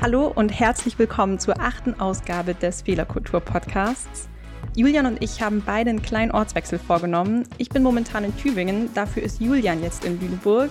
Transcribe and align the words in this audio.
Hallo 0.00 0.28
und 0.36 0.50
herzlich 0.50 0.96
willkommen 0.98 1.40
zur 1.40 1.60
achten 1.60 1.98
Ausgabe 1.98 2.54
des 2.54 2.82
Fehlerkultur-Podcasts. 2.82 4.28
Julian 4.76 5.06
und 5.06 5.20
ich 5.20 5.42
haben 5.42 5.64
beide 5.66 5.90
einen 5.90 6.02
kleinen 6.02 6.30
Ortswechsel 6.30 6.78
vorgenommen. 6.78 7.48
Ich 7.58 7.70
bin 7.70 7.82
momentan 7.82 8.22
in 8.22 8.36
Tübingen, 8.36 8.94
dafür 8.94 9.24
ist 9.24 9.40
Julian 9.40 9.82
jetzt 9.82 10.04
in 10.04 10.20
Lüneburg. 10.20 10.70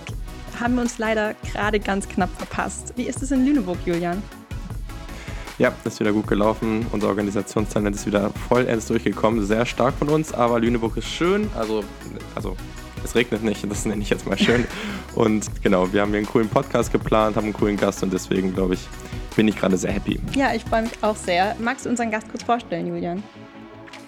Haben 0.60 0.74
wir 0.74 0.82
uns 0.82 0.98
leider 0.98 1.34
gerade 1.52 1.78
ganz 1.78 2.08
knapp 2.08 2.30
verpasst. 2.36 2.92
Wie 2.96 3.04
ist 3.04 3.22
es 3.22 3.30
in 3.30 3.44
Lüneburg, 3.46 3.78
Julian? 3.86 4.22
Ja, 5.58 5.72
ist 5.84 6.00
wieder 6.00 6.12
gut 6.12 6.26
gelaufen. 6.26 6.86
Unser 6.92 7.08
Organisationstalent 7.08 7.94
ist 7.94 8.06
wieder 8.06 8.30
vollends 8.48 8.86
durchgekommen. 8.86 9.44
Sehr 9.44 9.66
stark 9.66 9.94
von 9.94 10.08
uns, 10.08 10.32
aber 10.32 10.58
Lüneburg 10.58 10.96
ist 10.96 11.08
schön. 11.08 11.48
Also, 11.56 11.84
also 12.34 12.56
es 13.04 13.14
regnet 13.14 13.44
nicht, 13.44 13.70
das 13.70 13.84
nenne 13.84 14.02
ich 14.02 14.10
jetzt 14.10 14.26
mal 14.26 14.38
schön. 14.38 14.64
Und 15.14 15.46
genau, 15.62 15.92
wir 15.92 16.00
haben 16.00 16.10
hier 16.10 16.18
einen 16.18 16.26
coolen 16.26 16.48
Podcast 16.48 16.92
geplant, 16.92 17.36
haben 17.36 17.44
einen 17.44 17.52
coolen 17.52 17.76
Gast 17.76 18.02
und 18.04 18.12
deswegen, 18.12 18.54
glaube 18.54 18.74
ich, 18.74 18.80
bin 19.34 19.48
ich 19.48 19.56
gerade 19.56 19.76
sehr 19.76 19.90
happy. 19.90 20.20
Ja, 20.34 20.54
ich 20.54 20.62
freue 20.62 20.82
mich 20.82 20.92
auch 21.02 21.16
sehr. 21.16 21.56
Magst 21.58 21.86
du 21.86 21.90
unseren 21.90 22.10
Gast 22.10 22.28
kurz 22.30 22.44
vorstellen, 22.44 22.86
Julian? 22.86 23.22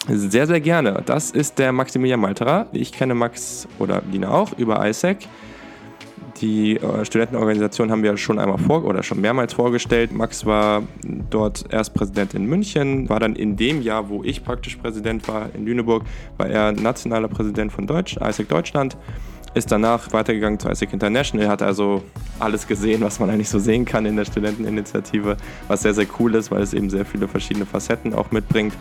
Sehr, 0.09 0.47
sehr 0.47 0.61
gerne. 0.61 1.03
Das 1.05 1.31
ist 1.31 1.59
der 1.59 1.73
Maximilian 1.73 2.21
Malterer. 2.21 2.69
Ich 2.73 2.93
kenne 2.93 3.15
Max 3.15 3.67
oder 3.79 4.03
Lina 4.11 4.31
auch 4.31 4.53
über 4.57 4.87
ISEC. 4.87 5.27
Die 6.41 6.77
äh, 6.77 7.05
Studentenorganisation 7.05 7.91
haben 7.91 8.03
wir 8.03 8.17
schon 8.17 8.39
einmal 8.39 8.57
vor 8.57 8.85
oder 8.85 9.03
schon 9.03 9.21
mehrmals 9.21 9.53
vorgestellt. 9.53 10.13
Max 10.13 10.47
war 10.47 10.83
dort 11.29 11.67
erst 11.71 11.93
Präsident 11.93 12.33
in 12.35 12.47
München, 12.47 13.09
war 13.09 13.21
dann 13.21 13.37
in 13.37 13.57
dem 13.57 13.83
Jahr, 13.83 14.09
wo 14.09 14.25
ich 14.25 14.43
praktisch 14.43 14.77
Präsident 14.77 15.29
war 15.29 15.51
in 15.55 15.67
Lüneburg, 15.67 16.05
war 16.39 16.49
er 16.49 16.73
nationaler 16.73 17.29
Präsident 17.29 17.73
von 17.73 17.87
Deutsch, 17.87 18.17
ISEC 18.17 18.49
Deutschland. 18.49 18.97
Ist 19.53 19.73
danach 19.73 20.13
weitergegangen 20.13 20.61
zu 20.61 20.69
ISEC 20.71 20.93
International, 20.93 21.49
hat 21.49 21.61
also 21.61 22.05
alles 22.39 22.67
gesehen, 22.67 23.03
was 23.03 23.19
man 23.19 23.29
eigentlich 23.29 23.49
so 23.49 23.59
sehen 23.59 23.85
kann 23.85 24.07
in 24.07 24.17
der 24.17 24.25
Studenteninitiative, 24.25 25.37
was 25.69 25.83
sehr, 25.83 25.93
sehr 25.93 26.07
cool 26.19 26.35
ist, 26.37 26.51
weil 26.51 26.63
es 26.63 26.73
eben 26.73 26.89
sehr 26.89 27.05
viele 27.05 27.29
verschiedene 27.29 27.67
Facetten 27.67 28.15
auch 28.15 28.31
mitbringt. 28.31 28.73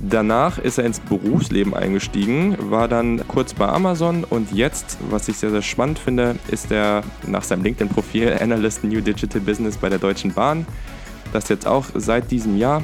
Danach 0.00 0.58
ist 0.58 0.78
er 0.78 0.84
ins 0.84 1.00
Berufsleben 1.00 1.74
eingestiegen, 1.74 2.56
war 2.70 2.86
dann 2.86 3.26
kurz 3.28 3.54
bei 3.54 3.66
Amazon 3.66 4.24
und 4.24 4.52
jetzt, 4.52 4.98
was 5.10 5.26
ich 5.28 5.38
sehr, 5.38 5.50
sehr 5.50 5.62
spannend 5.62 5.98
finde, 5.98 6.36
ist 6.48 6.70
er 6.70 7.02
nach 7.26 7.42
seinem 7.42 7.62
LinkedIn-Profil 7.64 8.36
Analyst 8.40 8.84
New 8.84 9.00
Digital 9.00 9.40
Business 9.40 9.78
bei 9.78 9.88
der 9.88 9.98
Deutschen 9.98 10.34
Bahn. 10.34 10.66
Das 11.32 11.48
jetzt 11.48 11.66
auch 11.66 11.86
seit 11.94 12.30
diesem 12.30 12.56
Jahr. 12.56 12.82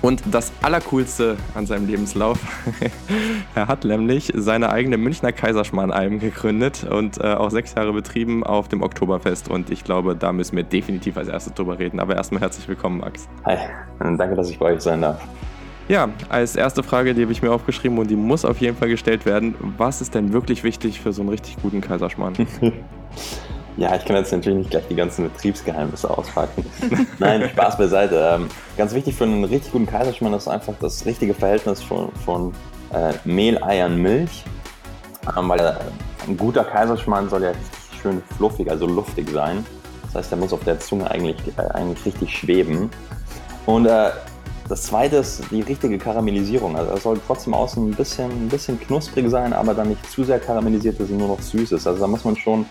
Und 0.00 0.22
das 0.30 0.52
Allercoolste 0.60 1.38
an 1.54 1.64
seinem 1.64 1.86
Lebenslauf, 1.86 2.38
er 3.54 3.68
hat 3.68 3.84
nämlich 3.84 4.32
seine 4.36 4.68
eigene 4.68 4.98
Münchner 4.98 5.32
Kaiserschmarrn-Alben 5.32 6.18
gegründet 6.18 6.84
und 6.84 7.18
äh, 7.22 7.32
auch 7.32 7.50
sechs 7.50 7.74
Jahre 7.74 7.94
betrieben 7.94 8.44
auf 8.44 8.68
dem 8.68 8.82
Oktoberfest. 8.82 9.48
Und 9.48 9.70
ich 9.70 9.82
glaube, 9.82 10.14
da 10.14 10.34
müssen 10.34 10.56
wir 10.56 10.64
definitiv 10.64 11.16
als 11.16 11.28
erstes 11.28 11.54
drüber 11.54 11.78
reden. 11.78 12.00
Aber 12.00 12.16
erstmal 12.16 12.42
herzlich 12.42 12.68
willkommen, 12.68 12.98
Max. 12.98 13.28
Hi, 13.46 13.56
danke, 13.98 14.34
dass 14.34 14.50
ich 14.50 14.58
bei 14.58 14.74
euch 14.74 14.82
sein 14.82 15.00
darf. 15.00 15.22
Ja, 15.88 16.08
als 16.30 16.56
erste 16.56 16.82
Frage, 16.82 17.14
die 17.14 17.22
habe 17.22 17.32
ich 17.32 17.42
mir 17.42 17.52
aufgeschrieben 17.52 17.98
und 17.98 18.10
die 18.10 18.16
muss 18.16 18.44
auf 18.44 18.58
jeden 18.58 18.76
Fall 18.76 18.88
gestellt 18.88 19.26
werden. 19.26 19.54
Was 19.76 20.00
ist 20.00 20.14
denn 20.14 20.32
wirklich 20.32 20.64
wichtig 20.64 21.00
für 21.00 21.12
so 21.12 21.20
einen 21.20 21.28
richtig 21.28 21.56
guten 21.60 21.82
Kaiserschmarrn? 21.82 22.34
ja, 23.76 23.94
ich 23.94 24.04
kann 24.06 24.16
jetzt 24.16 24.32
natürlich 24.32 24.58
nicht 24.58 24.70
gleich 24.70 24.88
die 24.88 24.94
ganzen 24.94 25.24
Betriebsgeheimnisse 25.30 26.08
auspacken. 26.08 26.64
Nein, 27.18 27.50
Spaß 27.50 27.76
beiseite. 27.76 28.16
Ähm, 28.34 28.48
ganz 28.78 28.94
wichtig 28.94 29.14
für 29.14 29.24
einen 29.24 29.44
richtig 29.44 29.72
guten 29.72 29.86
Kaiserschmarrn 29.86 30.34
ist 30.34 30.48
einfach 30.48 30.74
das 30.80 31.04
richtige 31.04 31.34
Verhältnis 31.34 31.82
von, 31.82 32.10
von 32.24 32.52
äh, 32.94 33.12
Mehl, 33.26 33.62
Eiern, 33.62 33.98
Milch. 33.98 34.42
Ähm, 35.36 35.50
weil 35.50 35.60
äh, 35.60 35.74
ein 36.26 36.36
guter 36.38 36.64
Kaiserschmarrn 36.64 37.28
soll 37.28 37.42
ja 37.42 37.50
richtig 37.50 38.00
schön 38.00 38.22
fluffig, 38.38 38.70
also 38.70 38.86
luftig 38.86 39.28
sein. 39.30 39.66
Das 40.04 40.14
heißt, 40.14 40.30
der 40.30 40.38
muss 40.38 40.54
auf 40.54 40.64
der 40.64 40.80
Zunge 40.80 41.10
eigentlich, 41.10 41.36
äh, 41.58 41.60
eigentlich 41.74 42.06
richtig 42.06 42.38
schweben. 42.38 42.88
Und 43.66 43.84
äh, 43.84 44.10
das 44.68 44.84
zweite 44.84 45.16
ist 45.16 45.50
die 45.50 45.60
richtige 45.60 45.98
Karamellisierung. 45.98 46.76
Also 46.76 46.92
es 46.92 47.02
soll 47.02 47.20
trotzdem 47.26 47.54
außen 47.54 47.90
ein 47.90 47.94
bisschen, 47.94 48.30
ein 48.30 48.48
bisschen 48.48 48.80
knusprig 48.80 49.28
sein, 49.28 49.52
aber 49.52 49.74
dann 49.74 49.88
nicht 49.88 50.10
zu 50.10 50.24
sehr 50.24 50.40
karamellisiert, 50.40 50.98
dass 50.98 51.10
es 51.10 51.16
nur 51.16 51.28
noch 51.28 51.40
süß 51.40 51.72
ist. 51.72 51.86
Also 51.86 52.00
da 52.00 52.06
muss 52.06 52.24
man 52.24 52.36
schon 52.36 52.64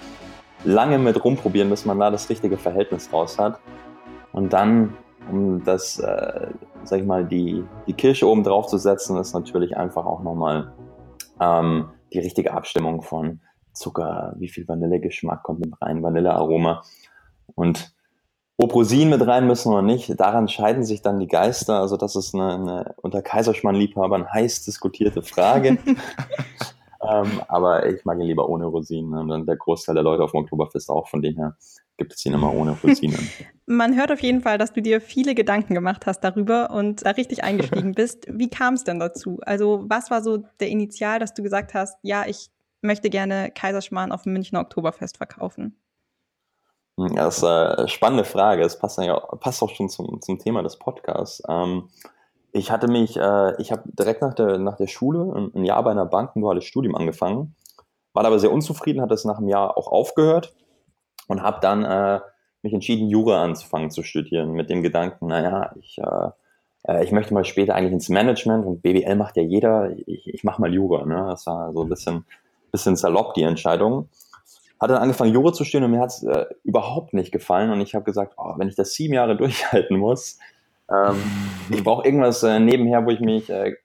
lange 0.64 0.98
mit 0.98 1.24
rumprobieren, 1.24 1.70
bis 1.70 1.86
man 1.86 2.00
da 2.00 2.09
das 2.09 2.30
richtige 2.30 2.58
Verhältnis 2.58 3.12
raus 3.14 3.38
hat. 3.38 3.59
Und 4.31 4.54
dann, 4.54 4.98
um 5.30 5.64
das, 5.64 6.00
äh, 6.00 6.48
sag 6.84 7.00
ich 7.00 7.06
mal, 7.06 7.26
die, 7.26 7.64
die 7.86 7.94
Kirsche 7.94 8.28
oben 8.28 8.44
drauf 8.44 8.68
zu 8.68 8.78
setzen, 8.78 9.18
ist 9.18 9.34
natürlich 9.34 9.78
einfach 9.78 10.06
auch 10.06 10.24
nochmal 10.24 10.74
ähm, 11.40 11.90
die 12.12 12.20
richtige 12.20 12.54
Abstimmung 12.54 13.04
von 13.04 13.40
Zucker, 13.74 14.34
wie 14.38 14.50
viel 14.50 14.68
Vanillegeschmack 14.68 15.44
kommt 15.44 15.60
mit 15.60 15.74
rein, 15.81 16.02
Vanillearoma. 16.02 16.81
Und 17.56 17.93
ob 18.58 18.75
Rosinen 18.75 19.09
mit 19.09 19.28
rein 19.28 19.47
müssen 19.47 19.72
oder 19.72 19.81
nicht, 19.81 20.19
daran 20.19 20.47
scheiden 20.47 20.84
sich 20.84 21.02
dann 21.02 21.19
die 21.19 21.28
Geister. 21.28 21.80
Also 21.80 21.97
das 21.97 22.16
ist 22.16 22.36
eine, 22.36 22.53
eine 22.53 22.96
unter 23.02 23.22
Kaiserschmarrn-Liebhabern 23.22 24.31
heiß 24.31 24.64
diskutierte 24.64 25.24
Frage. 25.24 25.80
ähm, 27.02 27.42
aber 27.47 27.88
ich 27.88 28.06
mag 28.06 28.19
ihn 28.19 28.28
lieber 28.28 28.47
ohne 28.47 28.66
Rosinen. 28.66 29.18
Und 29.18 29.30
dann 29.30 29.46
der 29.47 29.58
Großteil 29.58 29.96
der 29.96 30.03
Leute 30.03 30.24
auf 30.24 30.31
dem 30.31 30.42
Oktoberfest 30.42 30.90
auch. 30.90 31.08
Von 31.08 31.24
dem 31.24 31.36
her 31.36 31.58
gibt 31.97 32.13
es 32.13 32.24
ihn 32.25 32.34
immer 32.34 32.53
ohne 32.53 32.78
Rosinen. 32.84 33.28
Man 33.66 33.96
hört 33.96 34.12
auf 34.12 34.22
jeden 34.22 34.42
Fall, 34.42 34.59
dass 34.59 34.72
du 34.72 34.81
dir 34.81 35.02
viele 35.02 35.34
Gedanken 35.34 35.74
gemacht 35.74 36.06
hast 36.06 36.19
darüber 36.19 36.69
und 36.72 37.06
da 37.06 37.12
richtig 37.12 37.44
eingestiegen 37.44 37.92
bist. 37.96 38.28
Wie 38.30 38.50
kam 38.50 38.75
es 38.75 38.84
denn 38.84 39.00
dazu? 39.00 39.40
Also 39.42 39.86
was 39.88 40.12
war 40.12 40.22
so 40.22 40.44
der 40.59 40.69
Initial, 40.69 41.18
dass 41.18 41.34
du 41.34 41.42
gesagt 41.42 41.74
hast, 41.74 41.97
ja, 42.03 42.25
ich 42.28 42.50
möchte 42.81 43.09
gerne 43.09 43.50
Kaiserschmarrn 43.50 44.12
auf 44.12 44.24
dem 44.24 44.34
Münchner 44.34 44.59
Oktoberfest 44.59 45.18
verkaufen? 45.18 45.75
Hm, 46.98 47.16
das 47.16 47.38
ist 47.38 47.44
eine 47.44 47.88
spannende 47.88 48.24
Frage. 48.24 48.64
Das 48.64 48.78
passt, 48.78 49.00
passt 49.40 49.64
auch 49.64 49.70
schon 49.70 49.90
zum, 49.90 50.22
zum 50.22 50.40
Thema 50.40 50.62
des 50.64 50.78
Podcasts. 50.78 51.42
Ähm, 51.48 51.90
ich 52.52 52.72
hatte 52.72 52.88
mich, 52.88 53.18
äh, 53.18 53.59
ich 53.62 53.72
habe 53.72 53.84
direkt 53.86 54.22
nach 54.22 54.34
der, 54.36 54.59
nach 54.59 54.78
der 54.78 54.88
Schule 54.88 55.50
ein, 55.54 55.66
Jahr 55.66 55.84
bei 55.84 55.92
einer 55.92 56.06
Bank 56.06 56.36
ein 56.36 56.42
duales 56.42 56.66
Studium 56.66 56.96
angefangen, 56.96 57.56
war 58.14 58.26
aber 58.26 58.40
sehr 58.40 58.52
unzufrieden, 58.52 59.02
hatte 59.02 59.16
es 59.16 59.26
nach 59.26 59.40
einem 59.40 59.50
Jahr 59.50 59.76
auch 59.76 59.88
aufgehört 59.88 60.54
und 61.28 61.42
habe 61.42 61.59
dann 61.62 61.84
äh, 61.84 62.20
mich 62.62 62.74
entschieden, 62.74 63.10
Jura 63.10 63.44
anzufangen 63.44 63.90
zu 63.90 64.04
studieren, 64.04 64.52
mit 64.52 64.70
dem 64.70 64.84
Gedanken, 64.84 65.28
naja, 65.28 65.74
ich, 65.80 65.98
äh, 65.98 66.30
äh 66.84 67.04
ich 67.04 67.12
möchte 67.12 67.34
mal 67.34 67.44
später 67.44 67.74
eigentlich 67.74 67.94
ins 67.94 68.10
Management 68.10 68.66
und 68.68 68.84
BWL 68.84 69.16
macht 69.16 69.36
ja 69.36 69.44
jeder, 69.44 69.90
ich, 70.06 70.28
ich 70.28 70.44
mache 70.44 70.62
mal 70.62 70.74
Jura. 70.74 71.06
Ne? 71.06 71.25
Das 71.30 71.48
war 71.48 71.74
so 71.74 71.81
ein 71.81 71.90
bisschen, 71.90 72.25
bisschen 72.72 72.96
salopp, 72.96 73.34
die 73.34 73.44
Entscheidung 73.44 74.10
hat 74.80 74.90
dann 74.90 74.98
angefangen, 74.98 75.34
Jura 75.34 75.54
zu 75.54 75.64
stehen 75.64 75.84
und 75.84 75.92
mir 75.92 76.00
hat 76.00 76.10
es 76.10 76.24
äh, 76.24 76.46
überhaupt 76.64 77.14
nicht 77.14 77.32
gefallen. 77.32 77.72
Und 77.72 77.82
ich 77.82 77.96
habe 77.96 78.06
gesagt, 78.06 78.34
oh, 78.38 78.54
wenn 78.58 78.68
ich 78.68 78.76
das 78.76 78.94
sieben 78.94 79.14
Jahre 79.14 79.36
durchhalten 79.38 79.98
muss, 79.98 80.40
ähm, 80.92 81.22
ich 81.70 81.84
brauche 81.84 82.06
irgendwas 82.06 82.44
äh, 82.44 82.60
nebenher, 82.60 83.06
wo 83.06 83.12
ich 83.12 83.20
mich 83.20 83.50
äh, 83.50 83.76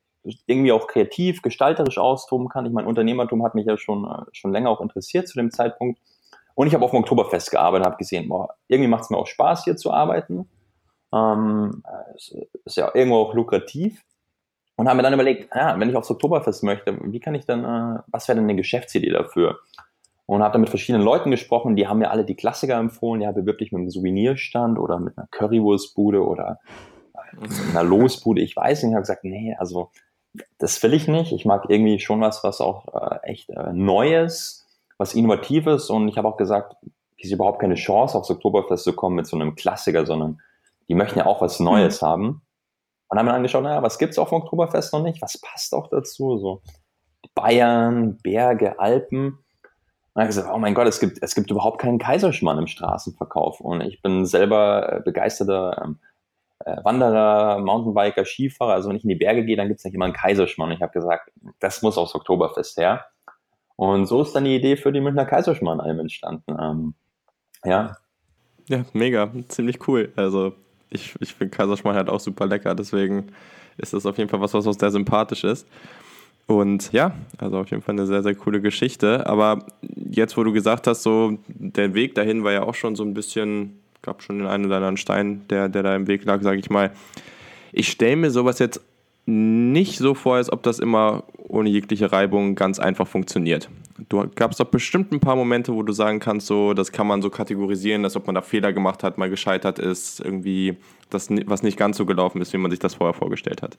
irgendwie 0.46 0.72
auch 0.72 0.86
kreativ, 0.86 1.42
gestalterisch 1.42 1.98
austoben 1.98 2.48
kann. 2.48 2.66
Ich 2.66 2.72
meine, 2.72 2.88
Unternehmertum 2.88 3.44
hat 3.44 3.54
mich 3.54 3.66
ja 3.66 3.76
schon, 3.76 4.04
äh, 4.04 4.24
schon 4.32 4.52
länger 4.52 4.70
auch 4.70 4.80
interessiert 4.80 5.28
zu 5.28 5.38
dem 5.38 5.50
Zeitpunkt. 5.50 6.00
Und 6.54 6.66
ich 6.66 6.74
habe 6.74 6.84
auf 6.84 6.90
dem 6.90 7.00
Oktoberfest 7.00 7.50
gearbeitet 7.52 7.86
und 7.86 7.92
habe 7.92 7.98
gesehen, 7.98 8.28
boah, 8.28 8.54
irgendwie 8.66 8.88
macht 8.88 9.04
es 9.04 9.10
mir 9.10 9.16
auch 9.16 9.28
Spaß, 9.28 9.64
hier 9.64 9.76
zu 9.76 9.92
arbeiten. 9.92 10.48
Ähm, 11.12 11.82
es 12.16 12.34
ist 12.64 12.76
ja 12.76 12.90
irgendwo 12.94 13.18
auch 13.18 13.34
lukrativ. 13.34 14.02
Und 14.76 14.86
habe 14.86 14.96
mir 14.96 15.02
dann 15.02 15.14
überlegt, 15.14 15.54
ja, 15.54 15.78
wenn 15.78 15.88
ich 15.88 15.96
aufs 15.96 16.10
Oktoberfest 16.10 16.62
möchte, 16.62 16.96
wie 17.00 17.18
kann 17.18 17.34
ich 17.34 17.46
dann, 17.46 17.64
äh, 17.64 18.00
was 18.08 18.28
wäre 18.28 18.36
denn 18.36 18.44
eine 18.44 18.54
Geschäftsidee 18.54 19.10
dafür? 19.10 19.58
Und 20.28 20.42
habe 20.42 20.52
da 20.52 20.58
mit 20.58 20.68
verschiedenen 20.68 21.02
Leuten 21.02 21.30
gesprochen, 21.30 21.74
die 21.74 21.88
haben 21.88 22.00
mir 22.00 22.10
alle 22.10 22.22
die 22.22 22.36
Klassiker 22.36 22.76
empfohlen, 22.76 23.22
ja, 23.22 23.32
bewirb 23.32 23.58
dich 23.58 23.72
mit 23.72 23.80
einem 23.80 23.90
Souvenirstand 23.90 24.78
oder 24.78 25.00
mit 25.00 25.16
einer 25.16 25.26
Currywurstbude 25.30 26.22
oder 26.22 26.58
einer 27.70 27.82
Losbude, 27.82 28.42
ich 28.42 28.54
weiß 28.54 28.82
nicht, 28.82 28.90
ich 28.90 28.94
habe 28.94 29.02
gesagt, 29.02 29.24
nee, 29.24 29.56
also 29.58 29.90
das 30.58 30.82
will 30.82 30.92
ich 30.92 31.08
nicht. 31.08 31.32
Ich 31.32 31.46
mag 31.46 31.64
irgendwie 31.68 31.98
schon 31.98 32.20
was, 32.20 32.44
was 32.44 32.60
auch 32.60 32.94
äh, 32.94 33.18
echt 33.22 33.48
äh, 33.48 33.72
Neues, 33.72 34.66
was 34.98 35.14
Innovatives 35.14 35.88
und 35.88 36.08
ich 36.08 36.18
habe 36.18 36.28
auch 36.28 36.36
gesagt, 36.36 36.76
ist 37.16 37.32
überhaupt 37.32 37.60
keine 37.60 37.76
Chance, 37.76 38.16
aufs 38.16 38.30
Oktoberfest 38.30 38.84
zu 38.84 38.92
kommen 38.92 39.16
mit 39.16 39.26
so 39.26 39.34
einem 39.34 39.54
Klassiker, 39.54 40.04
sondern 40.04 40.42
die 40.88 40.94
möchten 40.94 41.20
ja 41.20 41.26
auch 41.26 41.40
was 41.40 41.58
Neues 41.58 42.02
mhm. 42.02 42.06
haben. 42.06 42.42
Und 43.08 43.18
haben 43.18 43.24
mir 43.24 43.32
angeschaut, 43.32 43.62
naja, 43.62 43.82
was 43.82 43.98
gibt's 43.98 44.18
auf 44.18 44.28
dem 44.28 44.42
Oktoberfest 44.42 44.92
noch 44.92 45.02
nicht? 45.02 45.22
Was 45.22 45.40
passt 45.40 45.74
auch 45.74 45.88
dazu? 45.88 46.36
So 46.36 46.60
Bayern, 47.34 48.18
Berge, 48.18 48.78
Alpen. 48.78 49.38
Und 50.18 50.22
habe 50.22 50.34
gesagt, 50.34 50.48
oh 50.52 50.58
mein 50.58 50.74
Gott, 50.74 50.88
es 50.88 50.98
gibt, 50.98 51.22
es 51.22 51.36
gibt 51.36 51.48
überhaupt 51.48 51.80
keinen 51.80 52.00
Kaiserschmarrn 52.00 52.58
im 52.58 52.66
Straßenverkauf. 52.66 53.60
Und 53.60 53.82
ich 53.82 54.02
bin 54.02 54.26
selber 54.26 54.94
äh, 54.94 55.00
begeisterter 55.00 55.80
ähm, 55.84 56.00
äh, 56.58 56.76
Wanderer, 56.82 57.60
Mountainbiker, 57.60 58.24
Skifahrer. 58.24 58.72
Also 58.72 58.88
wenn 58.88 58.96
ich 58.96 59.04
in 59.04 59.10
die 59.10 59.14
Berge 59.14 59.44
gehe, 59.44 59.56
dann 59.56 59.68
gibt 59.68 59.78
es 59.78 59.84
nicht 59.84 59.94
immer 59.94 60.06
einen 60.06 60.14
Kaiserschmarrn. 60.14 60.70
Und 60.70 60.76
ich 60.76 60.82
habe 60.82 60.92
gesagt, 60.92 61.30
das 61.60 61.82
muss 61.82 61.96
aufs 61.96 62.16
Oktoberfest 62.16 62.78
her. 62.78 63.04
Und 63.76 64.06
so 64.06 64.20
ist 64.20 64.32
dann 64.32 64.44
die 64.44 64.56
Idee 64.56 64.76
für 64.76 64.90
die 64.90 65.00
Münchner 65.00 65.24
Kaiserschmarrn-Alm 65.24 66.00
entstanden. 66.00 66.56
Ähm, 66.60 66.94
ja. 67.64 67.96
Ja, 68.68 68.84
mega, 68.94 69.30
ziemlich 69.46 69.86
cool. 69.86 70.12
Also 70.16 70.52
ich, 70.90 71.14
ich 71.20 71.32
finde 71.32 71.56
Kaiserschmarrn 71.56 71.94
halt 71.94 72.08
auch 72.08 72.18
super 72.18 72.46
lecker, 72.46 72.74
deswegen 72.74 73.30
ist 73.76 73.92
das 73.92 74.04
auf 74.04 74.18
jeden 74.18 74.28
Fall 74.28 74.40
was, 74.40 74.52
was 74.52 74.66
auch 74.66 74.72
sehr 74.72 74.90
sympathisch 74.90 75.44
ist. 75.44 75.68
Und 76.48 76.92
ja, 76.92 77.12
also 77.36 77.58
auf 77.58 77.70
jeden 77.70 77.82
Fall 77.82 77.94
eine 77.94 78.06
sehr, 78.06 78.22
sehr 78.22 78.34
coole 78.34 78.62
Geschichte. 78.62 79.26
Aber 79.26 79.66
jetzt, 79.82 80.36
wo 80.36 80.42
du 80.42 80.52
gesagt 80.52 80.86
hast, 80.86 81.02
so 81.02 81.38
der 81.46 81.94
Weg 81.94 82.14
dahin 82.14 82.42
war 82.42 82.52
ja 82.52 82.62
auch 82.62 82.74
schon 82.74 82.96
so 82.96 83.04
ein 83.04 83.12
bisschen, 83.12 83.78
gab 84.00 84.22
schon 84.22 84.38
den 84.38 84.46
einen 84.46 84.64
oder 84.64 84.76
anderen 84.76 84.96
Stein, 84.96 85.42
der, 85.50 85.68
der 85.68 85.82
da 85.82 85.94
im 85.94 86.06
Weg 86.06 86.24
lag, 86.24 86.42
sage 86.42 86.58
ich 86.58 86.70
mal. 86.70 86.90
Ich 87.70 87.88
stelle 87.88 88.16
mir 88.16 88.30
sowas 88.30 88.58
jetzt 88.58 88.80
nicht 89.26 89.98
so 89.98 90.14
vor, 90.14 90.36
als 90.36 90.50
ob 90.50 90.62
das 90.62 90.78
immer 90.78 91.24
ohne 91.36 91.68
jegliche 91.68 92.12
Reibung 92.12 92.54
ganz 92.54 92.78
einfach 92.78 93.06
funktioniert. 93.06 93.68
Du 94.08 94.26
gab 94.34 94.52
es 94.52 94.56
doch 94.56 94.68
bestimmt 94.68 95.12
ein 95.12 95.20
paar 95.20 95.36
Momente, 95.36 95.74
wo 95.74 95.82
du 95.82 95.92
sagen 95.92 96.18
kannst, 96.18 96.46
so, 96.46 96.72
das 96.72 96.92
kann 96.92 97.06
man 97.06 97.20
so 97.20 97.28
kategorisieren, 97.28 98.02
dass 98.02 98.16
ob 98.16 98.26
man 98.26 98.34
da 98.34 98.40
Fehler 98.40 98.72
gemacht 98.72 99.02
hat, 99.02 99.18
mal 99.18 99.28
gescheitert 99.28 99.78
ist, 99.78 100.20
irgendwie 100.20 100.78
das, 101.10 101.28
was 101.44 101.62
nicht 101.62 101.76
ganz 101.76 101.98
so 101.98 102.06
gelaufen 102.06 102.40
ist, 102.40 102.54
wie 102.54 102.58
man 102.58 102.70
sich 102.70 102.80
das 102.80 102.94
vorher 102.94 103.12
vorgestellt 103.12 103.60
hat. 103.60 103.76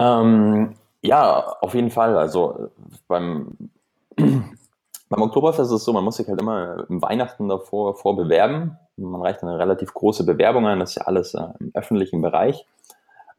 Ähm, 0.00 0.74
ja, 1.02 1.56
auf 1.60 1.74
jeden 1.74 1.90
Fall. 1.90 2.16
Also 2.16 2.70
beim, 3.08 3.56
beim 4.16 5.22
Oktoberfest 5.22 5.70
ist 5.70 5.76
es 5.76 5.84
so, 5.84 5.92
man 5.92 6.04
muss 6.04 6.16
sich 6.16 6.28
halt 6.28 6.40
immer 6.40 6.86
im 6.88 7.02
Weihnachten 7.02 7.48
davor 7.48 7.94
vorbewerben. 7.96 8.78
Man 8.96 9.20
reicht 9.20 9.42
eine 9.42 9.58
relativ 9.58 9.92
große 9.92 10.24
Bewerbung 10.24 10.66
ein, 10.66 10.80
das 10.80 10.90
ist 10.90 10.96
ja 10.96 11.02
alles 11.02 11.34
äh, 11.34 11.44
im 11.60 11.70
öffentlichen 11.74 12.22
Bereich. 12.22 12.66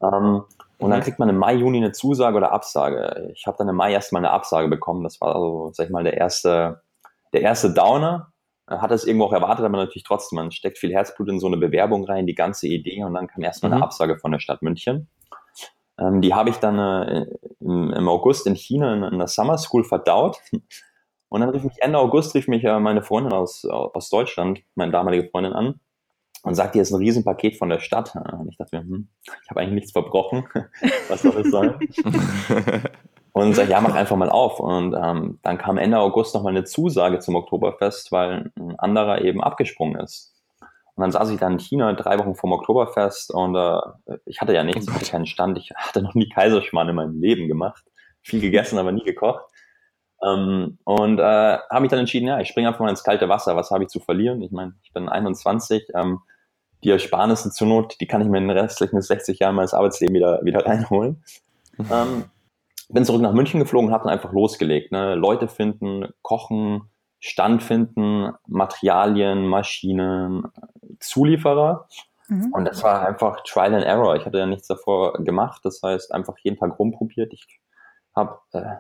Ähm, 0.02 0.44
und 0.80 0.92
dann 0.92 1.00
mhm. 1.00 1.04
kriegt 1.04 1.20
man 1.20 1.30
im 1.30 1.38
Mai, 1.38 1.56
Juni 1.56 1.78
eine 1.78 1.92
Zusage 1.92 2.38
oder 2.38 2.52
Absage. 2.52 3.32
Ich 3.34 3.48
habe 3.48 3.58
dann 3.58 3.68
im 3.68 3.76
Mai 3.76 3.94
erstmal 3.94 4.24
eine 4.24 4.32
Absage 4.32 4.68
bekommen. 4.68 5.04
Das 5.04 5.20
war 5.20 5.36
also, 5.36 5.72
sag 5.74 5.86
ich 5.86 5.92
mal, 5.92 6.04
der 6.04 6.18
erste, 6.18 6.82
der 7.34 7.42
erste 7.42 7.74
Downer. 7.74 8.32
Hat 8.68 8.92
es 8.92 9.06
irgendwo 9.06 9.26
auch 9.26 9.34
erwartet, 9.34 9.66
aber 9.66 9.78
natürlich 9.78 10.04
trotzdem, 10.04 10.38
man 10.38 10.52
steckt 10.52 10.78
viel 10.78 10.92
Herzblut 10.92 11.30
in 11.30 11.40
so 11.40 11.48
eine 11.48 11.56
Bewerbung 11.56 12.04
rein, 12.04 12.28
die 12.28 12.36
ganze 12.36 12.68
Idee 12.68 13.02
und 13.02 13.14
dann 13.14 13.28
kam 13.28 13.42
erstmal 13.42 13.70
mhm. 13.70 13.78
eine 13.78 13.84
Absage 13.86 14.20
von 14.20 14.34
der 14.34 14.40
Stadt 14.40 14.62
München. 14.62 15.08
Ähm, 16.00 16.22
die 16.22 16.34
habe 16.34 16.50
ich 16.50 16.58
dann 16.58 16.80
äh, 16.80 17.26
im, 17.60 17.92
im, 17.92 18.08
August 18.08 18.48
in 18.48 18.56
China 18.56 18.94
in, 18.94 19.04
in, 19.04 19.18
der 19.18 19.28
Summer 19.28 19.58
School 19.58 19.84
verdaut. 19.84 20.40
Und 21.30 21.42
dann 21.42 21.50
rief 21.50 21.64
mich 21.64 21.82
Ende 21.82 22.00
August 22.00 22.36
rief 22.36 22.48
mich 22.48 22.64
äh, 22.64 22.80
meine 22.80 23.02
Freundin 23.02 23.34
aus, 23.34 23.66
aus 23.66 24.10
Deutschland, 24.10 24.62
meine 24.76 24.94
damalige 24.94 25.30
Freundin 25.30 25.54
an 25.54 25.80
und 26.44 26.56
sagt, 26.56 26.74
hier 26.74 26.82
ist 26.82 26.92
ein 26.92 26.98
Riesenpaket 26.98 27.58
von 27.58 27.70
der 27.70 27.80
Stadt. 27.80 28.16
Und 28.16 28.50
ich 28.50 28.58
dachte 28.58 28.78
mir, 28.78 28.84
hm, 28.84 29.08
ich 29.44 29.50
habe 29.50 29.60
eigentlich 29.60 29.74
nichts 29.74 29.92
verbrochen. 29.92 30.48
Was 31.10 31.22
soll 31.22 31.44
das 31.44 31.52
sein? 31.52 31.76
und 33.34 33.54
sag, 33.54 33.68
ja, 33.68 33.82
mach 33.82 33.96
einfach 33.96 34.16
mal 34.16 34.30
auf. 34.30 34.60
Und 34.62 34.96
ähm, 34.96 35.40
dann 35.42 35.58
kam 35.58 35.78
Ende 35.78 36.00
August 36.00 36.34
nochmal 36.34 36.54
eine 36.54 36.64
Zusage 36.64 37.20
zum 37.20 37.36
Oktoberfest, 37.36 38.14
weil 38.14 38.52
ein 38.58 38.80
anderer 38.80 39.22
eben 39.22 39.44
abgesprungen 39.44 40.00
ist. 40.00 40.37
Und 40.98 41.04
dann 41.04 41.12
saß 41.12 41.30
ich 41.30 41.40
dann 41.40 41.54
in 41.54 41.60
China 41.60 41.94
drei 41.94 42.18
Wochen 42.18 42.34
vom 42.34 42.52
Oktoberfest 42.52 43.32
und 43.32 43.56
äh, 43.56 44.18
ich 44.26 44.42
hatte 44.42 44.56
ja 44.56 44.64
nichts, 44.64 44.88
ich 44.88 44.94
hatte 44.94 45.06
keinen 45.06 45.28
Stand, 45.28 45.60
ich 45.60 45.72
hatte 45.76 46.02
noch 46.02 46.16
nie 46.16 46.28
Kaiserschmarrn 46.28 46.90
in 46.90 46.96
meinem 46.96 47.22
Leben 47.22 47.48
gemacht. 47.48 47.86
Viel 48.24 48.42
gegessen, 48.42 48.80
aber 48.80 48.92
nie 48.92 49.04
gekocht. 49.04 49.46
Ähm, 50.26 50.80
und 50.86 51.20
äh, 51.20 51.22
habe 51.70 51.82
mich 51.82 51.92
dann 51.92 52.00
entschieden, 52.00 52.28
ja, 52.28 52.40
ich 52.40 52.48
springe 52.48 52.68
einfach 52.68 52.80
mal 52.80 52.90
ins 52.90 53.04
kalte 53.04 53.30
Wasser. 53.30 53.56
Was 53.56 53.70
habe 53.70 53.84
ich 53.84 53.90
zu 53.90 54.00
verlieren? 54.00 54.42
Ich 54.42 54.52
meine, 54.52 54.74
ich 54.82 54.92
bin 54.92 55.08
21. 55.08 55.90
Ähm, 55.94 56.22
die 56.84 56.90
Ersparnisse 56.90 57.52
zur 57.52 57.68
Not, 57.68 57.98
die 58.02 58.08
kann 58.08 58.22
ich 58.22 58.28
mir 58.28 58.40
in 58.40 58.48
den 58.48 58.58
restlichen 58.58 59.00
60 59.00 59.38
Jahren 59.38 59.56
meines 59.56 59.76
Arbeitslebens 59.76 60.16
wieder, 60.16 60.44
wieder 60.44 60.66
reinholen. 60.66 61.24
Mhm. 61.78 61.86
Ähm, 61.92 62.24
bin 62.90 63.06
zurück 63.06 63.22
nach 63.22 63.34
München 63.34 63.60
geflogen, 63.60 63.92
habe 63.92 64.06
dann 64.06 64.14
einfach 64.14 64.34
losgelegt. 64.34 64.92
Ne? 64.92 65.14
Leute 65.14 65.48
finden, 65.48 66.08
kochen, 66.24 66.90
Stand 67.20 67.64
finden, 67.64 68.32
Materialien, 68.48 69.48
Maschinen, 69.48 70.44
Zulieferer. 71.00 71.88
Mhm. 72.28 72.52
Und 72.54 72.66
das 72.66 72.84
war 72.84 73.08
einfach 73.08 73.42
Trial 73.44 73.76
and 73.76 73.86
Error. 73.86 74.16
Ich 74.16 74.26
hatte 74.26 74.38
ja 74.38 74.46
nichts 74.46 74.68
davor 74.68 75.14
gemacht. 75.24 75.62
Das 75.64 75.82
heißt, 75.82 76.14
einfach 76.14 76.38
jeden 76.40 76.58
Tag 76.58 76.78
rumprobiert. 76.78 77.34
Ich 77.34 77.48
habe 78.16 78.40
äh, 78.54 78.76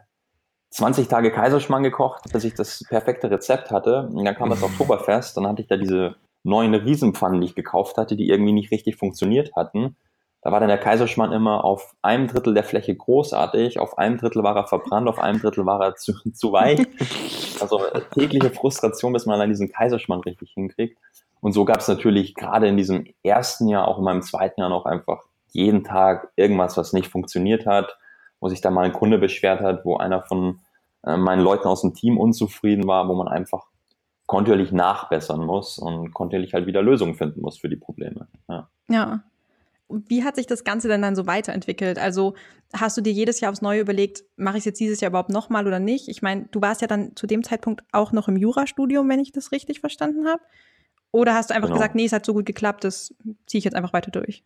20 0.72 1.08
Tage 1.08 1.32
Kaiserschmarrn 1.32 1.84
gekocht, 1.84 2.32
bis 2.32 2.44
ich 2.44 2.54
das 2.54 2.84
perfekte 2.90 3.32
Rezept 3.32 3.72
hatte. 3.72 4.10
Und 4.12 4.26
dann 4.26 4.36
kam 4.36 4.50
das 4.50 4.64
Oktoberfest. 4.64 5.38
Dann 5.38 5.48
hatte 5.48 5.62
ich 5.62 5.68
da 5.68 5.78
diese 5.78 6.16
neuen 6.44 6.74
Riesenpfannen, 6.74 7.42
die 7.42 7.48
ich 7.48 7.56
gekauft 7.56 7.98
hatte, 7.98 8.16
die 8.16 8.30
irgendwie 8.30 8.54
nicht 8.54 8.72
richtig 8.72 8.98
funktioniert 8.98 9.56
hatten. 9.56 9.96
Da 10.42 10.52
war 10.52 10.60
dann 10.60 10.70
der 10.70 10.78
Kaiserschmarrn 10.78 11.34
immer 11.34 11.66
auf 11.66 11.96
einem 12.02 12.28
Drittel 12.28 12.54
der 12.54 12.64
Fläche 12.64 12.96
großartig, 12.96 13.80
auf 13.80 13.98
einem 13.98 14.18
Drittel 14.18 14.44
war 14.44 14.56
er 14.56 14.68
verbrannt, 14.68 15.10
auf 15.10 15.20
einem 15.20 15.42
Drittel 15.42 15.66
war 15.66 15.82
er 15.82 15.96
zu, 15.96 16.14
zu 16.34 16.52
weich. 16.52 16.86
Also 17.60 17.82
tägliche 18.14 18.52
Frustration, 18.52 19.14
bis 19.14 19.26
man 19.26 19.34
allein 19.34 19.50
diesen 19.50 19.72
Kaiserschmarrn 19.72 20.22
richtig 20.22 20.52
hinkriegt. 20.52 21.00
Und 21.48 21.54
so 21.54 21.64
gab 21.64 21.80
es 21.80 21.88
natürlich 21.88 22.36
gerade 22.36 22.68
in 22.68 22.76
diesem 22.76 23.06
ersten 23.24 23.70
Jahr, 23.70 23.88
auch 23.88 24.00
in 24.00 24.04
meinem 24.04 24.22
zweiten 24.22 24.60
Jahr 24.60 24.68
noch 24.68 24.84
einfach 24.84 25.24
jeden 25.54 25.86
Tag 25.86 26.28
irgendwas, 26.36 26.76
was 26.76 26.92
nicht 26.92 27.08
funktioniert 27.08 27.66
hat, 27.66 27.98
wo 28.42 28.50
sich 28.50 28.60
da 28.60 28.70
mal 28.70 28.84
ein 28.84 28.92
Kunde 28.92 29.18
beschwert 29.18 29.62
hat, 29.62 29.86
wo 29.86 29.96
einer 29.96 30.22
von 30.24 30.60
äh, 31.06 31.16
meinen 31.16 31.42
Leuten 31.42 31.70
aus 31.70 31.84
dem 31.84 31.94
Team 31.94 32.18
unzufrieden 32.18 32.86
war, 32.86 33.08
wo 33.08 33.14
man 33.14 33.30
einfach 33.30 33.68
kontinuierlich 34.26 34.74
nachbessern 34.74 35.40
muss 35.40 35.80
und 35.80 36.14
kontinuierlich 36.14 36.54
halt 36.54 36.66
wieder 36.66 36.82
Lösungen 36.82 37.16
finden 37.16 37.40
muss 37.40 37.58
für 37.58 37.70
die 37.70 37.78
Probleme. 37.78 38.28
Ja. 38.50 38.68
ja. 38.90 39.24
Wie 39.88 40.26
hat 40.26 40.36
sich 40.36 40.48
das 40.48 40.66
Ganze 40.66 40.90
denn 40.90 41.02
dann 41.02 41.16
so 41.16 41.28
weiterentwickelt? 41.28 41.98
Also 41.98 42.34
hast 42.74 42.98
du 42.98 43.02
dir 43.02 43.14
jedes 43.14 43.40
Jahr 43.40 43.54
aufs 43.54 43.62
Neue 43.62 43.80
überlegt, 43.80 44.26
mache 44.36 44.58
ich 44.58 44.64
es 44.64 44.66
jetzt 44.66 44.82
dieses 44.82 45.00
Jahr 45.00 45.12
überhaupt 45.12 45.30
nochmal 45.30 45.66
oder 45.66 45.80
nicht? 45.80 46.10
Ich 46.10 46.22
meine, 46.22 46.50
du 46.52 46.60
warst 46.60 46.82
ja 46.82 46.88
dann 46.88 47.16
zu 47.16 47.26
dem 47.26 47.42
Zeitpunkt 47.42 47.86
auch 47.94 48.12
noch 48.12 48.28
im 48.28 48.36
Jurastudium, 48.36 49.08
wenn 49.08 49.22
ich 49.22 49.32
das 49.32 49.54
richtig 49.54 49.80
verstanden 49.80 50.28
habe. 50.28 50.42
Oder 51.12 51.34
hast 51.36 51.50
du 51.50 51.56
einfach 51.56 51.68
genau. 51.68 51.80
gesagt, 51.80 51.96
nee, 51.96 52.06
es 52.06 52.14
hat 52.14 52.26
so 52.26 52.34
gut 52.34 52.46
geklappt, 52.46 52.84
das 52.84 53.16
ziehe 53.46 53.60
ich 53.60 53.64
jetzt 53.64 53.76
einfach 53.76 53.94
weiter 53.94 54.12
durch? 54.12 54.44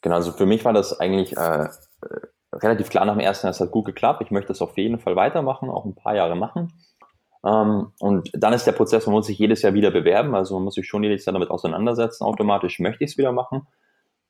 Genau, 0.00 0.16
also 0.16 0.32
für 0.32 0.46
mich 0.46 0.64
war 0.64 0.72
das 0.72 0.98
eigentlich 0.98 1.36
äh, 1.36 1.64
äh 1.64 1.68
relativ 2.52 2.88
klar 2.88 3.04
nach 3.04 3.14
dem 3.14 3.20
ersten 3.20 3.46
Jahr, 3.46 3.52
es 3.52 3.60
hat 3.60 3.70
gut 3.70 3.84
geklappt. 3.84 4.22
Ich 4.22 4.30
möchte 4.30 4.48
das 4.48 4.62
auf 4.62 4.76
jeden 4.78 4.98
Fall 4.98 5.16
weitermachen, 5.16 5.70
auch 5.70 5.84
ein 5.84 5.94
paar 5.94 6.14
Jahre 6.14 6.34
machen. 6.34 6.72
Ähm, 7.44 7.92
und 8.00 8.30
dann 8.32 8.52
ist 8.52 8.66
der 8.66 8.72
Prozess, 8.72 9.06
man 9.06 9.14
muss 9.14 9.26
sich 9.26 9.38
jedes 9.38 9.62
Jahr 9.62 9.74
wieder 9.74 9.90
bewerben, 9.90 10.34
also 10.34 10.54
man 10.54 10.64
muss 10.64 10.74
sich 10.74 10.88
schon 10.88 11.02
jedes 11.02 11.24
Jahr 11.24 11.34
damit 11.34 11.50
auseinandersetzen. 11.50 12.24
Automatisch 12.24 12.78
möchte 12.80 13.04
ich 13.04 13.12
es 13.12 13.18
wieder 13.18 13.32
machen. 13.32 13.66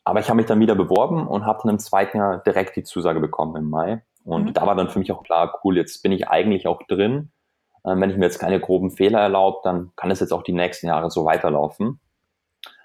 Aber 0.04 0.20
ich 0.20 0.28
habe 0.28 0.38
mich 0.38 0.46
dann 0.46 0.60
wieder 0.60 0.74
beworben 0.74 1.26
und 1.26 1.44
habe 1.44 1.60
dann 1.62 1.72
im 1.72 1.78
zweiten 1.78 2.18
Jahr 2.18 2.38
direkt 2.38 2.76
die 2.76 2.82
Zusage 2.82 3.20
bekommen 3.20 3.56
im 3.56 3.68
Mai. 3.68 4.02
Und 4.24 4.46
mhm. 4.46 4.52
da 4.54 4.66
war 4.66 4.74
dann 4.74 4.88
für 4.88 4.98
mich 4.98 5.12
auch 5.12 5.22
klar, 5.22 5.60
cool, 5.64 5.76
jetzt 5.76 6.02
bin 6.02 6.12
ich 6.12 6.28
eigentlich 6.28 6.66
auch 6.66 6.82
drin. 6.86 7.30
Ähm, 7.86 8.00
wenn 8.00 8.10
ich 8.10 8.16
mir 8.16 8.24
jetzt 8.24 8.38
keine 8.38 8.60
groben 8.60 8.90
Fehler 8.90 9.20
erlaube, 9.20 9.58
dann 9.64 9.92
kann 9.96 10.10
es 10.10 10.20
jetzt 10.20 10.32
auch 10.32 10.42
die 10.42 10.52
nächsten 10.52 10.86
Jahre 10.86 11.10
so 11.10 11.24
weiterlaufen. 11.24 12.00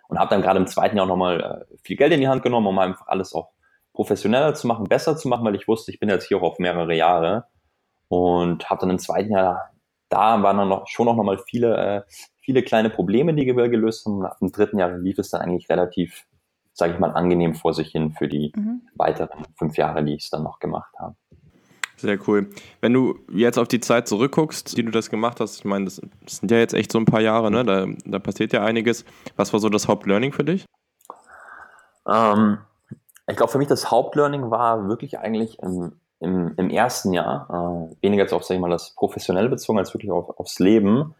Und 0.07 0.19
habe 0.19 0.29
dann 0.29 0.41
gerade 0.41 0.59
im 0.59 0.67
zweiten 0.67 0.97
Jahr 0.97 1.05
nochmal 1.05 1.65
äh, 1.71 1.77
viel 1.83 1.97
Geld 1.97 2.13
in 2.13 2.19
die 2.19 2.27
Hand 2.27 2.43
genommen, 2.43 2.67
um 2.67 2.79
einfach 2.79 3.07
alles 3.07 3.33
auch 3.33 3.49
professioneller 3.93 4.53
zu 4.53 4.67
machen, 4.67 4.85
besser 4.85 5.17
zu 5.17 5.27
machen, 5.27 5.45
weil 5.45 5.55
ich 5.55 5.67
wusste, 5.67 5.91
ich 5.91 5.99
bin 5.99 6.09
jetzt 6.09 6.27
hier 6.27 6.37
auch 6.37 6.43
auf 6.43 6.59
mehrere 6.59 6.95
Jahre. 6.95 7.45
Und 8.09 8.69
habe 8.69 8.81
dann 8.81 8.91
im 8.91 8.99
zweiten 8.99 9.31
Jahr 9.31 9.73
da 10.13 10.43
waren 10.43 10.57
dann 10.57 10.69
noch, 10.69 10.87
schon 10.87 11.07
auch 11.07 11.15
nochmal 11.15 11.39
viele, 11.39 11.75
äh, 11.75 12.01
viele 12.39 12.61
kleine 12.61 12.91
Probleme, 12.91 13.33
die 13.33 13.45
wir 13.45 13.69
gelöst 13.69 14.05
haben. 14.05 14.19
Nach 14.19 14.37
dem 14.37 14.51
dritten 14.51 14.77
Jahr 14.77 14.91
lief 14.97 15.17
es 15.17 15.31
dann 15.31 15.41
eigentlich 15.41 15.69
relativ, 15.69 16.27
sage 16.73 16.93
ich 16.93 16.99
mal, 16.99 17.11
angenehm 17.11 17.55
vor 17.55 17.73
sich 17.73 17.89
hin 17.89 18.11
für 18.11 18.27
die 18.27 18.53
mhm. 18.55 18.83
weiteren 18.93 19.45
fünf 19.55 19.75
Jahre, 19.75 20.03
die 20.03 20.13
ich 20.13 20.25
es 20.25 20.29
dann 20.29 20.43
noch 20.43 20.59
gemacht 20.59 20.93
habe. 20.99 21.15
Sehr 22.03 22.19
cool. 22.27 22.49
Wenn 22.81 22.91
du 22.91 23.17
jetzt 23.31 23.57
auf 23.57 23.69
die 23.69 23.79
Zeit 23.79 24.09
zurückguckst, 24.09 24.75
die 24.75 24.83
du 24.83 24.91
das 24.91 25.09
gemacht 25.09 25.39
hast, 25.39 25.59
ich 25.59 25.63
meine, 25.63 25.85
das 25.85 26.01
sind 26.27 26.51
ja 26.51 26.57
jetzt 26.57 26.73
echt 26.73 26.91
so 26.91 26.99
ein 26.99 27.05
paar 27.05 27.21
Jahre, 27.21 27.49
ne? 27.49 27.63
da, 27.63 27.85
da 28.03 28.19
passiert 28.19 28.51
ja 28.51 28.61
einiges. 28.61 29.05
Was 29.37 29.53
war 29.53 29.61
so 29.61 29.69
das 29.69 29.87
Hauptlearning 29.87 30.33
für 30.33 30.43
dich? 30.43 30.65
Ähm, 32.05 32.57
ich 33.25 33.37
glaube, 33.37 33.53
für 33.53 33.57
mich 33.57 33.69
das 33.69 33.89
Hauptlearning 33.89 34.51
war 34.51 34.89
wirklich 34.89 35.17
eigentlich 35.17 35.59
im, 35.59 35.93
im, 36.19 36.55
im 36.57 36.69
ersten 36.69 37.13
Jahr, 37.13 37.47
äh, 37.49 38.03
weniger 38.05 38.23
jetzt 38.23 38.33
auf, 38.33 38.43
sag 38.43 38.55
ich 38.55 38.61
mal, 38.61 38.69
das 38.69 38.93
professionell 38.95 39.47
bezogen, 39.47 39.79
als 39.79 39.93
wirklich 39.93 40.11
auf, 40.11 40.37
aufs 40.37 40.59
Leben. 40.59 41.15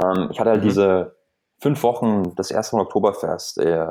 Ähm, 0.00 0.28
ich 0.30 0.38
hatte 0.38 0.50
halt 0.50 0.60
mhm. 0.60 0.68
diese 0.68 1.16
fünf 1.58 1.82
Wochen, 1.82 2.36
das 2.36 2.52
erste 2.52 2.76
Mal 2.76 2.82
Oktoberfest, 2.82 3.58
äh, 3.58 3.86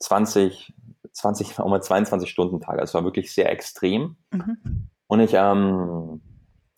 20, 0.00 0.74
20, 1.12 1.60
auch 1.60 1.68
mal 1.70 1.82
22 1.82 2.28
Stunden 2.28 2.60
Tage. 2.60 2.80
Also 2.80 2.90
es 2.90 2.94
war 2.94 3.04
wirklich 3.04 3.32
sehr 3.32 3.50
extrem. 3.50 4.16
Mhm. 4.32 4.90
Und 5.10 5.18
ich 5.18 5.34
ähm, 5.34 6.20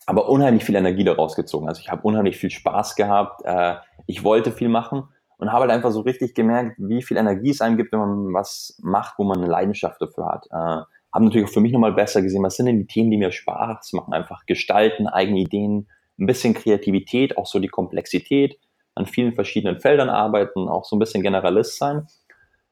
aber 0.06 0.30
unheimlich 0.30 0.64
viel 0.64 0.74
Energie 0.74 1.04
daraus 1.04 1.36
gezogen. 1.36 1.68
Also 1.68 1.82
ich 1.82 1.90
habe 1.90 2.00
unheimlich 2.00 2.38
viel 2.38 2.48
Spaß 2.48 2.96
gehabt. 2.96 3.42
Äh, 3.44 3.74
ich 4.06 4.24
wollte 4.24 4.52
viel 4.52 4.70
machen 4.70 5.04
und 5.36 5.52
habe 5.52 5.62
halt 5.62 5.70
einfach 5.70 5.90
so 5.90 6.00
richtig 6.00 6.34
gemerkt, 6.34 6.76
wie 6.78 7.02
viel 7.02 7.18
Energie 7.18 7.50
es 7.50 7.60
einem 7.60 7.76
gibt, 7.76 7.92
wenn 7.92 8.00
man 8.00 8.32
was 8.32 8.80
macht, 8.82 9.18
wo 9.18 9.24
man 9.24 9.36
eine 9.36 9.48
Leidenschaft 9.48 10.00
dafür 10.00 10.28
hat. 10.28 10.46
Äh, 10.46 10.82
habe 11.12 11.24
natürlich 11.26 11.46
auch 11.46 11.52
für 11.52 11.60
mich 11.60 11.72
nochmal 11.72 11.92
besser 11.92 12.22
gesehen, 12.22 12.42
was 12.42 12.56
sind 12.56 12.64
denn 12.64 12.78
die 12.78 12.86
Themen, 12.86 13.10
die 13.10 13.18
mir 13.18 13.32
Spaß 13.32 13.92
machen. 13.92 14.14
Einfach 14.14 14.46
gestalten, 14.46 15.08
eigene 15.08 15.40
Ideen, 15.40 15.88
ein 16.18 16.24
bisschen 16.24 16.54
Kreativität, 16.54 17.36
auch 17.36 17.46
so 17.46 17.58
die 17.58 17.68
Komplexität, 17.68 18.58
an 18.94 19.04
vielen 19.04 19.34
verschiedenen 19.34 19.78
Feldern 19.78 20.08
arbeiten, 20.08 20.70
auch 20.70 20.86
so 20.86 20.96
ein 20.96 21.00
bisschen 21.00 21.22
Generalist 21.22 21.76
sein. 21.76 22.06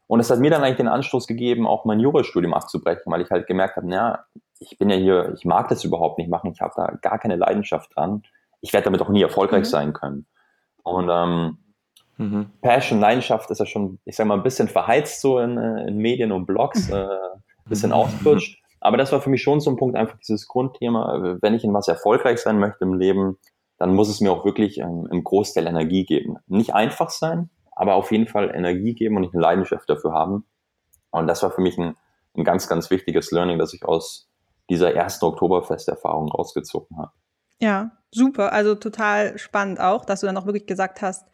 Und 0.07 0.21
es 0.21 0.31
hat 0.31 0.41
mir 0.41 0.51
dann 0.51 0.65
eigentlich 0.65 0.79
den 0.79 0.89
Anstoß 0.89 1.27
gegeben, 1.27 1.67
auch 1.67 1.85
mein 1.85 2.01
Jurastudium 2.01 2.55
abzubrechen, 2.55 3.13
weil 3.13 3.21
ich 3.21 3.31
halt 3.31 3.47
gemerkt 3.47 3.77
habe, 3.77 3.87
naja, 3.87 4.25
ich 4.61 4.79
bin 4.79 4.91
ja 4.91 4.97
hier, 4.97 5.33
ich 5.37 5.45
mag 5.45 5.69
das 5.69 5.85
überhaupt 5.85 6.19
nicht 6.19 6.31
machen, 6.31 6.53
ich 6.53 6.61
habe 6.61 6.75
da 6.77 6.93
gar 7.01 7.19
keine 7.19 7.37
Leidenschaft 7.37 7.97
dran. 7.97 8.23
Ich 8.61 8.73
werde 8.73 8.85
damit 8.85 9.01
auch 9.01 9.09
nie 9.09 9.23
erfolgreich 9.23 9.65
mhm. 9.65 9.71
sein 9.71 9.93
können. 9.95 10.27
Und 10.83 11.09
ähm, 11.11 11.59
mhm. 12.19 12.51
Passion, 12.61 13.01
Leidenschaft 13.01 13.51
ist 13.51 13.59
ja 13.59 13.67
schon, 13.67 13.99
ich 14.05 14.17
sag 14.17 14.27
mal, 14.27 14.35
ein 14.35 14.43
bisschen 14.43 14.69
verheizt 14.69 15.23
so 15.23 15.39
in, 15.39 15.57
äh, 15.57 15.89
in 15.89 15.97
Medien 15.97 16.31
und 16.31 16.47
Blogs, 16.47 16.91
äh, 16.91 16.95
ein 16.95 17.69
bisschen 17.69 17.93
ausgerutscht. 17.93 18.63
Aber 18.81 18.97
das 18.97 19.13
war 19.13 19.21
für 19.21 19.31
mich 19.31 19.43
schon 19.43 19.61
so 19.61 19.71
ein 19.71 19.77
Punkt, 19.77 19.97
einfach 19.97 20.19
dieses 20.19 20.47
Grundthema, 20.47 21.39
wenn 21.43 21.55
ich 21.55 21.65
in 21.65 21.75
was 21.75 21.89
erfolgreich 21.89 22.39
sein 22.39 22.59
möchte 22.59 22.85
im 22.85 22.95
Leben, 22.95 23.39
dann 23.77 23.95
muss 23.95 24.09
es 24.09 24.21
mir 24.21 24.33
auch 24.33 24.45
wirklich 24.45 24.79
ähm, 24.79 25.07
im 25.11 25.25
Großteil 25.25 25.67
Energie 25.67 26.05
geben. 26.05 26.37
Nicht 26.47 26.75
einfach 26.75 27.11
sein, 27.11 27.51
aber 27.73 27.95
auf 27.95 28.13
jeden 28.13 28.27
Fall 28.27 28.51
Energie 28.55 28.95
geben 28.95 29.17
und 29.17 29.25
ich 29.25 29.33
eine 29.33 29.43
Leidenschaft 29.43 29.89
dafür 29.89 30.13
haben. 30.13 30.45
Und 31.11 31.27
das 31.27 31.43
war 31.43 31.51
für 31.51 31.61
mich 31.61 31.79
ein, 31.79 31.95
ein 32.37 32.45
ganz, 32.45 32.69
ganz 32.69 32.91
wichtiges 32.91 33.31
Learning, 33.33 33.59
das 33.59 33.75
ich 33.75 33.85
aus 33.85 34.30
dieser 34.71 34.95
ersten 34.95 35.27
Oktoberfesterfahrung 35.27 36.29
rausgezogen 36.29 36.97
habe. 36.97 37.13
Ja, 37.61 37.91
super. 38.11 38.53
Also 38.53 38.75
total 38.75 39.37
spannend 39.39 39.81
auch, 39.81 40.05
dass 40.05 40.21
du 40.21 40.27
dann 40.27 40.37
auch 40.37 40.47
wirklich 40.47 40.67
gesagt 40.67 41.03
hast, 41.03 41.27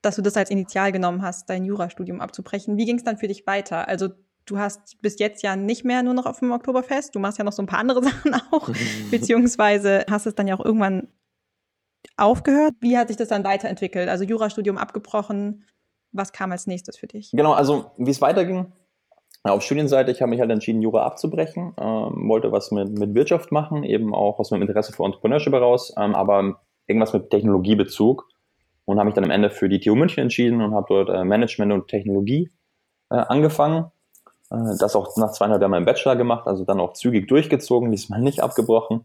dass 0.00 0.16
du 0.16 0.22
das 0.22 0.36
als 0.36 0.50
Initial 0.50 0.92
genommen 0.92 1.22
hast, 1.22 1.50
dein 1.50 1.64
Jurastudium 1.64 2.20
abzubrechen. 2.20 2.76
Wie 2.76 2.86
ging 2.86 2.96
es 2.96 3.04
dann 3.04 3.18
für 3.18 3.28
dich 3.28 3.46
weiter? 3.46 3.88
Also 3.88 4.08
du 4.46 4.58
hast 4.58 5.02
bis 5.02 5.18
jetzt 5.18 5.42
ja 5.42 5.56
nicht 5.56 5.84
mehr 5.84 6.02
nur 6.02 6.14
noch 6.14 6.24
auf 6.24 6.38
dem 6.38 6.52
Oktoberfest, 6.52 7.14
du 7.14 7.18
machst 7.18 7.36
ja 7.36 7.44
noch 7.44 7.52
so 7.52 7.62
ein 7.62 7.66
paar 7.66 7.80
andere 7.80 8.02
Sachen 8.04 8.34
auch, 8.50 8.70
beziehungsweise 9.10 10.06
hast 10.08 10.26
es 10.26 10.34
dann 10.34 10.46
ja 10.46 10.56
auch 10.56 10.64
irgendwann 10.64 11.08
aufgehört. 12.16 12.74
Wie 12.80 12.96
hat 12.96 13.08
sich 13.08 13.16
das 13.16 13.28
dann 13.28 13.44
weiterentwickelt? 13.44 14.08
Also 14.08 14.24
Jurastudium 14.24 14.78
abgebrochen, 14.78 15.64
was 16.12 16.32
kam 16.32 16.52
als 16.52 16.66
nächstes 16.66 16.96
für 16.96 17.08
dich? 17.08 17.32
Genau, 17.32 17.52
also 17.52 17.90
wie 17.98 18.10
es 18.10 18.20
weiterging, 18.20 18.72
auf 19.44 19.62
Studienseite, 19.62 20.10
ich 20.10 20.20
habe 20.20 20.30
mich 20.30 20.40
halt 20.40 20.50
entschieden, 20.50 20.82
Jura 20.82 21.04
abzubrechen, 21.04 21.72
ähm, 21.78 22.28
wollte 22.28 22.52
was 22.52 22.70
mit, 22.70 22.98
mit 22.98 23.14
Wirtschaft 23.14 23.52
machen, 23.52 23.84
eben 23.84 24.14
auch 24.14 24.38
aus 24.38 24.50
meinem 24.50 24.62
Interesse 24.62 24.92
für 24.92 25.04
Entrepreneurship 25.04 25.52
heraus, 25.52 25.94
ähm, 25.96 26.14
aber 26.14 26.60
irgendwas 26.86 27.12
mit 27.12 27.30
Technologiebezug 27.30 28.28
und 28.84 28.98
habe 28.98 29.06
mich 29.06 29.14
dann 29.14 29.24
am 29.24 29.30
Ende 29.30 29.50
für 29.50 29.68
die 29.68 29.80
TU 29.80 29.94
München 29.94 30.22
entschieden 30.22 30.62
und 30.62 30.74
habe 30.74 30.86
dort 30.88 31.08
äh, 31.10 31.24
Management 31.24 31.72
und 31.72 31.88
Technologie 31.88 32.50
äh, 33.10 33.16
angefangen. 33.16 33.90
Äh, 34.50 34.76
das 34.78 34.96
auch 34.96 35.16
nach 35.16 35.32
zweieinhalb 35.32 35.60
Jahren 35.60 35.70
meinen 35.70 35.86
Bachelor 35.86 36.16
gemacht, 36.16 36.46
also 36.46 36.64
dann 36.64 36.80
auch 36.80 36.94
zügig 36.94 37.28
durchgezogen, 37.28 37.90
diesmal 37.90 38.20
nicht 38.20 38.40
abgebrochen. 38.42 39.04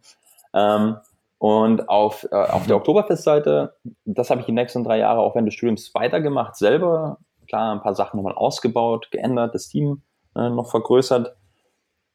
Ähm, 0.54 0.98
und 1.38 1.90
auf, 1.90 2.26
äh, 2.32 2.36
auf 2.36 2.66
der 2.68 2.78
Oktoberfestseite, 2.78 3.76
das 4.06 4.30
habe 4.30 4.40
ich 4.40 4.46
die 4.46 4.54
nächsten 4.54 4.84
drei 4.84 5.00
Jahre 5.00 5.20
auch 5.20 5.36
während 5.36 5.48
des 5.48 5.56
Studiums 5.56 5.94
weitergemacht, 5.94 6.56
selber. 6.56 7.18
Klar, 7.48 7.74
ein 7.74 7.82
paar 7.82 7.96
Sachen 7.96 8.18
nochmal 8.18 8.36
ausgebaut, 8.36 9.10
geändert, 9.12 9.54
das 9.54 9.68
Team 9.68 10.02
äh, 10.36 10.50
noch 10.50 10.70
vergrößert. 10.70 11.36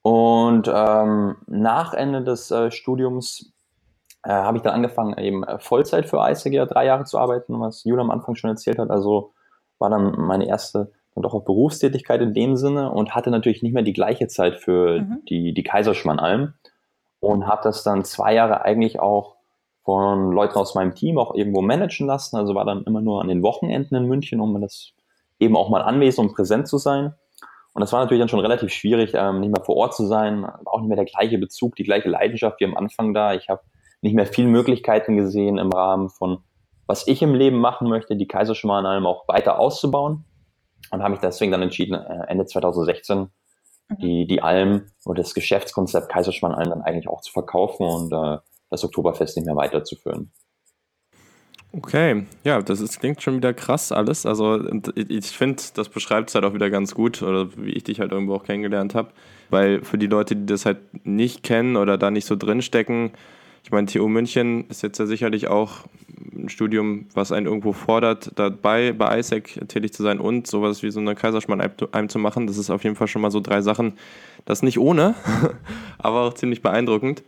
Und 0.03 0.71
ähm, 0.73 1.37
nach 1.47 1.93
Ende 1.93 2.23
des 2.23 2.51
äh, 2.51 2.71
Studiums 2.71 3.53
äh, 4.23 4.31
habe 4.31 4.57
ich 4.57 4.63
dann 4.63 4.75
angefangen, 4.75 5.19
eben 5.19 5.45
äh, 5.45 5.59
Vollzeit 5.59 6.07
für 6.07 6.19
ICG 6.19 6.67
drei 6.67 6.87
Jahre 6.87 7.05
zu 7.05 7.19
arbeiten, 7.19 7.61
was 7.61 7.85
Jule 7.85 8.01
am 8.01 8.11
Anfang 8.11 8.35
schon 8.35 8.51
erzählt 8.51 8.79
hat. 8.79 8.91
Also 8.91 9.33
war 9.79 9.91
dann 9.91 10.13
meine 10.19 10.47
erste 10.47 10.93
doch 11.23 11.35
auch 11.35 11.45
Berufstätigkeit 11.45 12.21
in 12.21 12.35
dem 12.35 12.57
Sinne 12.57 12.91
und 12.91 13.15
hatte 13.15 13.31
natürlich 13.31 13.63
nicht 13.63 13.73
mehr 13.73 13.83
die 13.83 13.93
gleiche 13.93 14.29
Zeit 14.29 14.57
für 14.57 15.01
mhm. 15.01 15.23
die, 15.29 15.55
die 15.55 15.63
Kaiserschmarrn-Alm 15.63 16.55
und 17.21 17.47
habe 17.47 17.63
das 17.65 17.83
dann 17.83 18.05
zwei 18.05 18.35
Jahre 18.35 18.63
eigentlich 18.63 19.01
auch 19.01 19.37
von 19.85 20.33
Leuten 20.33 20.59
aus 20.59 20.75
meinem 20.75 20.95
Team 20.95 21.19
auch 21.19 21.35
irgendwo 21.35 21.63
managen 21.63 22.07
lassen. 22.07 22.37
Also 22.37 22.55
war 22.55 22.65
dann 22.65 22.85
immer 22.85 23.01
nur 23.01 23.21
an 23.21 23.29
den 23.29 23.43
Wochenenden 23.43 23.97
in 23.97 24.07
München, 24.07 24.41
um 24.41 24.61
das 24.61 24.93
eben 25.41 25.57
auch 25.57 25.71
mal 25.71 25.83
anwesend 25.83 26.29
und 26.29 26.35
präsent 26.35 26.69
zu 26.69 26.79
sein. 26.79 27.15
Und 27.79 27.83
das 27.83 27.93
war 27.93 28.01
natürlich 28.01 28.21
dann 28.21 28.29
schon 28.29 28.41
relativ 28.41 28.73
schwierig, 28.73 29.13
ähm, 29.15 29.39
nicht 29.39 29.55
mehr 29.55 29.65
vor 29.65 29.77
Ort 29.77 29.95
zu 29.95 30.05
sein, 30.07 30.45
auch 30.65 30.81
nicht 30.81 30.89
mehr 30.89 30.97
der 30.97 31.05
gleiche 31.05 31.39
Bezug, 31.39 31.77
die 31.77 31.85
gleiche 31.85 32.09
Leidenschaft 32.09 32.59
wie 32.59 32.65
am 32.65 32.77
Anfang 32.77 33.15
da. 33.15 33.35
Ich 33.35 33.49
habe 33.49 33.63
nicht 34.03 34.15
mehr 34.15 34.27
viele 34.27 34.49
Möglichkeiten 34.49 35.17
gesehen 35.17 35.59
im 35.59 35.71
Rahmen 35.71 36.09
von, 36.09 36.39
was 36.87 37.07
ich 37.07 37.23
im 37.23 37.35
Leben 37.35 37.59
machen 37.59 37.89
möchte, 37.89 38.17
die 38.17 38.27
Kaiserschmarrn 38.27 39.07
auch 39.07 39.29
weiter 39.29 39.61
auszubauen. 39.61 40.25
Und 40.91 41.03
habe 41.03 41.13
mich 41.13 41.21
deswegen 41.21 41.53
dann 41.53 41.63
entschieden, 41.63 41.95
äh, 41.95 42.25
Ende 42.27 42.47
2016 42.47 43.31
Mhm. 43.89 43.99
die, 43.99 44.27
die 44.27 44.43
Alm 44.43 44.87
und 45.05 45.19
das 45.19 45.35
Geschäftskonzept 45.35 46.09
Kaiserschmarrn 46.09 46.55
Alm 46.55 46.71
dann 46.71 46.83
eigentlich 46.83 47.09
auch 47.09 47.21
zu 47.21 47.33
verkaufen 47.33 47.87
und 47.87 48.13
äh, 48.13 48.39
das 48.71 48.85
Oktoberfest 48.85 49.37
nicht 49.37 49.47
mehr 49.47 49.57
weiterzuführen. 49.57 50.33
Okay, 51.71 52.25
ja, 52.45 52.63
das 52.63 52.81
ist, 52.81 52.99
klingt 52.99 53.23
schon 53.23 53.37
wieder 53.37 53.53
krass 53.53 53.93
alles. 53.93 54.25
Also 54.25 54.61
ich 54.95 55.27
finde, 55.27 55.63
das 55.75 55.91
beschreibt 55.91 56.31
es 56.31 56.35
halt 56.35 56.45
auch 56.45 56.55
wieder 56.55 56.71
ganz 56.71 56.95
gut, 56.95 57.23
oder 57.23 57.49
wie 57.57 57.73
ich 57.73 57.85
dich 57.85 58.01
halt 58.01 58.11
irgendwo 58.11 58.35
auch 58.35 58.45
kennengelernt 58.45 58.95
habe. 58.95 59.11
Weil 59.51 59.83
für 59.83 59.99
die 59.99 60.07
Leute, 60.07 60.35
die 60.35 60.47
das 60.47 60.65
halt 60.65 60.79
nicht 61.05 61.43
kennen 61.43 61.77
oder 61.77 61.99
da 61.99 62.11
nicht 62.11 62.25
so 62.25 62.37
drinstecken, 62.37 63.13
ich 63.65 63.71
meine, 63.71 63.87
TU 63.87 64.09
München 64.09 64.67
ist 64.71 64.83
jetzt 64.83 64.99
ja 64.99 65.05
sicherlich 65.05 65.49
auch 65.49 65.81
ein 66.35 66.49
Studium, 66.49 67.07
was 67.13 67.33
einen 67.33 67.45
irgendwo 67.45 67.75
fordert, 67.75 68.33
dabei 68.37 68.93
bei 68.93 69.19
ISEC 69.19 69.69
tätig 69.69 69.93
zu 69.93 70.03
sein 70.03 70.21
und 70.21 70.47
sowas 70.47 70.83
wie 70.83 70.91
so 70.91 71.01
eine 71.01 71.15
Kaiserschmarrn-Alm 71.15 72.09
zu 72.09 72.19
machen. 72.19 72.47
Das 72.47 72.57
ist 72.57 72.71
auf 72.71 72.85
jeden 72.85 72.97
Fall 72.97 73.09
schon 73.09 73.21
mal 73.21 73.31
so 73.31 73.41
drei 73.41 73.61
Sachen. 73.61 73.95
Das 74.47 74.63
nicht 74.63 74.79
ohne, 74.79 75.15
aber 75.99 76.23
auch 76.23 76.33
ziemlich 76.35 76.63
beeindruckend. 76.63 77.23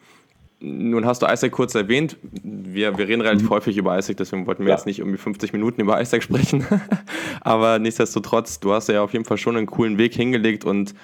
Nun 0.62 1.06
hast 1.06 1.22
du 1.22 1.26
ISEC 1.26 1.52
kurz 1.52 1.74
erwähnt. 1.74 2.18
Wir, 2.42 2.96
wir 2.98 3.08
reden 3.08 3.22
relativ 3.22 3.48
mhm. 3.48 3.54
häufig 3.54 3.76
über 3.78 3.98
ISEC, 3.98 4.18
deswegen 4.18 4.46
wollten 4.46 4.64
wir 4.64 4.70
ja. 4.70 4.76
jetzt 4.76 4.86
nicht 4.86 4.98
irgendwie 4.98 5.16
50 5.16 5.52
Minuten 5.54 5.80
über 5.80 6.00
ISEC 6.00 6.22
sprechen. 6.22 6.66
aber 7.40 7.78
nichtsdestotrotz, 7.78 8.60
du 8.60 8.72
hast 8.72 8.88
ja 8.88 9.02
auf 9.02 9.12
jeden 9.14 9.24
Fall 9.24 9.38
schon 9.38 9.56
einen 9.56 9.66
coolen 9.66 9.96
Weg 9.96 10.14
hingelegt 10.14 10.64
und 10.64 10.94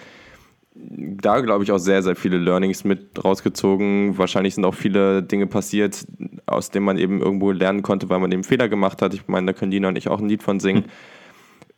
da, 0.78 1.40
glaube 1.40 1.64
ich, 1.64 1.72
auch 1.72 1.78
sehr, 1.78 2.02
sehr 2.02 2.16
viele 2.16 2.36
Learnings 2.36 2.84
mit 2.84 3.24
rausgezogen. 3.24 4.18
Wahrscheinlich 4.18 4.54
sind 4.54 4.64
auch 4.66 4.74
viele 4.74 5.22
Dinge 5.22 5.46
passiert, 5.46 6.06
aus 6.44 6.70
denen 6.70 6.84
man 6.84 6.98
eben 6.98 7.22
irgendwo 7.22 7.50
lernen 7.50 7.82
konnte, 7.82 8.10
weil 8.10 8.18
man 8.18 8.30
eben 8.30 8.44
Fehler 8.44 8.68
gemacht 8.68 9.00
hat. 9.00 9.14
Ich 9.14 9.26
meine, 9.26 9.46
da 9.46 9.52
können 9.54 9.70
Dina 9.70 9.88
und 9.88 9.96
ich 9.96 10.08
auch 10.08 10.20
ein 10.20 10.28
Lied 10.28 10.42
von 10.42 10.60
singen. 10.60 10.84
Hm. 10.84 10.90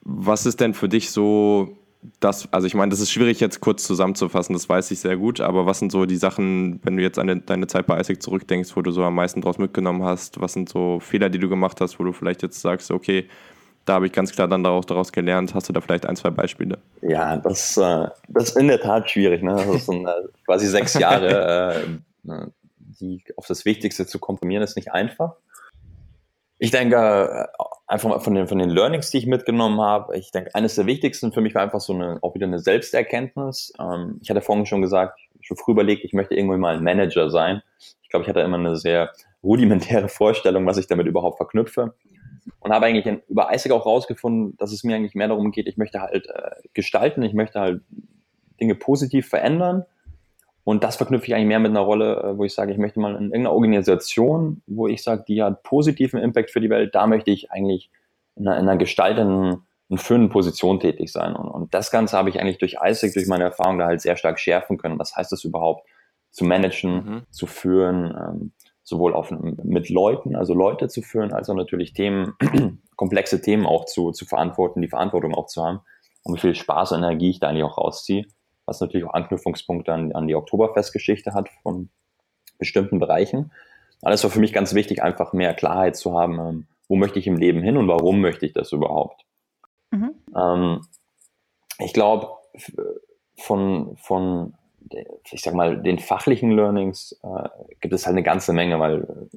Was 0.03 0.47
ist 0.47 0.61
denn 0.61 0.75
für 0.75 0.89
dich 0.89 1.11
so 1.11 1.77
das, 2.21 2.53
also 2.53 2.67
ich 2.67 2.75
meine, 2.75 2.91
das 2.91 3.01
ist 3.01 3.11
schwierig 3.11 3.41
jetzt 3.41 3.61
kurz 3.61 3.85
zusammenzufassen, 3.85 4.53
das 4.53 4.69
weiß 4.69 4.91
ich 4.93 5.01
sehr 5.01 5.17
gut, 5.17 5.41
aber 5.41 5.67
was 5.67 5.81
sind 5.81 5.91
so 5.91 6.07
die 6.07 6.17
Sachen, 6.17 6.81
wenn 6.85 6.97
du 6.97 7.03
jetzt 7.03 7.19
an 7.19 7.43
deine 7.45 7.67
Zeit 7.67 7.87
bei 7.87 7.99
ISIC 7.99 8.23
zurückdenkst, 8.23 8.77
wo 8.77 8.83
du 8.83 8.93
so 8.93 9.03
am 9.03 9.15
meisten 9.15 9.41
draus 9.41 9.59
mitgenommen 9.59 10.05
hast? 10.05 10.41
Was 10.41 10.53
sind 10.53 10.69
so 10.69 11.01
Fehler, 11.01 11.29
die 11.29 11.39
du 11.39 11.49
gemacht 11.49 11.81
hast, 11.81 11.99
wo 11.99 12.05
du 12.05 12.13
vielleicht 12.13 12.43
jetzt 12.43 12.61
sagst, 12.61 12.91
okay, 12.91 13.29
da 13.85 13.95
habe 13.95 14.07
ich 14.07 14.13
ganz 14.13 14.33
klar 14.33 14.49
dann 14.49 14.63
daraus, 14.63 14.87
daraus 14.87 15.13
gelernt. 15.13 15.55
Hast 15.55 15.69
du 15.69 15.73
da 15.73 15.81
vielleicht 15.81 16.05
ein, 16.07 16.15
zwei 16.15 16.31
Beispiele? 16.31 16.79
Ja, 17.01 17.37
das, 17.37 17.77
äh, 17.79 18.09
das 18.29 18.51
ist 18.51 18.57
in 18.57 18.69
der 18.69 18.81
Tat 18.81 19.09
schwierig. 19.11 19.43
Ne? 19.43 19.55
Das 19.55 19.87
sind 19.87 20.07
äh, 20.07 20.11
quasi 20.45 20.67
sechs 20.67 20.95
Jahre, 20.95 21.75
äh, 22.25 22.47
die 23.01 23.23
auf 23.37 23.47
das 23.47 23.65
Wichtigste 23.65 24.07
zu 24.07 24.19
komprimieren, 24.19 24.63
ist 24.63 24.77
nicht 24.77 24.93
einfach. 24.93 25.37
Ich 26.59 26.71
denke, 26.71 26.97
äh, 26.97 27.63
einfach 27.87 28.21
von 28.21 28.35
den, 28.35 28.49
von 28.49 28.59
den 28.59 28.71
Learnings, 28.71 29.11
die 29.11 29.19
ich 29.19 29.27
mitgenommen 29.27 29.81
habe, 29.81 30.17
ich 30.17 30.31
denke, 30.31 30.55
eines 30.55 30.75
der 30.75 30.87
wichtigsten 30.87 31.33
für 31.33 31.41
mich 31.41 31.55
war 31.55 31.63
einfach 31.63 31.81
so 31.81 31.93
eine, 31.93 32.19
auch 32.23 32.35
wieder 32.35 32.47
eine 32.47 32.59
Selbsterkenntnis. 32.59 33.73
Ähm, 33.79 34.19
ich 34.23 34.31
hatte 34.31 34.41
vorhin 34.41 34.67
schon 34.67 34.83
gesagt, 34.83 35.19
schon 35.41 35.57
früh 35.57 35.73
überlegt, 35.73 36.05
ich 36.05 36.13
möchte 36.13 36.35
irgendwann 36.35 36.61
mal 36.61 36.77
ein 36.77 36.83
Manager 36.83 37.31
sein. 37.31 37.63
Ich 38.03 38.09
glaube, 38.09 38.25
ich 38.25 38.29
hatte 38.29 38.41
immer 38.41 38.59
eine 38.59 38.77
sehr 38.77 39.13
rudimentäre 39.43 40.09
Vorstellung, 40.09 40.67
was 40.67 40.79
ich 40.79 40.87
damit 40.87 41.07
überhaupt 41.07 41.37
verknüpfe 41.37 41.95
und 42.61 42.73
habe 42.73 42.87
eigentlich 42.87 43.21
über 43.29 43.53
Isaac 43.53 43.73
auch 43.73 43.87
rausgefunden, 43.87 44.57
dass 44.57 44.73
es 44.73 44.85
mir 44.85 44.97
eigentlich 44.97 45.15
mehr 45.15 45.29
darum 45.29 45.51
geht, 45.51 45.67
ich 45.67 45.77
möchte 45.77 46.01
halt 46.01 46.27
äh, 46.29 46.51
gestalten, 46.75 47.23
ich 47.23 47.35
möchte 47.35 47.61
halt 47.61 47.83
Dinge 48.61 48.75
positiv 48.75 49.29
verändern. 49.29 49.85
Und 50.69 50.85
das 50.85 50.97
verknüpfe 50.97 51.27
ich 51.27 51.35
eigentlich 51.35 51.49
mehr 51.49 51.61
mit 51.61 51.71
einer 51.71 51.81
Rolle, 51.81 52.23
äh, 52.23 52.37
wo 52.37 52.45
ich 52.45 52.53
sage, 52.53 52.73
ich 52.73 52.77
möchte 52.77 53.01
mal 53.01 53.13
in 53.15 53.29
irgendeiner 53.29 53.53
Organisation, 53.53 54.61
wo 54.67 54.87
ich 54.87 55.03
sage, 55.03 55.25
die 55.27 55.43
hat 55.43 55.63
positiven 55.63 56.21
Impact 56.21 56.51
für 56.51 56.61
die 56.61 56.69
Welt, 56.69 56.95
da 56.95 57.07
möchte 57.07 57.31
ich 57.31 57.51
eigentlich 57.51 57.91
in 58.37 58.47
einer, 58.47 58.61
in 58.61 58.69
einer 58.69 58.77
gestaltenden, 58.77 59.67
in 59.89 59.97
führenden 59.97 60.29
Position 60.29 60.79
tätig 60.79 61.11
sein. 61.11 61.35
Und, 61.35 61.49
und 61.49 61.73
das 61.73 61.91
Ganze 61.91 62.19
habe 62.19 62.29
ich 62.29 62.39
eigentlich 62.39 62.59
durch 62.59 62.77
Isaac, 62.85 63.15
durch 63.15 63.27
meine 63.29 63.45
Erfahrung 63.45 63.79
da 63.79 63.87
halt 63.87 64.03
sehr 64.03 64.19
stark 64.19 64.39
schärfen 64.39 64.77
können. 64.77 64.99
Was 64.99 65.17
heißt 65.17 65.33
das 65.33 65.43
überhaupt? 65.43 65.89
Zu 66.33 66.45
managen, 66.45 66.93
mhm. 66.93 67.23
zu 67.31 67.47
führen, 67.47 68.15
ähm, 68.15 68.53
sowohl 68.83 69.15
auf, 69.15 69.31
mit 69.31 69.89
Leuten, 69.89 70.37
also 70.37 70.53
Leute 70.53 70.89
zu 70.89 71.01
führen, 71.01 71.33
als 71.33 71.49
auch 71.49 71.55
natürlich 71.55 71.95
Themen, 71.95 72.35
komplexe 72.97 73.41
Themen 73.41 73.65
auch 73.65 73.87
zu, 73.87 74.11
zu 74.11 74.27
verantworten, 74.27 74.83
die 74.83 74.89
Verantwortung 74.89 75.35
auch 75.35 75.47
zu 75.47 75.65
haben 75.65 75.81
und 76.25 76.35
wie 76.35 76.41
viel 76.41 76.55
Spaß 76.55 76.93
und 76.93 76.99
Energie 76.99 77.31
ich 77.31 77.41
da 77.41 77.49
eigentlich 77.49 77.65
auch 77.65 77.79
rausziehe, 77.79 78.27
was 78.69 78.81
natürlich 78.81 79.07
auch 79.07 79.15
Anknüpfungspunkte 79.15 79.93
an, 79.93 80.13
an 80.13 80.29
die 80.29 80.35
Oktoberfestgeschichte 80.35 81.35
hat 81.35 81.49
von 81.63 81.89
bestimmten 82.59 82.99
Bereichen. 82.99 83.51
Alles 84.03 84.23
war 84.23 84.31
für 84.31 84.41
mich 84.41 84.53
ganz 84.53 84.75
wichtig, 84.75 85.03
einfach 85.03 85.33
mehr 85.33 85.55
Klarheit 85.55 85.97
zu 85.97 86.19
haben, 86.19 86.39
ähm, 86.39 86.67
wo 86.89 86.97
möchte 86.97 87.19
ich 87.19 87.27
im 87.27 87.37
Leben 87.37 87.63
hin 87.63 87.77
und 87.77 87.89
warum 87.89 88.21
möchte 88.21 88.47
ich 88.47 88.53
das 88.53 88.73
überhaupt. 88.73 89.25
Mhm. 89.91 90.15
Ähm, 90.37 90.87
ich 91.81 91.93
glaube, 91.93 92.29
von, 93.37 93.97
von 93.97 94.55
ich 95.31 95.43
sag 95.43 95.55
mal, 95.55 95.83
den 95.83 95.99
fachlichen 95.99 96.53
Learnings 96.53 97.19
äh, 97.23 97.49
gibt 97.81 97.95
es 97.95 98.07
halt 98.07 98.15
eine 98.15 98.23
ganze 98.23 98.53
Menge, 98.53 98.79
weil 98.79 99.29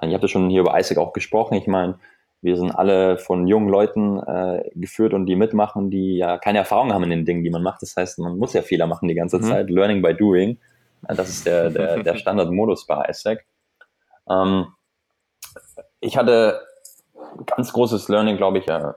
äh, 0.00 0.06
ich 0.06 0.14
habe 0.14 0.22
ja 0.22 0.28
schon 0.28 0.50
hier 0.50 0.60
über 0.60 0.78
ISIC 0.78 0.98
auch 0.98 1.12
gesprochen. 1.12 1.54
Ich 1.54 1.66
meine, 1.66 1.98
wir 2.40 2.56
sind 2.56 2.70
alle 2.70 3.18
von 3.18 3.46
jungen 3.46 3.68
Leuten 3.68 4.20
äh, 4.20 4.70
geführt 4.74 5.12
und 5.12 5.26
die 5.26 5.34
mitmachen, 5.34 5.90
die 5.90 6.18
ja 6.18 6.38
keine 6.38 6.58
Erfahrung 6.58 6.92
haben 6.92 7.04
in 7.04 7.10
den 7.10 7.24
Dingen, 7.24 7.42
die 7.42 7.50
man 7.50 7.62
macht. 7.62 7.82
Das 7.82 7.96
heißt, 7.96 8.20
man 8.20 8.38
muss 8.38 8.52
ja 8.52 8.62
Fehler 8.62 8.86
machen 8.86 9.08
die 9.08 9.14
ganze 9.14 9.38
mhm. 9.38 9.42
Zeit. 9.42 9.70
Learning 9.70 10.02
by 10.02 10.14
doing. 10.14 10.58
Das 11.02 11.28
ist 11.28 11.46
der, 11.46 11.70
der, 11.70 12.02
der 12.02 12.14
Standardmodus 12.16 12.86
bei 12.86 13.04
ISAC. 13.08 13.44
Ähm, 14.30 14.66
ich 16.00 16.16
hatte 16.16 16.60
ganz 17.46 17.72
großes 17.72 18.08
Learning, 18.08 18.36
glaube 18.36 18.58
ich, 18.58 18.68
äh, 18.68 18.92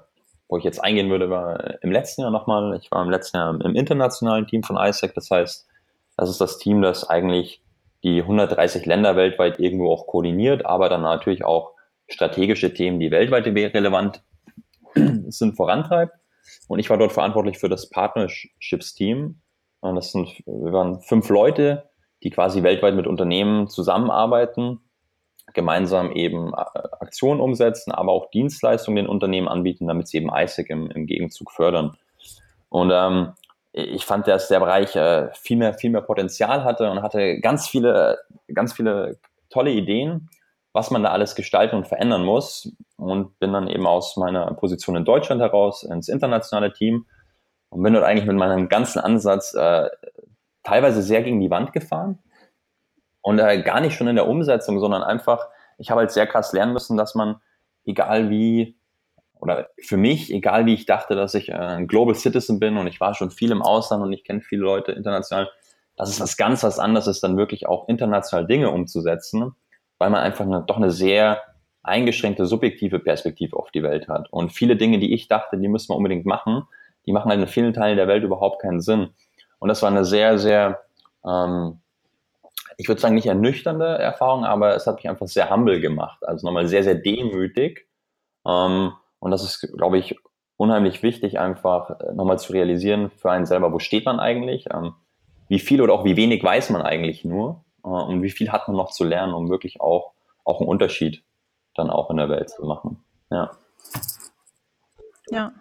wo 0.48 0.57
ich 0.57 0.63
jetzt 0.63 0.83
eingehen 0.83 1.10
würde, 1.10 1.29
war 1.29 1.81
im 1.81 1.91
letzten 1.91 2.21
Jahr 2.21 2.31
nochmal. 2.31 2.77
Ich 2.81 2.91
war 2.91 3.01
im 3.01 3.10
letzten 3.10 3.38
Jahr 3.38 3.60
im 3.60 3.75
internationalen 3.75 4.45
Team 4.45 4.62
von 4.62 4.77
ISAC. 4.77 5.15
Das 5.15 5.31
heißt, 5.31 5.67
das 6.17 6.29
ist 6.29 6.41
das 6.41 6.60
Team, 6.60 6.81
das 6.81 7.10
eigentlich 7.10 7.63
die 8.03 8.21
130 8.21 8.86
Länder 8.86 9.15
weltweit 9.15 9.60
irgendwo 9.60 9.91
auch 9.91 10.07
koordiniert, 10.07 10.65
aber 10.65 10.89
dann 10.89 11.01
natürlich 11.01 11.45
auch 11.45 11.74
strategische 12.12 12.74
Themen, 12.74 13.00
die 13.00 13.12
weltweit 13.12 13.46
relevant 13.48 14.24
sind, 15.27 15.56
vorantreibt. 15.56 16.13
Und 16.68 16.80
ich 16.80 16.89
war 16.89 16.98
dort 16.98 17.12
verantwortlich 17.12 17.58
für 17.58 17.70
das 17.70 17.89
Partnerships-Team. 17.89 19.41
Das 19.82 20.12
sind, 20.12 20.44
wir 20.46 20.74
waren 20.74 21.01
fünf 21.01 21.30
Leute, 21.30 21.89
die 22.24 22.30
quasi 22.30 22.63
weltweit 22.63 22.96
mit 22.96 23.08
Unternehmen 23.08 23.68
zusammenarbeiten, 23.68 24.80
gemeinsam 25.53 26.12
eben 26.12 26.53
äh, 26.53 26.80
Aktionen 27.00 27.41
umsetzen, 27.41 27.91
aber 27.91 28.12
auch 28.12 28.30
Dienstleistungen 28.30 28.98
den 28.98 29.08
Unternehmen 29.08 29.48
anbieten, 29.48 29.88
damit 29.88 30.08
sie 30.08 30.18
eben 30.18 30.30
ISIC 30.34 30.70
im, 30.70 30.91
im 30.91 31.08
Gegenzug 31.08 31.51
fördern. 31.51 31.98
Und 32.70 32.91
ähm, 32.94 33.34
ich 33.74 34.06
fand, 34.06 34.27
dass 34.27 34.50
der 34.50 34.60
Bereich 34.60 34.96
äh, 34.96 35.30
viel 35.34 35.58
mehr, 35.58 35.74
viel 35.74 35.89
mehr 35.89 36.01
Potenzial 36.01 36.63
hatte 36.63 36.89
und 36.89 37.01
hatte 37.01 37.39
ganz 37.39 37.68
viele, 37.68 38.20
ganz 38.53 38.74
viele 38.74 39.18
tolle 39.50 39.72
Ideen, 39.72 40.30
was 40.74 40.92
man 40.92 41.04
da 41.04 41.12
alles 41.12 41.36
gestalten 41.36 41.75
und 41.75 41.88
verändern 41.88 42.24
muss. 42.24 42.72
Und 42.98 43.38
bin 43.40 43.51
dann 43.51 43.68
eben 43.68 43.88
aus 43.88 44.16
meiner 44.18 44.54
Position 44.54 44.96
in 44.96 45.06
Deutschland 45.06 45.42
heraus 45.42 45.84
ins 45.84 46.08
internationale 46.08 46.72
Team 46.72 47.06
und 47.70 47.84
bin 47.84 47.94
dort 47.94 48.06
eigentlich 48.06 48.28
mit 48.28 48.38
meinem 48.38 48.70
ganzen 48.70 49.00
Ansatz 49.00 49.54
äh, 49.54 49.90
teilweise 50.63 51.01
sehr 51.01 51.24
gegen 51.24 51.40
die 51.40 51.50
Wand 51.50 51.74
gefahren. 51.74 52.20
Und 53.22 53.40
äh, 53.40 53.62
gar 53.62 53.82
nicht 53.82 53.96
schon 53.96 54.08
in 54.08 54.16
der 54.16 54.28
Umsetzung, 54.28 54.80
sondern 54.80 55.04
einfach, 55.04 55.48
ich 55.78 55.90
habe 55.90 56.00
halt 56.00 56.12
sehr 56.12 56.28
krass 56.28 56.54
lernen 56.54 56.74
müssen, 56.74 56.98
dass 56.98 57.16
man, 57.16 57.40
egal 57.86 58.30
wie, 58.30 58.78
oder 59.40 59.70
für 59.84 59.98
mich, 59.98 60.32
egal 60.32 60.66
wie 60.66 60.74
ich 60.74 60.86
dachte, 60.86 61.16
dass 61.16 61.34
ich 61.34 61.50
äh, 61.50 61.54
ein 61.54 61.88
Global 61.88 62.16
Citizen 62.16 62.60
bin 62.60 62.78
und 62.78 62.88
ich 62.88 63.00
war 63.00 63.13
schon 63.13 63.32
viel 63.32 63.51
im 63.51 63.62
Ausland 63.62 64.04
und 64.04 64.13
ich 64.13 64.24
kenne 64.24 64.42
viele 64.42 64.63
Leute 64.63 64.92
international, 64.92 65.50
dass 65.96 66.10
es 66.10 66.20
was 66.20 66.38
ganz 66.38 66.63
was 66.63 66.80
anderes 66.80 67.08
ist, 67.08 67.22
dann 67.24 67.38
wirklich 67.38 67.68
auch 67.68 67.88
international 67.88 68.48
Dinge 68.48 68.72
umzusetzen, 68.72 69.56
weil 70.01 70.10
man 70.10 70.24
einfach 70.24 70.46
eine, 70.46 70.63
doch 70.65 70.77
eine 70.77 70.89
sehr 70.89 71.43
eingeschränkte 71.84 72.48
subjektive 72.48 72.98
Perspektive 72.98 73.55
auf 73.55 73.70
die 73.70 73.84
Welt 73.84 74.08
hat. 74.08 74.34
Und 74.34 74.51
viele 74.51 74.75
Dinge, 74.75 74.98
die 74.98 75.13
ich 75.13 75.27
dachte, 75.27 75.60
die 75.60 75.67
müssen 75.67 75.89
wir 75.89 75.96
unbedingt 75.96 76.25
machen, 76.25 76.63
die 77.05 77.12
machen 77.12 77.29
halt 77.29 77.39
in 77.39 77.46
vielen 77.46 77.72
Teilen 77.72 77.98
der 77.98 78.08
Welt 78.08 78.24
überhaupt 78.24 78.63
keinen 78.63 78.81
Sinn. 78.81 79.10
Und 79.60 79.70
das 79.70 79.84
war 79.84 79.91
eine 79.91 80.03
sehr, 80.03 80.39
sehr, 80.39 80.81
ähm, 81.24 81.81
ich 82.77 82.88
würde 82.88 83.00
sagen, 83.00 83.13
nicht 83.13 83.27
ernüchternde 83.27 83.86
Erfahrung, 83.86 84.43
aber 84.43 84.75
es 84.75 84.88
hat 84.88 84.96
mich 84.96 85.08
einfach 85.08 85.27
sehr 85.27 85.51
humble 85.51 85.79
gemacht. 85.79 86.25
Also 86.25 86.48
nochmal 86.48 86.67
sehr, 86.67 86.84
sehr 86.84 86.96
demütig. 86.96 87.88
Ähm, 88.43 88.93
und 89.20 89.29
das 89.29 89.43
ist, 89.43 89.72
glaube 89.77 90.00
ich, 90.00 90.15
unheimlich 90.58 91.03
wichtig, 91.03 91.38
einfach 91.38 91.91
äh, 92.00 92.12
nochmal 92.13 92.39
zu 92.39 92.53
realisieren 92.53 93.12
für 93.12 93.29
einen 93.29 93.46
selber, 93.46 93.72
wo 93.72 93.77
steht 93.77 94.05
man 94.05 94.20
eigentlich, 94.20 94.65
ähm, 94.74 94.96
wie 95.48 95.60
viel 95.60 95.79
oder 95.79 95.93
auch 95.93 96.05
wie 96.05 96.17
wenig 96.17 96.43
weiß 96.43 96.72
man 96.72 96.81
eigentlich 96.81 97.24
nur 97.24 97.63
und 97.81 98.21
wie 98.23 98.31
viel 98.31 98.51
hat 98.51 98.67
man 98.67 98.77
noch 98.77 98.91
zu 98.91 99.03
lernen, 99.03 99.33
um 99.33 99.50
wirklich 99.50 99.81
auch, 99.81 100.13
auch 100.43 100.59
einen 100.59 100.69
Unterschied 100.69 101.23
dann 101.75 101.89
auch 101.89 102.09
in 102.09 102.17
der 102.17 102.29
Welt 102.29 102.50
zu 102.50 102.65
machen. 102.65 103.03
Ja. 103.29 103.51
Ja. 105.29 105.53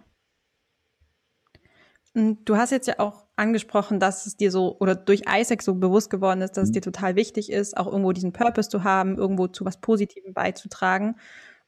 Du 2.12 2.56
hast 2.56 2.70
jetzt 2.72 2.88
ja 2.88 2.98
auch 2.98 3.26
angesprochen, 3.36 4.00
dass 4.00 4.26
es 4.26 4.36
dir 4.36 4.50
so 4.50 4.76
oder 4.80 4.96
durch 4.96 5.22
Isaac 5.28 5.62
so 5.62 5.74
bewusst 5.74 6.10
geworden 6.10 6.42
ist, 6.42 6.56
dass 6.56 6.64
es 6.64 6.70
mhm. 6.70 6.74
dir 6.74 6.82
total 6.82 7.16
wichtig 7.16 7.50
ist, 7.50 7.76
auch 7.76 7.86
irgendwo 7.86 8.12
diesen 8.12 8.32
Purpose 8.32 8.68
zu 8.68 8.82
haben, 8.82 9.16
irgendwo 9.16 9.46
zu 9.46 9.64
was 9.64 9.80
Positivem 9.80 10.34
beizutragen. 10.34 11.16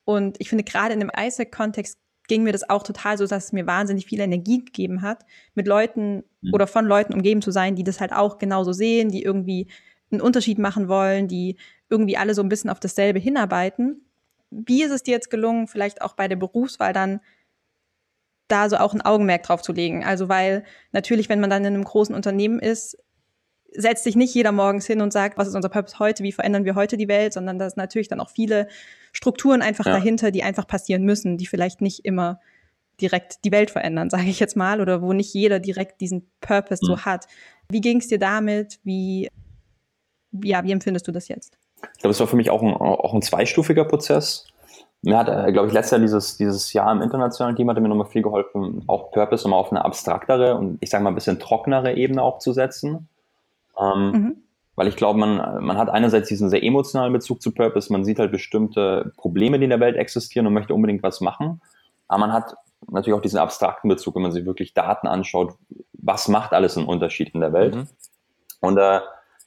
Und 0.04 0.40
ich 0.40 0.48
finde, 0.48 0.64
gerade 0.64 0.94
in 0.94 1.00
dem 1.00 1.12
Isaac-Kontext 1.16 1.98
ging 2.28 2.42
mir 2.42 2.52
das 2.52 2.68
auch 2.68 2.82
total 2.82 3.18
so, 3.18 3.26
dass 3.26 3.46
es 3.46 3.52
mir 3.52 3.66
wahnsinnig 3.66 4.06
viel 4.06 4.20
Energie 4.20 4.64
gegeben 4.64 5.02
hat, 5.02 5.24
mit 5.54 5.66
Leuten 5.68 6.24
mhm. 6.40 6.54
oder 6.54 6.66
von 6.66 6.86
Leuten 6.86 7.14
umgeben 7.14 7.42
zu 7.42 7.50
sein, 7.52 7.76
die 7.76 7.84
das 7.84 8.00
halt 8.00 8.12
auch 8.12 8.38
genauso 8.38 8.72
sehen, 8.72 9.10
die 9.10 9.22
irgendwie 9.22 9.68
einen 10.12 10.20
Unterschied 10.20 10.58
machen 10.58 10.88
wollen, 10.88 11.28
die 11.28 11.56
irgendwie 11.88 12.16
alle 12.16 12.34
so 12.34 12.42
ein 12.42 12.48
bisschen 12.48 12.70
auf 12.70 12.80
dasselbe 12.80 13.18
hinarbeiten. 13.18 14.06
Wie 14.50 14.82
ist 14.82 14.90
es 14.90 15.02
dir 15.02 15.12
jetzt 15.12 15.30
gelungen, 15.30 15.66
vielleicht 15.66 16.02
auch 16.02 16.14
bei 16.14 16.28
der 16.28 16.36
Berufswahl 16.36 16.92
dann 16.92 17.20
da 18.48 18.68
so 18.68 18.76
auch 18.76 18.92
ein 18.92 19.02
Augenmerk 19.02 19.42
drauf 19.42 19.62
zu 19.62 19.72
legen? 19.72 20.04
Also, 20.04 20.28
weil 20.28 20.64
natürlich, 20.92 21.28
wenn 21.28 21.40
man 21.40 21.50
dann 21.50 21.64
in 21.64 21.74
einem 21.74 21.84
großen 21.84 22.14
Unternehmen 22.14 22.58
ist, 22.58 22.98
setzt 23.74 24.04
sich 24.04 24.16
nicht 24.16 24.34
jeder 24.34 24.52
morgens 24.52 24.86
hin 24.86 25.00
und 25.00 25.12
sagt, 25.12 25.38
was 25.38 25.48
ist 25.48 25.54
unser 25.54 25.68
Purpose 25.68 25.98
heute, 25.98 26.22
wie 26.22 26.32
verändern 26.32 26.64
wir 26.64 26.74
heute 26.74 26.96
die 26.96 27.08
Welt, 27.08 27.32
sondern 27.32 27.58
da 27.58 27.66
ist 27.66 27.76
natürlich 27.76 28.08
dann 28.08 28.20
auch 28.20 28.30
viele 28.30 28.68
Strukturen 29.12 29.62
einfach 29.62 29.86
ja. 29.86 29.92
dahinter, 29.92 30.30
die 30.30 30.42
einfach 30.42 30.66
passieren 30.66 31.04
müssen, 31.04 31.38
die 31.38 31.46
vielleicht 31.46 31.80
nicht 31.80 32.04
immer 32.04 32.40
direkt 33.00 33.44
die 33.44 33.52
Welt 33.52 33.70
verändern, 33.70 34.10
sage 34.10 34.28
ich 34.28 34.40
jetzt 34.40 34.56
mal, 34.56 34.80
oder 34.80 35.02
wo 35.02 35.12
nicht 35.12 35.32
jeder 35.32 35.58
direkt 35.58 36.00
diesen 36.00 36.30
Purpose 36.40 36.80
mhm. 36.82 36.86
so 36.86 37.04
hat. 37.04 37.26
Wie 37.68 37.80
ging 37.80 37.98
es 37.98 38.08
dir 38.08 38.18
damit? 38.18 38.78
Wie, 38.84 39.28
ja, 40.42 40.64
wie 40.64 40.72
empfindest 40.72 41.06
du 41.08 41.12
das 41.12 41.28
jetzt? 41.28 41.58
Ich 41.94 42.00
glaube, 42.00 42.12
es 42.12 42.20
war 42.20 42.26
für 42.26 42.36
mich 42.36 42.50
auch 42.50 42.62
ein, 42.62 42.74
auch 42.74 43.14
ein 43.14 43.22
zweistufiger 43.22 43.84
Prozess. 43.84 44.46
Mir 45.02 45.18
hat, 45.18 45.28
äh, 45.28 45.52
glaube 45.52 45.68
ich, 45.68 45.74
letztes 45.74 45.90
Jahr 45.92 46.00
dieses, 46.00 46.36
dieses 46.36 46.72
Jahr 46.72 46.92
im 46.92 47.02
internationalen 47.02 47.56
Team 47.56 47.68
hatte 47.68 47.80
mir 47.80 47.88
nochmal 47.88 48.06
viel 48.06 48.22
geholfen, 48.22 48.84
auch 48.86 49.10
Purpose 49.10 49.44
nochmal 49.44 49.60
auf 49.60 49.72
eine 49.72 49.84
abstraktere 49.84 50.56
und 50.56 50.78
ich 50.80 50.90
sage 50.90 51.02
mal 51.02 51.10
ein 51.10 51.16
bisschen 51.16 51.40
trockenere 51.40 51.94
Ebene 51.94 52.22
auch 52.22 52.38
zu 52.38 52.52
setzen. 52.52 53.08
Ähm, 53.78 54.10
mhm. 54.10 54.36
Weil 54.74 54.88
ich 54.88 54.96
glaube, 54.96 55.18
man, 55.18 55.62
man 55.64 55.76
hat 55.76 55.90
einerseits 55.90 56.28
diesen 56.28 56.48
sehr 56.48 56.62
emotionalen 56.62 57.12
Bezug 57.12 57.42
zu 57.42 57.52
Purpose, 57.52 57.92
man 57.92 58.04
sieht 58.04 58.18
halt 58.18 58.32
bestimmte 58.32 59.12
Probleme, 59.16 59.58
die 59.58 59.64
in 59.64 59.70
der 59.70 59.80
Welt 59.80 59.96
existieren 59.96 60.46
und 60.46 60.54
möchte 60.54 60.72
unbedingt 60.72 61.02
was 61.02 61.20
machen. 61.20 61.60
Aber 62.08 62.20
man 62.20 62.32
hat 62.32 62.54
natürlich 62.90 63.16
auch 63.16 63.22
diesen 63.22 63.38
abstrakten 63.38 63.88
Bezug, 63.88 64.14
wenn 64.14 64.22
man 64.22 64.32
sich 64.32 64.46
wirklich 64.46 64.72
Daten 64.72 65.06
anschaut, 65.06 65.54
was 65.92 66.28
macht 66.28 66.52
alles 66.52 66.78
einen 66.78 66.86
Unterschied 66.86 67.34
in 67.34 67.40
der 67.40 67.52
Welt. 67.52 67.74
Mhm. 67.74 67.88
Und 68.60 68.78
äh, 68.78 69.00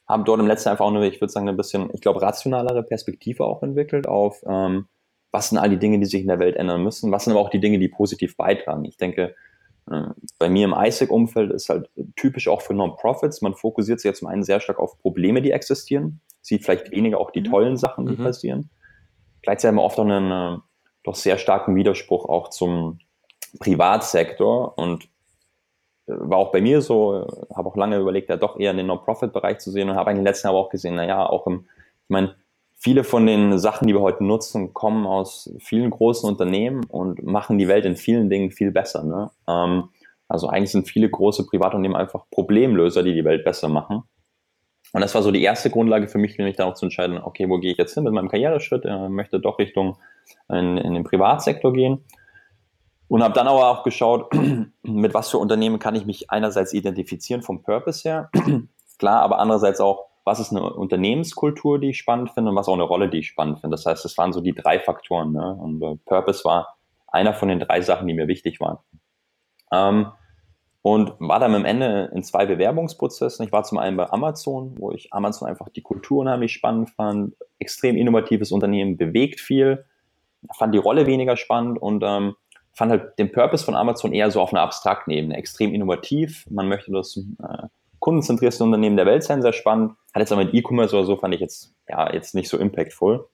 haben 0.08 0.24
dort 0.24 0.40
im 0.40 0.46
letzten 0.46 0.68
einfach 0.68 0.84
auch 0.84 0.94
eine, 0.94 1.06
ich 1.06 1.20
würde 1.20 1.32
sagen, 1.32 1.48
ein 1.48 1.56
bisschen, 1.56 1.90
ich 1.92 2.00
glaube, 2.00 2.22
rationalere 2.22 2.82
Perspektive 2.82 3.44
auch 3.44 3.62
entwickelt 3.62 4.06
auf, 4.06 4.42
ähm, 4.46 4.86
was 5.32 5.48
sind 5.50 5.58
all 5.58 5.68
die 5.68 5.78
Dinge, 5.78 5.98
die 5.98 6.06
sich 6.06 6.22
in 6.22 6.28
der 6.28 6.38
Welt 6.38 6.56
ändern 6.56 6.82
müssen, 6.82 7.12
was 7.12 7.24
sind 7.24 7.32
aber 7.32 7.40
auch 7.40 7.50
die 7.50 7.60
Dinge, 7.60 7.78
die 7.78 7.88
positiv 7.88 8.36
beitragen. 8.36 8.84
Ich 8.84 8.96
denke, 8.96 9.34
äh, 9.90 10.02
bei 10.38 10.48
mir 10.48 10.64
im 10.64 10.74
ISAC-Umfeld 10.74 11.50
ist 11.52 11.68
halt 11.68 11.90
typisch 12.14 12.48
auch 12.48 12.62
für 12.62 12.74
Non-Profits, 12.74 13.42
man 13.42 13.54
fokussiert 13.54 14.00
sich 14.00 14.08
jetzt 14.08 14.20
zum 14.20 14.28
einen 14.28 14.44
sehr 14.44 14.60
stark 14.60 14.78
auf 14.78 14.98
Probleme, 14.98 15.42
die 15.42 15.50
existieren, 15.50 16.20
sieht 16.40 16.64
vielleicht 16.64 16.90
weniger 16.92 17.18
auch 17.18 17.32
die 17.32 17.40
mhm. 17.40 17.50
tollen 17.50 17.76
Sachen, 17.76 18.06
die 18.06 18.16
mhm. 18.16 18.24
passieren. 18.24 18.70
Gleichzeitig 19.42 19.68
haben 19.68 19.76
wir 19.76 19.84
oft 19.84 19.98
auch 19.98 20.04
einen 20.04 20.56
äh, 20.56 20.58
doch 21.02 21.16
sehr 21.16 21.38
starken 21.38 21.74
Widerspruch 21.74 22.24
auch 22.28 22.50
zum 22.50 22.98
Privatsektor 23.58 24.76
und 24.78 25.08
war 26.06 26.38
auch 26.38 26.52
bei 26.52 26.60
mir 26.60 26.80
so, 26.80 27.26
habe 27.54 27.68
auch 27.68 27.76
lange 27.76 27.98
überlegt, 27.98 28.28
ja 28.28 28.36
doch 28.36 28.58
eher 28.58 28.70
in 28.70 28.76
den 28.76 28.86
Non-Profit-Bereich 28.86 29.58
zu 29.58 29.70
sehen 29.70 29.90
und 29.90 29.96
habe 29.96 30.10
eigentlich 30.10 30.24
letzten 30.24 30.48
Jahren 30.48 30.56
auch 30.56 30.70
gesehen, 30.70 30.94
naja, 30.94 31.26
auch 31.26 31.46
im, 31.46 31.66
ich 32.04 32.10
meine, 32.10 32.34
viele 32.76 33.04
von 33.04 33.26
den 33.26 33.58
Sachen, 33.58 33.88
die 33.88 33.94
wir 33.94 34.00
heute 34.00 34.24
nutzen, 34.24 34.72
kommen 34.72 35.06
aus 35.06 35.52
vielen 35.58 35.90
großen 35.90 36.28
Unternehmen 36.28 36.84
und 36.84 37.22
machen 37.24 37.58
die 37.58 37.68
Welt 37.68 37.84
in 37.84 37.96
vielen 37.96 38.30
Dingen 38.30 38.50
viel 38.50 38.70
besser. 38.70 39.02
Ne? 39.02 39.30
Ähm, 39.48 39.88
also 40.28 40.48
eigentlich 40.48 40.72
sind 40.72 40.88
viele 40.88 41.08
große 41.08 41.46
Privatunternehmen 41.46 41.96
einfach 41.96 42.24
Problemlöser, 42.30 43.02
die 43.02 43.14
die 43.14 43.24
Welt 43.24 43.44
besser 43.44 43.68
machen. 43.68 44.02
Und 44.92 45.00
das 45.00 45.14
war 45.14 45.22
so 45.22 45.30
die 45.30 45.42
erste 45.42 45.70
Grundlage 45.70 46.08
für 46.08 46.18
mich, 46.18 46.38
nämlich 46.38 46.56
dann 46.56 46.68
auch 46.68 46.74
zu 46.74 46.86
entscheiden, 46.86 47.18
okay, 47.18 47.48
wo 47.48 47.58
gehe 47.58 47.72
ich 47.72 47.78
jetzt 47.78 47.94
hin 47.94 48.04
mit 48.04 48.12
meinem 48.12 48.28
Karriereschritt? 48.28 48.84
Ich 48.84 49.08
möchte 49.08 49.40
doch 49.40 49.58
Richtung 49.58 49.98
in, 50.48 50.78
in 50.78 50.94
den 50.94 51.04
Privatsektor 51.04 51.72
gehen. 51.72 52.04
Und 53.08 53.22
habe 53.22 53.34
dann 53.34 53.46
aber 53.46 53.68
auch 53.70 53.84
geschaut, 53.84 54.32
mit 54.82 55.14
was 55.14 55.30
für 55.30 55.38
Unternehmen 55.38 55.78
kann 55.78 55.94
ich 55.94 56.06
mich 56.06 56.30
einerseits 56.30 56.72
identifizieren 56.72 57.42
vom 57.42 57.62
Purpose 57.62 58.08
her, 58.08 58.30
klar, 58.98 59.22
aber 59.22 59.38
andererseits 59.38 59.80
auch, 59.80 60.06
was 60.24 60.40
ist 60.40 60.50
eine 60.50 60.72
Unternehmenskultur, 60.72 61.78
die 61.78 61.90
ich 61.90 61.98
spannend 61.98 62.30
finde 62.30 62.50
und 62.50 62.56
was 62.56 62.66
auch 62.66 62.74
eine 62.74 62.82
Rolle, 62.82 63.08
die 63.08 63.18
ich 63.18 63.28
spannend 63.28 63.60
finde. 63.60 63.76
Das 63.76 63.86
heißt, 63.86 64.04
das 64.04 64.18
waren 64.18 64.32
so 64.32 64.40
die 64.40 64.54
drei 64.54 64.80
Faktoren. 64.80 65.32
Ne? 65.32 65.54
Und 65.54 65.82
äh, 65.82 65.96
Purpose 66.04 66.44
war 66.44 66.76
einer 67.06 67.32
von 67.32 67.48
den 67.48 67.60
drei 67.60 67.80
Sachen, 67.80 68.08
die 68.08 68.14
mir 68.14 68.26
wichtig 68.26 68.58
waren. 68.58 68.78
Ähm, 69.72 70.08
und 70.82 71.14
war 71.18 71.40
dann 71.40 71.54
am 71.54 71.64
Ende 71.64 72.10
in 72.14 72.22
zwei 72.22 72.46
Bewerbungsprozessen. 72.46 73.44
Ich 73.44 73.50
war 73.50 73.64
zum 73.64 73.78
einen 73.78 73.96
bei 73.96 74.08
Amazon, 74.10 74.74
wo 74.78 74.92
ich 74.92 75.12
Amazon 75.12 75.48
einfach 75.48 75.68
die 75.68 75.82
Kultur 75.82 76.20
unheimlich 76.20 76.52
spannend 76.52 76.90
fand, 76.90 77.34
extrem 77.58 77.96
innovatives 77.96 78.52
Unternehmen, 78.52 78.96
bewegt 78.96 79.40
viel, 79.40 79.84
fand 80.56 80.74
die 80.74 80.78
Rolle 80.78 81.06
weniger 81.06 81.36
spannend 81.36 81.82
und 81.82 82.04
ähm, 82.06 82.36
fand 82.76 82.90
halt 82.90 83.18
den 83.18 83.32
Purpose 83.32 83.64
von 83.64 83.74
Amazon 83.74 84.12
eher 84.12 84.30
so 84.30 84.40
auf 84.40 84.52
einer 84.52 84.62
abstrakten 84.62 85.10
Ebene, 85.10 85.36
extrem 85.36 85.72
innovativ. 85.72 86.44
Man 86.50 86.68
möchte 86.68 86.92
das 86.92 87.16
äh, 87.16 87.68
kundenzentrierste 88.00 88.62
Unternehmen 88.62 88.96
der 88.96 89.06
Welt 89.06 89.24
sein, 89.24 89.40
sehr 89.40 89.54
spannend. 89.54 89.92
Hat 90.14 90.20
jetzt 90.20 90.30
aber 90.30 90.44
mit 90.44 90.54
E-Commerce 90.54 90.94
oder 90.94 91.06
so 91.06 91.16
fand 91.16 91.34
ich 91.34 91.40
jetzt, 91.40 91.74
ja, 91.88 92.12
jetzt 92.12 92.34
nicht 92.34 92.50
so 92.50 92.58
impactful. 92.58 93.26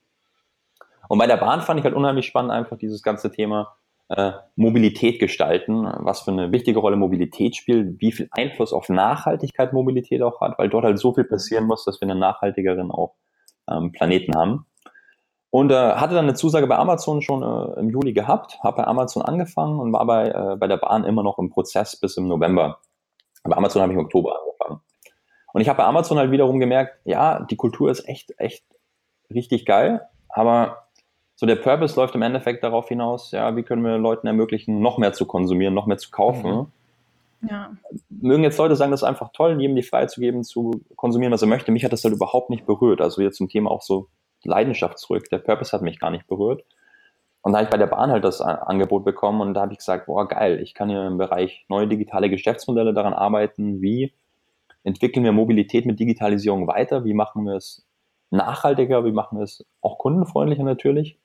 Und 1.09 1.19
bei 1.19 1.27
der 1.27 1.37
Bahn 1.39 1.61
fand 1.61 1.81
ich 1.81 1.85
halt 1.85 1.97
unheimlich 1.97 2.27
spannend 2.27 2.53
einfach 2.53 2.79
dieses 2.79 3.03
ganze 3.03 3.33
Thema 3.33 3.77
äh, 4.09 4.33
Mobilität 4.55 5.19
gestalten, 5.19 5.87
was 5.99 6.23
für 6.23 6.31
eine 6.31 6.53
wichtige 6.53 6.79
Rolle 6.79 6.97
Mobilität 6.97 7.57
spielt, 7.57 8.01
wie 8.01 8.13
viel 8.13 8.29
Einfluss 8.31 8.73
auf 8.73 8.89
Nachhaltigkeit 8.89 9.73
Mobilität 9.73 10.23
auch 10.23 10.41
hat, 10.41 10.59
weil 10.59 10.69
dort 10.69 10.85
halt 10.85 11.01
so 11.01 11.13
viel 11.13 11.25
passieren 11.25 11.67
muss, 11.67 11.85
dass 11.85 12.01
wir 12.01 12.09
einen 12.09 12.21
nachhaltigeren 12.21 12.93
auch 12.93 13.15
ähm, 13.69 13.91
Planeten 13.91 14.37
haben. 14.37 14.67
Und 15.53 15.71
äh, 15.71 15.75
hatte 15.75 16.15
dann 16.15 16.25
eine 16.25 16.33
Zusage 16.33 16.67
bei 16.67 16.79
Amazon 16.79 17.21
schon 17.21 17.43
äh, 17.43 17.79
im 17.79 17.91
Juli 17.91 18.15
gehabt, 18.15 18.59
habe 18.63 18.79
bei 18.79 18.87
Amazon 18.87 19.23
angefangen 19.23 19.81
und 19.81 19.93
war 19.93 20.07
bei, 20.07 20.31
äh, 20.31 20.57
bei 20.57 20.67
der 20.67 20.79
Bahn 20.79 21.05
immer 21.05 21.23
noch 21.23 21.39
im 21.39 21.51
Prozess 21.51 21.95
bis 21.95 22.17
im 22.17 22.27
November. 22.27 22.79
Bei 23.45 23.55
Amazon 23.55 23.83
habe 23.83 23.93
ich 23.93 23.99
im 23.99 24.05
Oktober 24.07 24.35
angefangen. 24.41 24.81
Und 25.53 25.61
ich 25.61 25.69
habe 25.69 25.77
bei 25.77 25.85
Amazon 25.85 26.17
halt 26.17 26.31
wiederum 26.31 26.59
gemerkt, 26.59 26.97
ja, 27.05 27.41
die 27.41 27.57
Kultur 27.57 27.91
ist 27.91 28.09
echt, 28.09 28.33
echt 28.39 28.65
richtig 29.29 29.67
geil, 29.67 30.01
aber 30.31 30.85
so 31.35 31.45
der 31.45 31.57
Purpose 31.57 32.01
läuft 32.01 32.15
im 32.15 32.23
Endeffekt 32.23 32.65
darauf 32.65 32.89
hinaus, 32.89 33.31
ja, 33.33 33.55
wie 33.55 33.63
können 33.63 33.85
wir 33.85 33.99
Leuten 33.99 34.27
ermöglichen, 34.27 34.81
noch 34.81 34.97
mehr 34.97 35.13
zu 35.13 35.27
konsumieren, 35.27 35.75
noch 35.75 35.85
mehr 35.85 35.99
zu 35.99 36.11
kaufen. 36.11 36.51
Mhm. 37.43 37.49
Ja. 37.51 37.73
Mögen 38.09 38.43
jetzt 38.43 38.57
Leute 38.57 38.77
sagen, 38.77 38.91
das 38.91 39.03
ist 39.03 39.09
einfach 39.09 39.33
toll, 39.35 39.61
jedem 39.61 39.77
die 39.77 39.83
Freiheit 39.83 40.11
zu 40.11 40.23
geben, 40.23 40.45
zu 40.45 40.81
konsumieren, 40.97 41.33
was 41.33 41.43
er 41.43 41.49
möchte. 41.49 41.73
Mich 41.73 41.85
hat 41.85 41.93
das 41.93 42.05
halt 42.05 42.15
überhaupt 42.15 42.49
nicht 42.49 42.65
berührt. 42.65 43.03
Also 43.03 43.21
jetzt 43.21 43.37
zum 43.37 43.51
Thema 43.51 43.71
auch 43.71 43.83
so 43.83 44.09
Leidenschaft 44.49 44.99
zurück. 44.99 45.29
Der 45.31 45.39
Purpose 45.39 45.73
hat 45.73 45.83
mich 45.83 45.99
gar 45.99 46.11
nicht 46.11 46.27
berührt. 46.27 46.65
Und 47.43 47.53
da 47.53 47.59
habe 47.59 47.65
ich 47.65 47.71
bei 47.71 47.77
der 47.77 47.89
Bahn 47.89 48.11
halt 48.11 48.25
das 48.25 48.41
Angebot 48.41 49.05
bekommen 49.05 49.41
und 49.41 49.55
da 49.55 49.63
habe 49.63 49.73
ich 49.73 49.79
gesagt, 49.79 50.07
boah, 50.07 50.29
geil, 50.29 50.61
ich 50.63 50.75
kann 50.75 50.89
hier 50.89 51.05
im 51.07 51.19
Bereich 51.19 51.67
neue 51.69 51.89
digitale 51.89 52.31
Geschäftsmodelle 52.31 52.95
daran 52.95 53.15
arbeiten, 53.15 53.83
wie 53.83 54.15
entwickeln 54.85 55.25
wir 55.25 55.33
Mobilität 55.33 55.85
mit 55.85 55.99
Digitalisierung 55.99 56.69
weiter, 56.69 57.05
wie 57.05 57.15
machen 57.15 57.45
wir 57.45 57.57
es 57.57 57.85
nachhaltiger, 58.31 59.05
wie 59.05 59.13
machen 59.13 59.39
wir 59.39 59.45
es 59.45 59.67
auch 59.81 59.99
kundenfreundlicher 59.99 60.63
natürlich. 60.63 61.19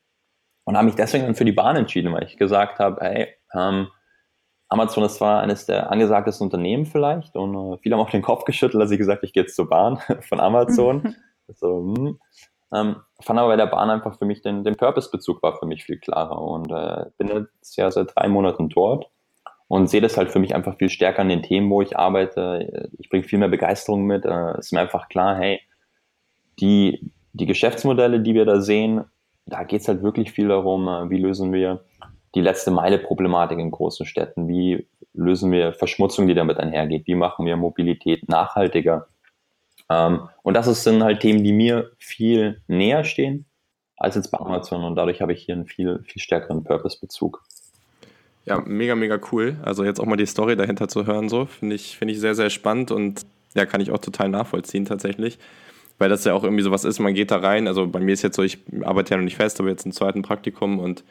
Und 0.63 0.75
habe 0.75 0.87
mich 0.87 0.95
deswegen 0.95 1.25
dann 1.25 1.35
für 1.35 1.45
die 1.45 1.53
Bahn 1.53 1.75
entschieden, 1.75 2.11
weil 2.11 2.23
ich 2.23 2.35
gesagt 2.35 2.79
habe, 2.79 2.99
hey, 2.99 3.27
ähm, 3.53 3.87
Amazon 4.69 5.03
ist 5.05 5.15
zwar 5.15 5.41
eines 5.41 5.65
der 5.65 5.91
angesagtesten 5.91 6.45
Unternehmen 6.45 6.85
vielleicht 6.85 7.35
und 7.35 7.55
äh, 7.55 7.77
viele 7.77 7.95
haben 7.95 8.01
auch 8.01 8.09
den 8.09 8.21
Kopf 8.21 8.43
geschüttelt, 8.43 8.81
als 8.81 8.91
ich 8.91 8.97
gesagt 8.97 9.23
ich 9.23 9.33
gehe 9.33 9.43
jetzt 9.43 9.55
zur 9.55 9.69
Bahn 9.69 9.99
von 10.21 10.39
Amazon. 10.39 11.15
so, 11.47 11.93
hm. 11.95 12.19
Ähm, 12.73 12.97
fand 13.21 13.39
aber 13.39 13.49
bei 13.49 13.55
der 13.55 13.67
Bahn 13.67 13.89
einfach 13.89 14.17
für 14.17 14.25
mich 14.25 14.41
den, 14.41 14.63
den 14.63 14.75
Purpose-Bezug 14.75 15.41
war 15.41 15.57
für 15.57 15.65
mich 15.65 15.83
viel 15.83 15.97
klarer 15.97 16.41
und 16.41 16.71
äh, 16.71 17.05
bin 17.17 17.29
jetzt 17.29 17.77
ja 17.77 17.89
seit 17.89 18.13
drei 18.15 18.27
Monaten 18.27 18.69
dort 18.69 19.09
und 19.67 19.89
sehe 19.89 20.01
das 20.01 20.17
halt 20.17 20.31
für 20.31 20.39
mich 20.39 20.53
einfach 20.55 20.77
viel 20.77 20.89
stärker 20.89 21.21
an 21.21 21.29
den 21.29 21.43
Themen, 21.43 21.69
wo 21.69 21.81
ich 21.81 21.97
arbeite. 21.97 22.89
Ich 22.99 23.09
bringe 23.09 23.23
viel 23.23 23.39
mehr 23.39 23.47
Begeisterung 23.47 24.05
mit. 24.05 24.25
Äh, 24.25 24.59
ist 24.59 24.73
mir 24.73 24.81
einfach 24.81 25.09
klar, 25.09 25.35
hey, 25.37 25.61
die, 26.59 27.11
die 27.33 27.45
Geschäftsmodelle, 27.45 28.19
die 28.21 28.33
wir 28.33 28.45
da 28.45 28.61
sehen, 28.61 29.03
da 29.45 29.63
geht 29.63 29.81
es 29.81 29.87
halt 29.87 30.03
wirklich 30.03 30.31
viel 30.31 30.49
darum, 30.49 30.87
äh, 30.87 31.09
wie 31.09 31.19
lösen 31.19 31.53
wir 31.53 31.83
die 32.35 32.41
letzte 32.41 32.71
Meile-Problematik 32.71 33.57
in 33.59 33.71
großen 33.71 34.05
Städten, 34.05 34.47
wie 34.47 34.87
lösen 35.13 35.51
wir 35.51 35.73
Verschmutzung, 35.73 36.27
die 36.27 36.35
damit 36.35 36.57
einhergeht, 36.57 37.07
wie 37.07 37.15
machen 37.15 37.45
wir 37.45 37.57
Mobilität 37.57 38.27
nachhaltiger 38.29 39.07
ähm, 39.89 40.29
und 40.43 40.53
das 40.53 40.83
sind 40.83 41.03
halt 41.03 41.21
Themen, 41.21 41.43
die 41.43 41.53
mir 41.53 41.91
viel 41.97 42.61
näher 42.67 43.03
stehen 43.03 43.45
als 43.97 44.15
jetzt 44.15 44.29
bei 44.29 44.37
Amazon 44.39 44.83
und 44.83 44.95
dadurch 44.95 45.21
habe 45.21 45.33
ich 45.33 45.43
hier 45.43 45.55
einen 45.55 45.65
viel, 45.65 46.03
viel 46.05 46.21
stärkeren 46.21 46.63
Purpose-Bezug. 46.63 47.43
Ja, 48.45 48.61
mega, 48.61 48.95
mega 48.95 49.19
cool. 49.31 49.57
Also 49.63 49.83
jetzt 49.83 49.99
auch 49.99 50.05
mal 50.05 50.15
die 50.15 50.25
Story 50.25 50.55
dahinter 50.55 50.87
zu 50.87 51.05
hören, 51.05 51.29
so 51.29 51.45
finde 51.45 51.75
ich, 51.75 51.97
finde 51.97 52.13
ich 52.13 52.19
sehr, 52.19 52.35
sehr 52.35 52.49
spannend 52.49 52.91
und 52.91 53.25
ja, 53.55 53.65
kann 53.65 53.81
ich 53.81 53.91
auch 53.91 53.97
total 53.97 54.29
nachvollziehen 54.29 54.85
tatsächlich. 54.85 55.39
Weil 55.97 56.09
das 56.09 56.23
ja 56.25 56.33
auch 56.33 56.43
irgendwie 56.43 56.63
sowas 56.63 56.85
ist, 56.85 56.99
man 56.99 57.15
geht 57.15 57.31
da 57.31 57.37
rein, 57.37 57.67
also 57.67 57.87
bei 57.87 57.99
mir 57.99 58.13
ist 58.13 58.21
jetzt 58.21 58.35
so, 58.35 58.43
ich 58.43 58.59
arbeite 58.83 59.11
ja 59.11 59.17
noch 59.17 59.23
nicht 59.23 59.35
fest, 59.35 59.59
aber 59.59 59.69
jetzt 59.69 59.85
im 59.85 59.91
zweiten 59.91 60.21
Praktikum 60.21 60.79
und 60.79 61.03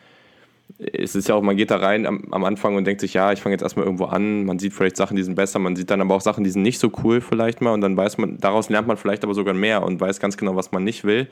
es 0.78 1.14
ist 1.14 1.28
ja 1.28 1.34
auch, 1.34 1.42
man 1.42 1.56
geht 1.56 1.70
da 1.70 1.76
rein 1.76 2.06
am, 2.06 2.24
am 2.30 2.44
Anfang 2.44 2.76
und 2.76 2.84
denkt 2.84 3.00
sich, 3.00 3.14
ja, 3.14 3.32
ich 3.32 3.40
fange 3.40 3.54
jetzt 3.54 3.62
erstmal 3.62 3.86
irgendwo 3.86 4.04
an, 4.04 4.44
man 4.44 4.58
sieht 4.58 4.74
vielleicht 4.74 4.96
Sachen, 4.96 5.16
die 5.16 5.22
sind 5.22 5.34
besser, 5.34 5.58
man 5.58 5.74
sieht 5.74 5.90
dann 5.90 6.00
aber 6.00 6.14
auch 6.14 6.20
Sachen, 6.20 6.44
die 6.44 6.50
sind 6.50 6.62
nicht 6.62 6.78
so 6.78 6.92
cool 7.02 7.20
vielleicht 7.20 7.60
mal 7.60 7.72
und 7.72 7.80
dann 7.80 7.96
weiß 7.96 8.18
man, 8.18 8.38
daraus 8.38 8.68
lernt 8.68 8.86
man 8.86 8.96
vielleicht 8.96 9.24
aber 9.24 9.34
sogar 9.34 9.54
mehr 9.54 9.82
und 9.82 10.00
weiß 10.00 10.20
ganz 10.20 10.36
genau, 10.36 10.54
was 10.54 10.72
man 10.72 10.84
nicht 10.84 11.04
will 11.04 11.28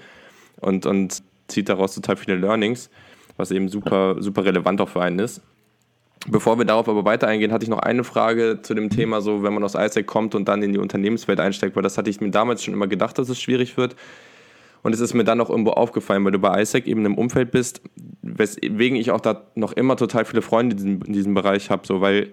und, 0.61 0.87
und 0.87 1.23
zieht 1.49 1.69
daraus 1.69 1.95
total 1.95 2.17
viele 2.17 2.37
Learnings, 2.37 2.89
was 3.37 3.51
eben 3.51 3.69
super, 3.69 4.17
super 4.19 4.45
relevant 4.45 4.81
auch 4.81 4.89
für 4.89 5.03
einen 5.03 5.19
ist. 5.19 5.43
Bevor 6.27 6.57
wir 6.57 6.65
darauf 6.65 6.89
aber 6.89 7.05
weiter 7.05 7.29
eingehen, 7.29 7.53
hatte 7.53 7.65
ich 7.65 7.71
noch 7.71 7.81
eine 7.81 8.03
Frage 8.03 8.61
zu 8.63 8.73
dem 8.73 8.89
Thema, 8.89 9.21
so 9.21 9.43
wenn 9.43 9.53
man 9.53 9.63
aus 9.63 9.75
ISEC 9.75 10.07
kommt 10.07 10.35
und 10.35 10.49
dann 10.49 10.63
in 10.63 10.73
die 10.73 10.79
Unternehmenswelt 10.79 11.39
einsteigt, 11.39 11.77
weil 11.77 11.83
das 11.83 11.99
hatte 11.99 12.09
ich 12.09 12.23
mir 12.23 12.31
damals 12.31 12.65
schon 12.65 12.73
immer 12.73 12.87
gedacht, 12.87 13.19
dass 13.19 13.29
es 13.29 13.39
schwierig 13.39 13.77
wird. 13.77 13.95
Und 14.85 14.93
es 14.93 15.01
ist 15.01 15.15
mir 15.15 15.25
dann 15.25 15.41
auch 15.41 15.49
irgendwo 15.49 15.71
aufgefallen, 15.71 16.27
weil 16.27 16.33
du 16.33 16.39
bei 16.39 16.61
ISEC 16.61 16.87
eben 16.87 17.07
im 17.07 17.17
Umfeld 17.17 17.51
bist, 17.51 17.81
weswegen 18.21 18.99
ich 18.99 19.11
auch 19.11 19.21
da 19.21 19.47
noch 19.55 19.73
immer 19.73 19.97
total 19.97 20.27
viele 20.27 20.43
Freunde 20.43 20.75
in 20.75 20.77
diesem, 20.77 21.03
in 21.03 21.13
diesem 21.15 21.33
Bereich 21.33 21.71
habe, 21.71 21.87
so, 21.87 22.03
weil 22.03 22.29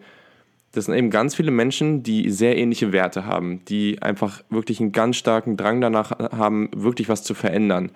das 0.74 0.86
sind 0.86 0.96
eben 0.96 1.10
ganz 1.10 1.34
viele 1.34 1.50
Menschen, 1.50 2.04
die 2.04 2.30
sehr 2.30 2.58
ähnliche 2.58 2.92
Werte 2.92 3.26
haben, 3.26 3.64
die 3.70 4.02
einfach 4.02 4.44
wirklich 4.50 4.82
einen 4.82 4.92
ganz 4.92 5.16
starken 5.16 5.56
Drang 5.56 5.80
danach 5.80 6.12
haben, 6.12 6.70
wirklich 6.76 7.08
was 7.08 7.24
zu 7.24 7.34
verändern. 7.34 7.90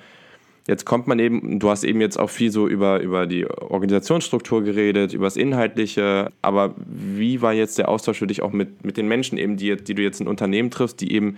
Jetzt 0.67 0.85
kommt 0.85 1.05
man 1.05 1.19
eben, 1.19 1.59
du 1.59 1.69
hast 1.69 1.83
eben 1.83 1.99
jetzt 1.99 2.17
auch 2.17 2.29
viel 2.29 2.49
so 2.49 2.65
über, 2.65 3.01
über 3.01 3.27
die 3.27 3.45
Organisationsstruktur 3.45 4.63
geredet, 4.63 5.11
über 5.11 5.25
das 5.25 5.35
Inhaltliche, 5.35 6.31
aber 6.41 6.75
wie 6.77 7.41
war 7.41 7.51
jetzt 7.51 7.77
der 7.77 7.89
Austausch 7.89 8.19
für 8.19 8.27
dich 8.27 8.41
auch 8.41 8.53
mit, 8.53 8.85
mit 8.85 8.95
den 8.95 9.09
Menschen 9.09 9.37
eben, 9.37 9.57
die, 9.57 9.75
die 9.75 9.95
du 9.95 10.01
jetzt 10.01 10.21
in 10.21 10.29
Unternehmen 10.29 10.71
triffst, 10.71 11.01
die 11.01 11.11
eben 11.11 11.37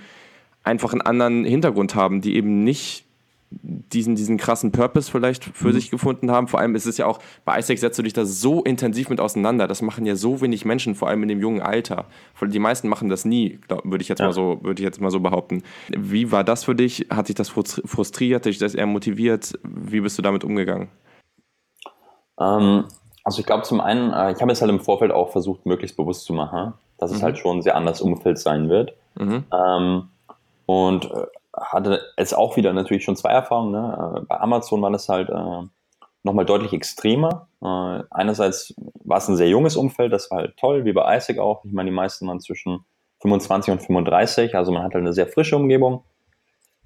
einfach 0.63 0.91
einen 0.91 1.01
anderen 1.01 1.45
Hintergrund 1.45 1.95
haben, 1.95 2.21
die 2.21 2.35
eben 2.35 2.63
nicht 2.63 3.06
diesen, 3.49 4.15
diesen 4.15 4.37
krassen 4.37 4.71
Purpose 4.71 5.09
vielleicht 5.09 5.45
für 5.45 5.69
mhm. 5.69 5.73
sich 5.73 5.89
gefunden 5.89 6.31
haben. 6.31 6.47
Vor 6.47 6.59
allem 6.59 6.75
ist 6.75 6.85
es 6.85 6.97
ja 6.97 7.05
auch, 7.05 7.19
bei 7.45 7.57
ISEC 7.57 7.79
setzt 7.79 7.97
du 7.97 8.03
dich 8.03 8.13
da 8.13 8.25
so 8.25 8.61
intensiv 8.63 9.09
mit 9.09 9.19
auseinander. 9.19 9.67
Das 9.67 9.81
machen 9.81 10.05
ja 10.05 10.15
so 10.15 10.41
wenig 10.41 10.65
Menschen, 10.65 10.95
vor 10.95 11.07
allem 11.07 11.23
in 11.23 11.29
dem 11.29 11.39
jungen 11.39 11.61
Alter. 11.61 12.05
Die 12.41 12.59
meisten 12.59 12.89
machen 12.89 13.09
das 13.09 13.25
nie, 13.25 13.59
würde 13.83 14.01
ich 14.01 14.09
jetzt 14.09 14.19
ja. 14.19 14.25
mal 14.25 14.33
so, 14.33 14.59
würde 14.61 14.81
ich 14.81 14.85
jetzt 14.85 14.99
mal 14.99 15.11
so 15.11 15.19
behaupten. 15.19 15.63
Wie 15.89 16.31
war 16.31 16.43
das 16.43 16.65
für 16.65 16.75
dich? 16.75 17.07
Hat 17.09 17.29
dich 17.29 17.35
das 17.35 17.49
frustriert? 17.49 18.41
Hat 18.41 18.45
dich 18.45 18.57
das 18.57 18.75
eher 18.75 18.85
motiviert? 18.85 19.57
Wie 19.63 20.01
bist 20.01 20.17
du 20.17 20.21
damit 20.21 20.43
umgegangen? 20.43 20.89
Ähm, 22.39 22.85
also 23.23 23.39
ich 23.39 23.45
glaube 23.45 23.63
zum 23.63 23.79
einen, 23.81 24.11
äh, 24.11 24.33
ich 24.33 24.41
habe 24.41 24.51
es 24.51 24.61
halt 24.61 24.71
im 24.71 24.79
Vorfeld 24.79 25.11
auch 25.11 25.31
versucht, 25.31 25.65
möglichst 25.65 25.97
bewusst 25.97 26.25
zu 26.25 26.33
machen, 26.33 26.73
dass 26.97 27.11
es 27.11 27.19
mhm. 27.19 27.23
halt 27.23 27.37
schon 27.37 27.57
ein 27.57 27.61
sehr 27.61 27.75
anderes 27.75 28.01
Umfeld 28.01 28.39
sein 28.39 28.69
wird. 28.69 28.93
Mhm. 29.15 29.45
Ähm, 29.53 30.09
und 30.65 31.05
äh, 31.11 31.27
hatte 31.59 32.01
es 32.15 32.33
auch 32.33 32.55
wieder 32.55 32.73
natürlich 32.73 33.03
schon 33.03 33.15
zwei 33.15 33.31
Erfahrungen. 33.31 33.71
Ne? 33.71 34.15
Äh, 34.17 34.25
bei 34.27 34.39
Amazon 34.39 34.81
war 34.81 34.91
das 34.91 35.09
halt 35.09 35.29
äh, 35.29 35.63
nochmal 36.23 36.45
deutlich 36.45 36.73
extremer. 36.73 37.47
Äh, 37.61 38.03
einerseits 38.11 38.75
war 39.03 39.17
es 39.17 39.27
ein 39.27 39.35
sehr 39.37 39.49
junges 39.49 39.75
Umfeld, 39.75 40.13
das 40.13 40.29
war 40.29 40.39
halt 40.39 40.57
toll, 40.57 40.85
wie 40.85 40.93
bei 40.93 41.17
ISIC 41.17 41.39
auch. 41.39 41.65
Ich 41.65 41.73
meine, 41.73 41.89
die 41.89 41.95
meisten 41.95 42.27
waren 42.27 42.39
zwischen 42.39 42.85
25 43.21 43.71
und 43.71 43.81
35, 43.81 44.55
also 44.55 44.71
man 44.71 44.83
hat 44.83 44.93
halt 44.93 45.03
eine 45.03 45.13
sehr 45.13 45.27
frische 45.27 45.55
Umgebung. 45.55 46.03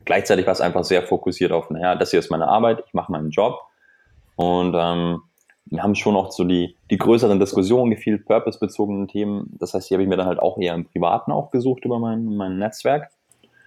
Gleichzeitig 0.05 0.45
war 0.45 0.53
es 0.53 0.62
einfach 0.62 0.84
sehr 0.84 1.03
fokussiert 1.03 1.51
auf, 1.51 1.69
naja, 1.69 1.95
das 1.95 2.12
hier 2.12 2.19
ist 2.19 2.31
meine 2.31 2.47
Arbeit, 2.47 2.84
ich 2.88 2.93
mache 2.93 3.12
meinen 3.12 3.29
Job. 3.29 3.60
Und 4.36 4.75
ähm, 4.77 5.21
wir 5.65 5.84
haben 5.84 5.95
schon 5.95 6.15
auch 6.15 6.31
so 6.31 6.43
die, 6.43 6.75
die 6.89 6.97
größeren 6.97 7.39
Diskussionen, 7.39 7.91
die 7.91 7.97
viel 7.97 8.17
purpose-bezogenen 8.17 9.07
Themen. 9.07 9.55
Das 9.60 9.73
heißt, 9.73 9.89
die 9.89 9.93
habe 9.93 10.03
ich 10.03 10.10
mir 10.10 10.17
dann 10.17 10.25
halt 10.25 10.39
auch 10.39 10.57
eher 10.57 10.73
im 10.73 10.86
Privaten 10.86 11.31
auch 11.31 11.51
gesucht 11.51 11.86
über 11.86 11.99
mein, 11.99 12.25
mein 12.36 12.57
Netzwerk. 12.57 13.12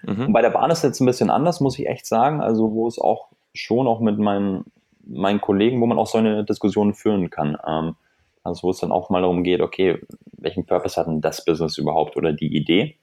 Mhm. 0.06 0.26
Und 0.26 0.32
bei 0.32 0.42
der 0.42 0.50
Bahn 0.50 0.70
ist 0.70 0.78
es 0.78 0.84
jetzt 0.84 1.00
ein 1.00 1.06
bisschen 1.06 1.30
anders, 1.30 1.60
muss 1.60 1.78
ich 1.78 1.86
echt 1.86 2.06
sagen. 2.06 2.40
Also, 2.40 2.72
wo 2.72 2.86
es 2.86 2.98
auch 2.98 3.28
schon 3.54 3.86
auch 3.86 4.00
mit 4.00 4.18
meinen, 4.18 4.64
meinen 5.06 5.40
Kollegen, 5.40 5.80
wo 5.80 5.86
man 5.86 5.98
auch 5.98 6.06
so 6.06 6.18
eine 6.18 6.44
Diskussion 6.44 6.94
führen 6.94 7.30
kann. 7.30 7.56
Ähm, 7.66 7.96
also, 8.42 8.64
wo 8.64 8.70
es 8.70 8.78
dann 8.78 8.92
auch 8.92 9.10
mal 9.10 9.22
darum 9.22 9.42
geht, 9.42 9.60
okay, 9.60 10.00
welchen 10.36 10.66
Purpose 10.66 11.00
hat 11.00 11.06
denn 11.06 11.20
das 11.20 11.44
Business 11.44 11.78
überhaupt 11.78 12.16
oder 12.16 12.32
die 12.32 12.54
Idee? 12.54 12.96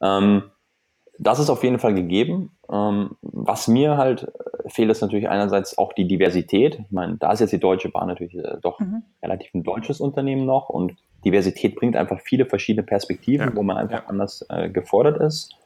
Ähm, 0.00 0.42
das 1.18 1.38
ist 1.38 1.50
auf 1.50 1.64
jeden 1.64 1.78
Fall 1.78 1.94
gegeben. 1.94 2.52
Ähm, 2.70 3.16
was 3.22 3.68
mir 3.68 3.96
halt 3.96 4.30
fehlt, 4.66 4.90
ist 4.90 5.00
natürlich 5.00 5.28
einerseits 5.28 5.76
auch 5.78 5.92
die 5.92 6.06
Diversität. 6.06 6.78
Ich 6.80 6.90
meine, 6.90 7.16
da 7.16 7.32
ist 7.32 7.40
jetzt 7.40 7.52
die 7.52 7.60
Deutsche 7.60 7.88
Bahn 7.88 8.08
natürlich 8.08 8.36
äh, 8.36 8.56
doch 8.62 8.78
mhm. 8.78 9.02
relativ 9.22 9.52
ein 9.54 9.64
deutsches 9.64 10.00
Unternehmen 10.00 10.46
noch 10.46 10.68
und 10.68 10.94
Diversität 11.24 11.74
bringt 11.74 11.96
einfach 11.96 12.20
viele 12.20 12.46
verschiedene 12.46 12.84
Perspektiven, 12.84 13.48
ja. 13.48 13.56
wo 13.56 13.62
man 13.62 13.76
einfach 13.76 14.02
ja. 14.02 14.08
anders 14.08 14.46
äh, 14.48 14.68
gefordert 14.70 15.20
ist. 15.20 15.56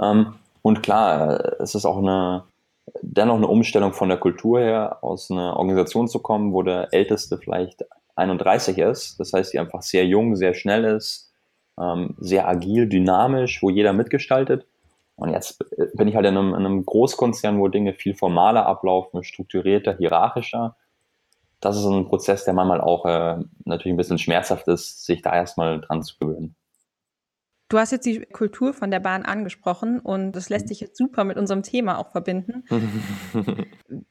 Ähm, 0.00 0.34
und 0.62 0.82
klar, 0.82 1.60
es 1.60 1.74
ist 1.74 1.84
auch 1.84 1.98
eine, 1.98 2.44
dennoch 3.02 3.36
eine 3.36 3.46
Umstellung 3.46 3.92
von 3.92 4.08
der 4.08 4.18
Kultur 4.18 4.60
her, 4.60 4.98
aus 5.02 5.30
einer 5.30 5.56
Organisation 5.56 6.08
zu 6.08 6.20
kommen, 6.20 6.52
wo 6.52 6.62
der 6.62 6.92
Älteste 6.92 7.38
vielleicht 7.38 7.84
31 8.16 8.78
ist. 8.78 9.18
Das 9.20 9.32
heißt, 9.32 9.52
die 9.52 9.58
einfach 9.58 9.82
sehr 9.82 10.06
jung, 10.06 10.36
sehr 10.36 10.54
schnell 10.54 10.84
ist, 10.84 11.32
ähm, 11.80 12.14
sehr 12.18 12.48
agil, 12.48 12.88
dynamisch, 12.88 13.62
wo 13.62 13.70
jeder 13.70 13.92
mitgestaltet. 13.92 14.66
Und 15.16 15.30
jetzt 15.30 15.64
bin 15.94 16.06
ich 16.06 16.14
halt 16.14 16.26
in 16.26 16.36
einem, 16.36 16.50
in 16.50 16.64
einem 16.64 16.86
Großkonzern, 16.86 17.58
wo 17.58 17.68
Dinge 17.68 17.92
viel 17.92 18.14
formaler 18.14 18.66
ablaufen, 18.66 19.24
strukturierter, 19.24 19.96
hierarchischer. 19.96 20.76
Das 21.60 21.76
ist 21.76 21.84
ein 21.84 22.06
Prozess, 22.06 22.44
der 22.44 22.54
manchmal 22.54 22.80
auch 22.80 23.04
äh, 23.04 23.38
natürlich 23.64 23.94
ein 23.94 23.96
bisschen 23.96 24.18
schmerzhaft 24.18 24.68
ist, 24.68 25.04
sich 25.04 25.22
da 25.22 25.34
erstmal 25.34 25.80
dran 25.80 26.02
zu 26.02 26.16
gewöhnen. 26.18 26.54
Du 27.68 27.78
hast 27.78 27.92
jetzt 27.92 28.06
die 28.06 28.20
Kultur 28.20 28.72
von 28.72 28.90
der 28.90 29.00
Bahn 29.00 29.24
angesprochen 29.24 30.00
und 30.00 30.32
das 30.32 30.48
lässt 30.48 30.68
sich 30.68 30.80
jetzt 30.80 30.96
super 30.96 31.24
mit 31.24 31.36
unserem 31.36 31.62
Thema 31.62 31.98
auch 31.98 32.10
verbinden. 32.10 32.64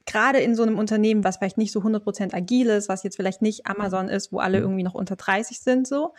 Gerade 0.06 0.40
in 0.40 0.56
so 0.56 0.62
einem 0.62 0.78
Unternehmen, 0.78 1.24
was 1.24 1.38
vielleicht 1.38 1.58
nicht 1.58 1.72
so 1.72 1.82
100% 1.82 2.36
agil 2.36 2.68
ist, 2.68 2.88
was 2.88 3.04
jetzt 3.04 3.16
vielleicht 3.16 3.42
nicht 3.42 3.66
Amazon 3.66 4.10
ist, 4.10 4.32
wo 4.32 4.40
alle 4.40 4.60
irgendwie 4.60 4.84
noch 4.84 4.94
unter 4.94 5.16
30 5.16 5.60
sind, 5.60 5.88
so. 5.88 6.14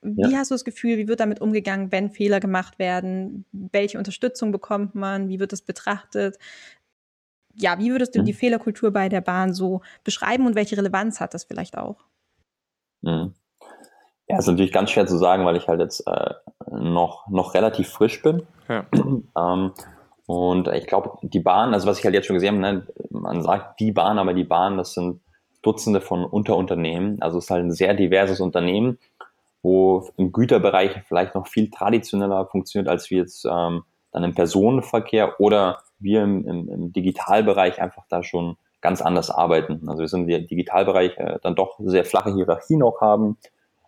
Wie 0.00 0.30
ja. 0.30 0.38
hast 0.38 0.50
du 0.50 0.54
das 0.54 0.64
Gefühl, 0.64 0.96
wie 0.96 1.08
wird 1.08 1.18
damit 1.18 1.40
umgegangen, 1.40 1.90
wenn 1.90 2.10
Fehler 2.10 2.38
gemacht 2.38 2.78
werden? 2.78 3.44
Welche 3.52 3.98
Unterstützung 3.98 4.52
bekommt 4.52 4.94
man? 4.94 5.28
Wie 5.28 5.40
wird 5.40 5.52
das 5.52 5.62
betrachtet? 5.62 6.38
ja, 7.58 7.78
wie 7.78 7.90
würdest 7.90 8.14
du 8.14 8.20
mhm. 8.20 8.24
die 8.24 8.32
Fehlerkultur 8.32 8.92
bei 8.92 9.08
der 9.08 9.20
Bahn 9.20 9.52
so 9.52 9.82
beschreiben 10.04 10.46
und 10.46 10.54
welche 10.54 10.76
Relevanz 10.76 11.20
hat 11.20 11.34
das 11.34 11.44
vielleicht 11.44 11.76
auch? 11.76 12.04
Mhm. 13.02 13.34
Ja, 14.28 14.38
ist 14.38 14.46
natürlich 14.46 14.72
ganz 14.72 14.90
schwer 14.90 15.06
zu 15.06 15.16
sagen, 15.16 15.44
weil 15.46 15.56
ich 15.56 15.68
halt 15.68 15.80
jetzt 15.80 16.06
äh, 16.06 16.34
noch, 16.70 17.28
noch 17.28 17.54
relativ 17.54 17.88
frisch 17.88 18.22
bin. 18.22 18.42
Ja. 18.68 18.84
ähm, 19.36 19.72
und 20.26 20.68
ich 20.68 20.86
glaube, 20.86 21.12
die 21.22 21.40
Bahn, 21.40 21.72
also 21.72 21.88
was 21.88 21.98
ich 21.98 22.04
halt 22.04 22.14
jetzt 22.14 22.26
schon 22.26 22.34
gesehen 22.34 22.62
habe, 22.62 22.76
ne, 22.76 22.86
man 23.10 23.42
sagt 23.42 23.80
die 23.80 23.92
Bahn, 23.92 24.18
aber 24.18 24.34
die 24.34 24.44
Bahn, 24.44 24.76
das 24.76 24.92
sind 24.92 25.20
Dutzende 25.62 26.02
von 26.02 26.24
Unterunternehmen. 26.24 27.22
Also 27.22 27.38
es 27.38 27.44
ist 27.44 27.50
halt 27.50 27.64
ein 27.64 27.72
sehr 27.72 27.94
diverses 27.94 28.40
Unternehmen, 28.40 28.98
wo 29.62 30.08
im 30.16 30.32
Güterbereich 30.32 31.02
vielleicht 31.08 31.34
noch 31.34 31.46
viel 31.46 31.70
traditioneller 31.70 32.46
funktioniert, 32.46 32.88
als 32.88 33.10
wir 33.10 33.18
jetzt 33.18 33.46
ähm, 33.46 33.84
dann 34.12 34.24
im 34.24 34.34
Personenverkehr 34.34 35.40
oder 35.40 35.78
wir 35.98 36.22
im, 36.22 36.46
im, 36.46 36.68
im 36.68 36.92
Digitalbereich 36.92 37.80
einfach 37.80 38.04
da 38.08 38.22
schon 38.22 38.56
ganz 38.80 39.02
anders 39.02 39.30
arbeiten. 39.30 39.88
Also 39.88 40.00
wir 40.00 40.08
sind 40.08 40.28
im 40.28 40.46
Digitalbereich 40.46 41.16
äh, 41.16 41.38
dann 41.42 41.56
doch 41.56 41.76
sehr 41.78 42.04
flache 42.04 42.34
Hierarchien 42.34 42.82
auch 42.82 43.00
haben, 43.00 43.38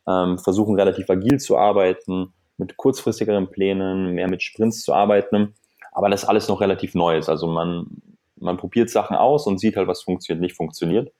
ähm, 0.08 0.38
versuchen 0.38 0.78
relativ 0.78 1.08
agil 1.10 1.38
zu 1.38 1.56
arbeiten, 1.56 2.32
mit 2.56 2.76
kurzfristigeren 2.76 3.50
Plänen, 3.50 4.12
mehr 4.12 4.28
mit 4.28 4.42
Sprints 4.42 4.82
zu 4.82 4.92
arbeiten 4.92 5.54
aber 5.92 6.08
das 6.08 6.24
alles 6.24 6.48
noch 6.48 6.60
relativ 6.60 6.94
neu 6.94 7.18
ist. 7.18 7.28
Also 7.28 7.46
man, 7.46 7.86
man 8.36 8.56
probiert 8.56 8.90
Sachen 8.90 9.16
aus 9.16 9.46
und 9.46 9.58
sieht 9.58 9.76
halt, 9.76 9.88
was 9.88 10.02
funktioniert, 10.02 10.40
nicht 10.40 10.56
funktioniert. 10.56 11.12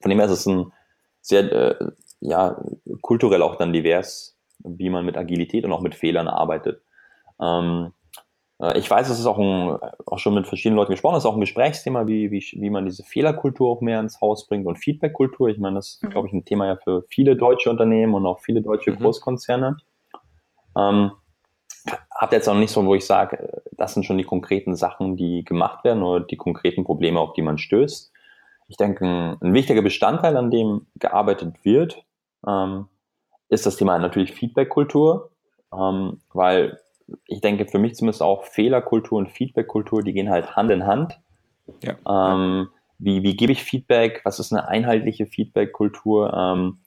Von 0.00 0.10
dem 0.10 0.18
her 0.18 0.26
ist 0.26 0.40
es 0.40 0.46
ein 0.46 0.72
sehr, 1.20 1.52
äh, 1.52 1.90
ja, 2.20 2.60
kulturell 3.00 3.42
auch 3.42 3.56
dann 3.56 3.72
divers, 3.72 4.36
wie 4.58 4.90
man 4.90 5.04
mit 5.04 5.16
Agilität 5.16 5.64
und 5.64 5.72
auch 5.72 5.80
mit 5.80 5.94
Fehlern 5.94 6.28
arbeitet. 6.28 6.82
Ähm, 7.40 7.92
äh, 7.92 8.01
ich 8.76 8.88
weiß, 8.88 9.08
es 9.08 9.18
ist 9.18 9.26
auch, 9.26 9.38
ein, 9.38 9.78
auch 10.06 10.18
schon 10.18 10.34
mit 10.34 10.46
verschiedenen 10.46 10.76
Leuten 10.76 10.92
gesprochen, 10.92 11.16
es 11.16 11.24
ist 11.24 11.28
auch 11.28 11.34
ein 11.34 11.40
Gesprächsthema, 11.40 12.06
wie, 12.06 12.30
wie, 12.30 12.44
wie 12.52 12.70
man 12.70 12.84
diese 12.84 13.02
Fehlerkultur 13.02 13.68
auch 13.68 13.80
mehr 13.80 13.98
ins 13.98 14.20
Haus 14.20 14.46
bringt 14.46 14.66
und 14.66 14.76
Feedbackkultur. 14.76 15.48
Ich 15.48 15.58
meine, 15.58 15.76
das 15.76 16.00
ist, 16.00 16.10
glaube 16.10 16.28
ich, 16.28 16.32
ein 16.32 16.44
Thema 16.44 16.66
ja 16.66 16.76
für 16.76 17.04
viele 17.08 17.34
deutsche 17.34 17.70
Unternehmen 17.70 18.14
und 18.14 18.24
auch 18.24 18.40
viele 18.40 18.62
deutsche 18.62 18.92
mhm. 18.92 18.98
Großkonzerne. 18.98 19.78
Ähm, 20.76 21.10
habe 22.14 22.36
jetzt 22.36 22.48
auch 22.48 22.54
nicht 22.54 22.70
so, 22.70 22.86
wo 22.86 22.94
ich 22.94 23.04
sage, 23.04 23.62
das 23.72 23.94
sind 23.94 24.04
schon 24.04 24.18
die 24.18 24.24
konkreten 24.24 24.76
Sachen, 24.76 25.16
die 25.16 25.44
gemacht 25.44 25.82
werden 25.82 26.04
oder 26.04 26.24
die 26.24 26.36
konkreten 26.36 26.84
Probleme, 26.84 27.18
auf 27.18 27.32
die 27.32 27.42
man 27.42 27.58
stößt. 27.58 28.12
Ich 28.68 28.76
denke, 28.76 29.04
ein, 29.04 29.36
ein 29.40 29.54
wichtiger 29.54 29.82
Bestandteil, 29.82 30.36
an 30.36 30.52
dem 30.52 30.86
gearbeitet 30.96 31.56
wird, 31.64 32.04
ähm, 32.46 32.86
ist 33.48 33.66
das 33.66 33.76
Thema 33.76 33.98
natürlich 33.98 34.32
Feedback-Kultur, 34.32 35.30
ähm, 35.76 36.20
weil 36.32 36.78
ich 37.26 37.40
denke, 37.40 37.66
für 37.66 37.78
mich 37.78 37.94
zumindest 37.94 38.22
auch 38.22 38.44
Fehlerkultur 38.44 39.18
und 39.18 39.30
Feedback-Kultur, 39.30 40.02
die 40.02 40.12
gehen 40.12 40.30
halt 40.30 40.56
Hand 40.56 40.70
in 40.70 40.86
Hand. 40.86 41.20
Ja. 41.82 41.96
Ähm, 42.08 42.68
wie, 42.98 43.22
wie 43.22 43.36
gebe 43.36 43.52
ich 43.52 43.62
Feedback? 43.62 44.20
Was 44.24 44.38
ist 44.38 44.52
eine 44.52 44.68
einheitliche 44.68 45.26
Feedback-Kultur? 45.26 46.32
Ähm, 46.32 46.78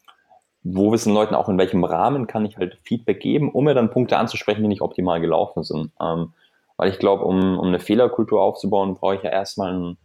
wo 0.63 0.91
wissen 0.91 1.13
Leuten 1.13 1.35
auch, 1.35 1.47
in 1.47 1.59
welchem 1.59 1.83
Rahmen 1.83 2.25
kann 2.25 2.43
ich 2.43 2.57
halt 2.57 2.79
Feedback 2.83 3.19
geben, 3.19 3.51
um 3.51 3.65
mir 3.65 3.75
dann 3.75 3.91
Punkte 3.91 4.17
anzusprechen, 4.17 4.63
die 4.63 4.67
nicht 4.67 4.81
optimal 4.81 5.21
gelaufen 5.21 5.63
sind. 5.63 5.91
Ähm, 6.01 6.33
weil 6.77 6.89
ich 6.89 6.97
glaube, 6.97 7.23
um, 7.23 7.59
um 7.59 7.67
eine 7.67 7.79
Fehlerkultur 7.79 8.41
aufzubauen, 8.41 8.95
brauche 8.95 9.15
ich 9.15 9.23
ja 9.23 9.29
erstmal 9.29 9.73
ein, 9.73 9.97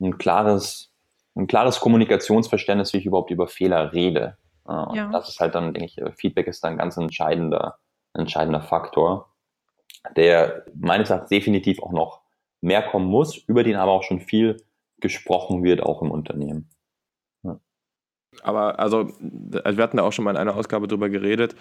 ein, 0.00 0.18
klares, 0.18 0.92
ein 1.36 1.46
klares 1.46 1.78
Kommunikationsverständnis, 1.78 2.92
wie 2.92 2.98
ich 2.98 3.06
überhaupt 3.06 3.30
über 3.30 3.46
Fehler 3.46 3.92
rede. 3.92 4.36
Äh, 4.68 4.72
ja. 4.72 5.06
Und 5.06 5.12
das 5.12 5.28
ist 5.28 5.38
halt 5.38 5.54
dann, 5.54 5.72
denke 5.72 5.86
ich, 5.86 6.14
Feedback 6.16 6.48
ist 6.48 6.64
dann 6.64 6.72
ein 6.72 6.78
ganz 6.78 6.96
entscheidender, 6.96 7.76
entscheidender 8.12 8.60
Faktor, 8.60 9.28
der 10.16 10.64
meines 10.74 11.10
Erachtens 11.10 11.30
definitiv 11.30 11.80
auch 11.82 11.92
noch 11.92 12.22
mehr 12.60 12.82
kommen 12.82 13.06
muss, 13.06 13.36
über 13.36 13.62
den 13.62 13.76
aber 13.76 13.92
auch 13.92 14.02
schon 14.02 14.20
viel 14.20 14.56
gesprochen 15.00 15.62
wird, 15.62 15.82
auch 15.82 16.02
im 16.02 16.10
Unternehmen. 16.10 16.68
Aber 18.42 18.78
also, 18.78 19.10
also, 19.64 19.78
wir 19.78 19.82
hatten 19.82 19.96
da 19.96 20.02
auch 20.02 20.12
schon 20.12 20.24
mal 20.24 20.32
in 20.32 20.36
einer 20.36 20.56
Ausgabe 20.56 20.86
drüber 20.86 21.08
geredet. 21.08 21.56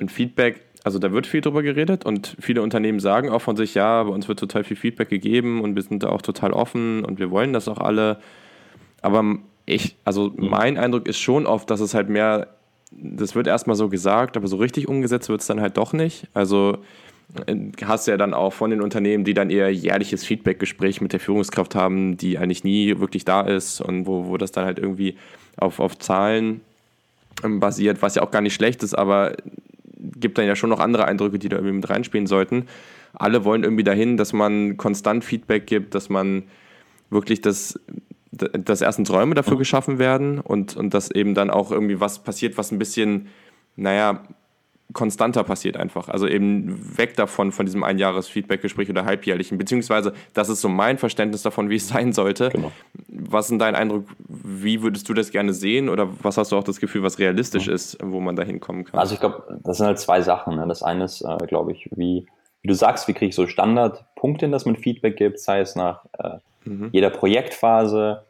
Und 0.00 0.10
Feedback, 0.10 0.62
also 0.82 0.98
da 0.98 1.12
wird 1.12 1.26
viel 1.26 1.42
drüber 1.42 1.62
geredet 1.62 2.06
und 2.06 2.36
viele 2.40 2.62
Unternehmen 2.62 3.00
sagen 3.00 3.28
auch 3.28 3.42
von 3.42 3.56
sich, 3.56 3.74
ja, 3.74 4.02
bei 4.02 4.10
uns 4.10 4.28
wird 4.28 4.38
total 4.38 4.64
viel 4.64 4.76
Feedback 4.78 5.10
gegeben 5.10 5.60
und 5.60 5.74
wir 5.74 5.82
sind 5.82 6.02
da 6.02 6.08
auch 6.08 6.22
total 6.22 6.52
offen 6.52 7.04
und 7.04 7.18
wir 7.18 7.30
wollen 7.30 7.52
das 7.52 7.68
auch 7.68 7.76
alle. 7.78 8.18
Aber 9.02 9.36
ich, 9.66 9.96
also 10.04 10.32
mein 10.36 10.78
Eindruck 10.78 11.06
ist 11.06 11.18
schon 11.18 11.44
oft, 11.46 11.70
dass 11.70 11.80
es 11.80 11.92
halt 11.92 12.08
mehr, 12.08 12.48
das 12.90 13.34
wird 13.34 13.46
erstmal 13.46 13.76
so 13.76 13.90
gesagt, 13.90 14.38
aber 14.38 14.48
so 14.48 14.56
richtig 14.56 14.88
umgesetzt 14.88 15.28
wird 15.28 15.42
es 15.42 15.46
dann 15.46 15.60
halt 15.60 15.76
doch 15.76 15.92
nicht. 15.92 16.28
Also 16.32 16.78
hast 17.84 18.06
du 18.06 18.10
ja 18.10 18.16
dann 18.16 18.34
auch 18.34 18.52
von 18.52 18.70
den 18.70 18.80
Unternehmen, 18.80 19.24
die 19.24 19.34
dann 19.34 19.50
eher 19.50 19.72
jährliches 19.72 20.24
Feedback-Gespräch 20.24 21.00
mit 21.00 21.12
der 21.12 21.20
Führungskraft 21.20 21.74
haben, 21.74 22.16
die 22.16 22.38
eigentlich 22.38 22.64
nie 22.64 22.98
wirklich 22.98 23.24
da 23.24 23.42
ist 23.42 23.80
und 23.80 24.06
wo, 24.06 24.26
wo 24.26 24.36
das 24.36 24.52
dann 24.52 24.64
halt 24.64 24.78
irgendwie 24.78 25.16
auf, 25.56 25.80
auf 25.80 25.98
Zahlen 25.98 26.60
ähm, 27.44 27.60
basiert, 27.60 28.02
was 28.02 28.14
ja 28.14 28.22
auch 28.22 28.30
gar 28.30 28.42
nicht 28.42 28.54
schlecht 28.54 28.82
ist, 28.82 28.94
aber 28.94 29.34
gibt 29.96 30.38
dann 30.38 30.46
ja 30.46 30.56
schon 30.56 30.70
noch 30.70 30.80
andere 30.80 31.06
Eindrücke, 31.06 31.38
die 31.38 31.48
da 31.48 31.56
irgendwie 31.56 31.76
mit 31.76 31.90
reinspielen 31.90 32.26
sollten. 32.26 32.66
Alle 33.12 33.44
wollen 33.44 33.64
irgendwie 33.64 33.84
dahin, 33.84 34.16
dass 34.16 34.32
man 34.32 34.76
konstant 34.76 35.24
Feedback 35.24 35.66
gibt, 35.66 35.94
dass 35.94 36.08
man 36.08 36.44
wirklich 37.10 37.40
das, 37.40 37.78
dass 38.30 38.80
erstens 38.80 39.10
Räume 39.10 39.34
dafür 39.34 39.58
geschaffen 39.58 39.98
werden 39.98 40.38
und, 40.38 40.76
und 40.76 40.94
dass 40.94 41.10
eben 41.10 41.34
dann 41.34 41.50
auch 41.50 41.70
irgendwie 41.70 42.00
was 42.00 42.22
passiert, 42.22 42.56
was 42.56 42.70
ein 42.70 42.78
bisschen, 42.78 43.28
naja, 43.76 44.22
konstanter 44.92 45.44
passiert 45.44 45.76
einfach. 45.76 46.08
Also 46.08 46.26
eben 46.26 46.96
weg 46.96 47.16
davon, 47.16 47.52
von 47.52 47.66
diesem 47.66 47.84
Einjahres-Feedback-Gespräch 47.84 48.88
oder 48.90 49.04
halbjährlichen, 49.04 49.58
beziehungsweise 49.58 50.12
das 50.34 50.48
ist 50.48 50.60
so 50.60 50.68
mein 50.68 50.98
Verständnis 50.98 51.42
davon, 51.42 51.70
wie 51.70 51.76
es 51.76 51.88
sein 51.88 52.12
sollte. 52.12 52.50
Genau. 52.50 52.72
Was 53.08 53.50
ist 53.50 53.60
dein 53.60 53.74
Eindruck, 53.74 54.04
wie 54.28 54.82
würdest 54.82 55.08
du 55.08 55.14
das 55.14 55.30
gerne 55.30 55.52
sehen 55.52 55.88
oder 55.88 56.08
was 56.22 56.36
hast 56.36 56.52
du 56.52 56.56
auch 56.56 56.64
das 56.64 56.80
Gefühl, 56.80 57.02
was 57.02 57.18
realistisch 57.18 57.66
ja. 57.66 57.74
ist, 57.74 57.98
wo 58.02 58.20
man 58.20 58.36
da 58.36 58.42
hinkommen 58.42 58.84
kann? 58.84 58.98
Also 58.98 59.14
ich 59.14 59.20
glaube, 59.20 59.60
das 59.62 59.78
sind 59.78 59.86
halt 59.86 59.98
zwei 59.98 60.20
Sachen. 60.22 60.56
Ne? 60.56 60.66
Das 60.66 60.82
eine 60.82 61.04
ist, 61.04 61.22
äh, 61.22 61.46
glaube 61.46 61.72
ich, 61.72 61.88
wie, 61.94 62.26
wie 62.62 62.68
du 62.68 62.74
sagst, 62.74 63.08
wie 63.08 63.12
kriege 63.12 63.30
ich 63.30 63.34
so 63.34 63.46
Standardpunkte 63.46 64.46
hin, 64.46 64.52
dass 64.52 64.66
man 64.66 64.76
Feedback 64.76 65.16
gibt, 65.16 65.38
sei 65.38 65.60
es 65.60 65.76
nach 65.76 66.04
äh, 66.18 66.38
mhm. 66.64 66.90
jeder 66.92 67.10
Projektphase, 67.10 68.24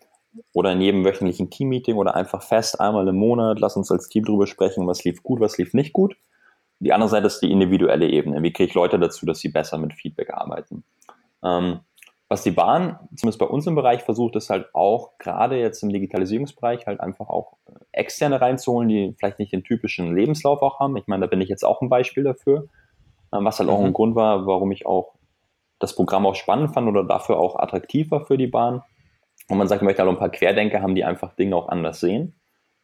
oder 0.52 0.72
in 0.72 0.80
jedem 0.80 1.04
wöchentlichen 1.04 1.50
Teammeeting 1.50 1.96
oder 1.96 2.14
einfach 2.14 2.42
fest 2.42 2.80
einmal 2.80 3.08
im 3.08 3.16
Monat, 3.16 3.58
lass 3.60 3.76
uns 3.76 3.90
als 3.90 4.08
Team 4.08 4.24
drüber 4.24 4.46
sprechen, 4.46 4.86
was 4.86 5.04
lief 5.04 5.22
gut, 5.22 5.40
was 5.40 5.58
lief 5.58 5.74
nicht 5.74 5.92
gut. 5.92 6.16
Die 6.80 6.92
andere 6.92 7.10
Seite 7.10 7.26
ist 7.26 7.40
die 7.40 7.52
individuelle 7.52 8.08
Ebene. 8.08 8.42
Wie 8.42 8.52
kriege 8.52 8.68
ich 8.68 8.74
Leute 8.74 8.98
dazu, 8.98 9.26
dass 9.26 9.38
sie 9.38 9.50
besser 9.50 9.78
mit 9.78 9.94
Feedback 9.94 10.30
arbeiten? 10.32 10.82
Ähm, 11.44 11.80
was 12.28 12.42
die 12.42 12.52
Bahn, 12.52 12.98
zumindest 13.16 13.40
bei 13.40 13.46
uns 13.46 13.66
im 13.66 13.74
Bereich, 13.74 14.02
versucht, 14.02 14.36
ist 14.36 14.50
halt 14.50 14.72
auch, 14.72 15.18
gerade 15.18 15.58
jetzt 15.58 15.82
im 15.82 15.90
Digitalisierungsbereich, 15.90 16.86
halt 16.86 17.00
einfach 17.00 17.28
auch 17.28 17.58
äh, 17.66 17.72
externe 17.92 18.40
reinzuholen, 18.40 18.88
die 18.88 19.14
vielleicht 19.18 19.38
nicht 19.38 19.52
den 19.52 19.64
typischen 19.64 20.14
Lebenslauf 20.14 20.62
auch 20.62 20.78
haben. 20.80 20.96
Ich 20.96 21.06
meine, 21.06 21.22
da 21.22 21.26
bin 21.26 21.40
ich 21.40 21.48
jetzt 21.48 21.64
auch 21.64 21.82
ein 21.82 21.88
Beispiel 21.88 22.22
dafür, 22.24 22.68
ähm, 23.32 23.44
was 23.44 23.58
halt 23.58 23.68
mhm. 23.68 23.74
auch 23.74 23.84
ein 23.84 23.92
Grund 23.92 24.14
war, 24.14 24.46
warum 24.46 24.70
ich 24.70 24.86
auch 24.86 25.14
das 25.80 25.94
Programm 25.94 26.24
auch 26.24 26.36
spannend 26.36 26.72
fand 26.72 26.88
oder 26.88 27.04
dafür 27.04 27.38
auch 27.38 27.56
attraktiv 27.56 28.10
war 28.10 28.24
für 28.24 28.38
die 28.38 28.46
Bahn. 28.46 28.82
Und 29.48 29.58
man 29.58 29.66
sagt, 29.66 29.82
ich 29.82 29.86
möchte 29.86 30.02
halt 30.02 30.10
ein 30.10 30.18
paar 30.18 30.30
Querdenker 30.30 30.80
haben, 30.82 30.94
die 30.94 31.04
einfach 31.04 31.34
Dinge 31.34 31.56
auch 31.56 31.68
anders 31.68 32.00
sehen. 32.00 32.39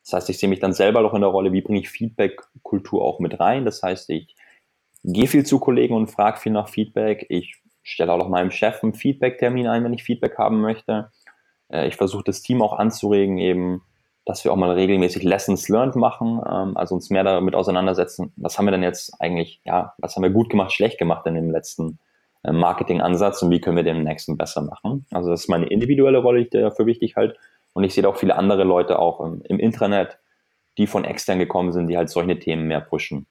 Das 0.06 0.12
heißt, 0.12 0.30
ich 0.30 0.38
sehe 0.38 0.48
mich 0.48 0.60
dann 0.60 0.72
selber 0.72 1.02
noch 1.02 1.14
in 1.14 1.20
der 1.20 1.30
Rolle, 1.30 1.52
wie 1.52 1.62
bringe 1.62 1.80
ich 1.80 1.90
Feedback-Kultur 1.90 3.02
auch 3.02 3.18
mit 3.18 3.40
rein. 3.40 3.64
Das 3.64 3.82
heißt, 3.82 4.08
ich 4.10 4.36
gehe 5.02 5.26
viel 5.26 5.44
zu 5.44 5.58
Kollegen 5.58 5.96
und 5.96 6.06
frage 6.06 6.38
viel 6.38 6.52
nach 6.52 6.68
Feedback. 6.68 7.26
Ich 7.28 7.60
stelle 7.82 8.12
auch 8.12 8.18
noch 8.18 8.28
meinem 8.28 8.52
Chef 8.52 8.84
einen 8.84 8.94
Feedback-Termin 8.94 9.66
ein, 9.66 9.82
wenn 9.82 9.92
ich 9.92 10.04
Feedback 10.04 10.38
haben 10.38 10.60
möchte. 10.60 11.10
Äh, 11.68 11.88
ich 11.88 11.96
versuche 11.96 12.22
das 12.22 12.42
Team 12.42 12.62
auch 12.62 12.72
anzuregen, 12.72 13.38
eben, 13.38 13.82
dass 14.24 14.44
wir 14.44 14.52
auch 14.52 14.56
mal 14.56 14.70
regelmäßig 14.70 15.24
Lessons 15.24 15.68
learned 15.68 15.96
machen, 15.96 16.40
ähm, 16.48 16.76
also 16.76 16.94
uns 16.94 17.10
mehr 17.10 17.24
damit 17.24 17.56
auseinandersetzen. 17.56 18.32
Was 18.36 18.58
haben 18.58 18.66
wir 18.66 18.72
denn 18.72 18.84
jetzt 18.84 19.20
eigentlich, 19.20 19.60
ja, 19.64 19.94
was 19.98 20.14
haben 20.14 20.22
wir 20.22 20.30
gut 20.30 20.50
gemacht, 20.50 20.72
schlecht 20.72 20.98
gemacht 20.98 21.26
in 21.26 21.34
dem 21.34 21.50
letzten 21.50 21.98
äh, 22.44 22.52
Marketing-Ansatz 22.52 23.42
und 23.42 23.50
wie 23.50 23.60
können 23.60 23.76
wir 23.76 23.82
den 23.82 24.04
nächsten 24.04 24.36
besser 24.36 24.62
machen? 24.62 25.04
Also 25.10 25.30
das 25.30 25.40
ist 25.42 25.48
meine 25.48 25.66
individuelle 25.66 26.18
Rolle, 26.18 26.40
die 26.40 26.44
ich 26.44 26.62
dafür 26.62 26.86
wichtig 26.86 27.16
halte. 27.16 27.36
Und 27.76 27.84
ich 27.84 27.92
sehe 27.92 28.08
auch 28.08 28.16
viele 28.16 28.36
andere 28.36 28.64
Leute 28.64 28.98
auch 28.98 29.20
im, 29.20 29.42
im 29.42 29.58
Intranet, 29.58 30.18
die 30.78 30.86
von 30.86 31.04
extern 31.04 31.38
gekommen 31.38 31.72
sind, 31.72 31.88
die 31.88 31.98
halt 31.98 32.08
solche 32.08 32.38
Themen 32.38 32.66
mehr 32.68 32.80
pushen. 32.80 33.26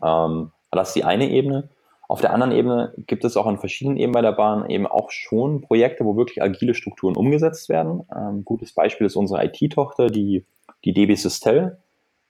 Ähm, 0.00 0.52
das 0.70 0.90
ist 0.90 0.94
die 0.94 1.02
eine 1.02 1.28
Ebene. 1.28 1.70
Auf 2.06 2.20
der 2.20 2.32
anderen 2.32 2.52
Ebene 2.52 2.94
gibt 3.08 3.24
es 3.24 3.36
auch 3.36 3.46
an 3.46 3.58
verschiedenen 3.58 3.96
Ebenen 3.96 4.12
bei 4.12 4.22
der 4.22 4.30
Bahn 4.30 4.70
eben 4.70 4.86
auch 4.86 5.10
schon 5.10 5.60
Projekte, 5.60 6.04
wo 6.04 6.16
wirklich 6.16 6.40
agile 6.40 6.74
Strukturen 6.74 7.16
umgesetzt 7.16 7.68
werden. 7.68 8.06
Ähm, 8.16 8.44
gutes 8.44 8.72
Beispiel 8.72 9.08
ist 9.08 9.16
unsere 9.16 9.44
IT-Tochter, 9.44 10.06
die, 10.06 10.46
die 10.84 10.92
DB 10.92 11.16
Sistel, 11.16 11.82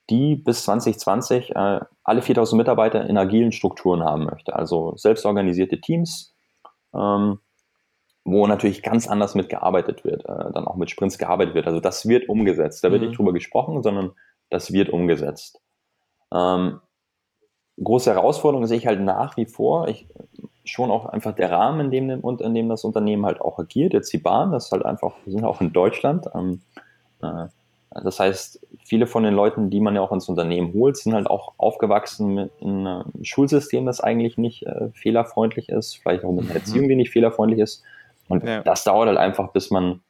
die 0.09 0.37
bis 0.37 0.63
2020 0.63 1.51
äh, 1.55 1.79
alle 2.03 2.21
4000 2.23 2.57
Mitarbeiter 2.57 3.07
in 3.07 3.19
agilen 3.19 3.51
Strukturen 3.51 4.03
haben 4.03 4.25
möchte. 4.25 4.55
Also 4.55 4.95
selbstorganisierte 4.95 5.79
Teams, 5.79 6.33
ähm, 6.95 7.37
wo 8.25 8.47
natürlich 8.47 8.81
ganz 8.81 9.07
anders 9.07 9.35
mit 9.35 9.49
gearbeitet 9.49 10.03
wird, 10.03 10.25
äh, 10.25 10.51
dann 10.51 10.67
auch 10.67 10.75
mit 10.75 10.89
Sprints 10.89 11.17
gearbeitet 11.17 11.53
wird. 11.53 11.67
Also 11.67 11.79
das 11.79 12.07
wird 12.07 12.27
umgesetzt. 12.27 12.83
Da 12.83 12.91
wird 12.91 13.01
mhm. 13.01 13.09
nicht 13.09 13.17
drüber 13.17 13.33
gesprochen, 13.33 13.83
sondern 13.83 14.11
das 14.49 14.73
wird 14.73 14.89
umgesetzt. 14.89 15.61
Ähm, 16.33 16.81
große 17.81 18.11
Herausforderung 18.11 18.65
sehe 18.65 18.77
ich 18.77 18.87
halt 18.87 18.99
nach 18.99 19.37
wie 19.37 19.45
vor. 19.45 19.87
Ich, 19.87 20.07
schon 20.65 20.89
auch 20.89 21.05
einfach 21.05 21.35
der 21.35 21.51
Rahmen, 21.51 21.91
in 21.91 22.09
dem, 22.09 22.23
in 22.39 22.55
dem 22.55 22.69
das 22.69 22.83
Unternehmen 22.83 23.25
halt 23.25 23.41
auch 23.41 23.59
agiert. 23.59 23.93
Jetzt 23.93 24.11
die 24.11 24.17
Bahn, 24.17 24.51
das 24.51 24.65
ist 24.65 24.71
halt 24.71 24.85
einfach, 24.85 25.13
wir 25.23 25.33
sind 25.33 25.45
auch 25.45 25.61
in 25.61 25.71
Deutschland. 25.71 26.25
Ähm, 26.33 26.61
äh, 27.21 27.45
das 28.03 28.19
heißt, 28.19 28.59
viele 28.83 29.07
von 29.07 29.23
den 29.23 29.33
Leuten, 29.33 29.69
die 29.69 29.79
man 29.79 29.95
ja 29.95 30.01
auch 30.01 30.11
ins 30.11 30.27
Unternehmen 30.27 30.73
holt, 30.73 30.97
sind 30.97 31.13
halt 31.13 31.27
auch 31.27 31.53
aufgewachsen 31.57 32.33
mit 32.33 32.51
einem 32.61 33.03
Schulsystem, 33.21 33.85
das 33.85 34.01
eigentlich 34.01 34.37
nicht 34.37 34.65
äh, 34.65 34.89
fehlerfreundlich 34.93 35.69
ist, 35.69 35.95
vielleicht 35.95 36.25
auch 36.25 36.31
mit 36.31 36.45
einer 36.45 36.49
mhm. 36.49 36.57
Erziehung, 36.57 36.89
die 36.89 36.95
nicht 36.95 37.11
fehlerfreundlich 37.11 37.61
ist. 37.61 37.83
Und 38.27 38.43
ja. 38.43 38.61
das 38.61 38.83
dauert 38.83 39.07
halt 39.07 39.17
einfach, 39.17 39.51
bis 39.51 39.71
man 39.71 40.01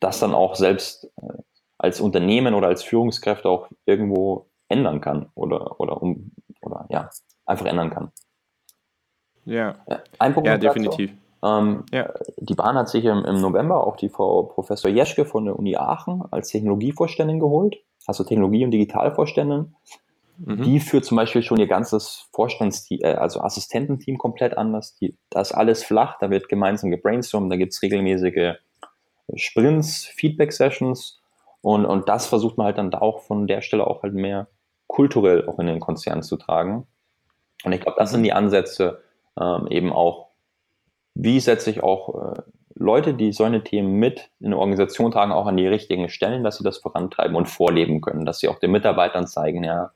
das 0.00 0.20
dann 0.20 0.34
auch 0.34 0.54
selbst 0.54 1.10
äh, 1.16 1.42
als 1.78 2.00
Unternehmen 2.00 2.54
oder 2.54 2.68
als 2.68 2.82
Führungskräfte 2.82 3.48
auch 3.48 3.68
irgendwo 3.84 4.46
ändern 4.68 5.00
kann 5.00 5.30
oder, 5.34 5.80
oder, 5.80 6.02
um, 6.02 6.32
oder 6.60 6.86
ja, 6.90 7.10
einfach 7.46 7.66
ändern 7.66 7.90
kann. 7.90 8.12
Ja, 9.44 9.76
Ein 10.18 10.34
Punkt 10.34 10.46
ja 10.46 10.58
definitiv. 10.58 11.12
Ähm, 11.42 11.84
ja. 11.92 12.12
Die 12.36 12.54
Bahn 12.54 12.76
hat 12.76 12.88
sich 12.88 13.04
im, 13.04 13.24
im, 13.24 13.40
November 13.40 13.86
auch 13.86 13.96
die 13.96 14.08
Frau 14.08 14.42
Professor 14.42 14.90
Jeschke 14.90 15.24
von 15.24 15.44
der 15.44 15.58
Uni 15.58 15.76
Aachen 15.76 16.22
als 16.30 16.48
Technologievorständin 16.48 17.38
geholt, 17.38 17.78
also 18.06 18.24
Technologie- 18.24 18.64
und 18.64 18.72
Digitalvorständin. 18.72 19.74
Mhm. 20.38 20.62
Die 20.62 20.80
führt 20.80 21.04
zum 21.04 21.16
Beispiel 21.16 21.42
schon 21.42 21.58
ihr 21.58 21.66
ganzes 21.66 22.28
Vorstandsteam, 22.32 23.00
äh, 23.02 23.14
also 23.14 23.40
Assistententeam 23.40 24.18
komplett 24.18 24.56
anders. 24.56 24.94
Die, 24.96 25.16
da 25.30 25.40
ist 25.40 25.52
alles 25.52 25.84
flach, 25.84 26.16
da 26.20 26.30
wird 26.30 26.48
gemeinsam 26.48 26.90
gebrainstormt, 26.90 27.50
da 27.50 27.56
gibt 27.56 27.72
es 27.72 27.82
regelmäßige 27.82 28.54
Sprints, 29.34 30.06
Feedback-Sessions 30.06 31.20
und, 31.60 31.84
und 31.84 32.08
das 32.08 32.26
versucht 32.26 32.56
man 32.56 32.66
halt 32.66 32.78
dann 32.78 32.90
da 32.90 32.98
auch 32.98 33.20
von 33.20 33.46
der 33.46 33.60
Stelle 33.60 33.86
auch 33.86 34.02
halt 34.02 34.14
mehr 34.14 34.48
kulturell 34.86 35.46
auch 35.46 35.58
in 35.58 35.66
den 35.66 35.80
Konzern 35.80 36.22
zu 36.22 36.36
tragen. 36.36 36.86
Und 37.64 37.72
ich 37.72 37.80
glaube, 37.80 37.98
das 37.98 38.10
sind 38.10 38.22
die 38.22 38.32
Ansätze 38.32 39.02
ähm, 39.38 39.66
eben 39.68 39.92
auch, 39.92 40.28
wie 41.14 41.40
setze 41.40 41.70
ich 41.70 41.82
auch 41.82 42.36
äh, 42.36 42.42
Leute, 42.74 43.12
die 43.12 43.32
solche 43.32 43.64
Themen 43.64 43.94
mit 43.94 44.30
in 44.38 44.50
der 44.50 44.60
Organisation 44.60 45.10
tragen, 45.10 45.32
auch 45.32 45.46
an 45.46 45.56
die 45.56 45.66
richtigen 45.66 46.08
Stellen, 46.08 46.44
dass 46.44 46.58
sie 46.58 46.64
das 46.64 46.78
vorantreiben 46.78 47.36
und 47.36 47.46
vorleben 47.46 48.00
können, 48.00 48.24
dass 48.24 48.38
sie 48.38 48.48
auch 48.48 48.60
den 48.60 48.70
Mitarbeitern 48.70 49.26
zeigen, 49.26 49.64
ja, 49.64 49.90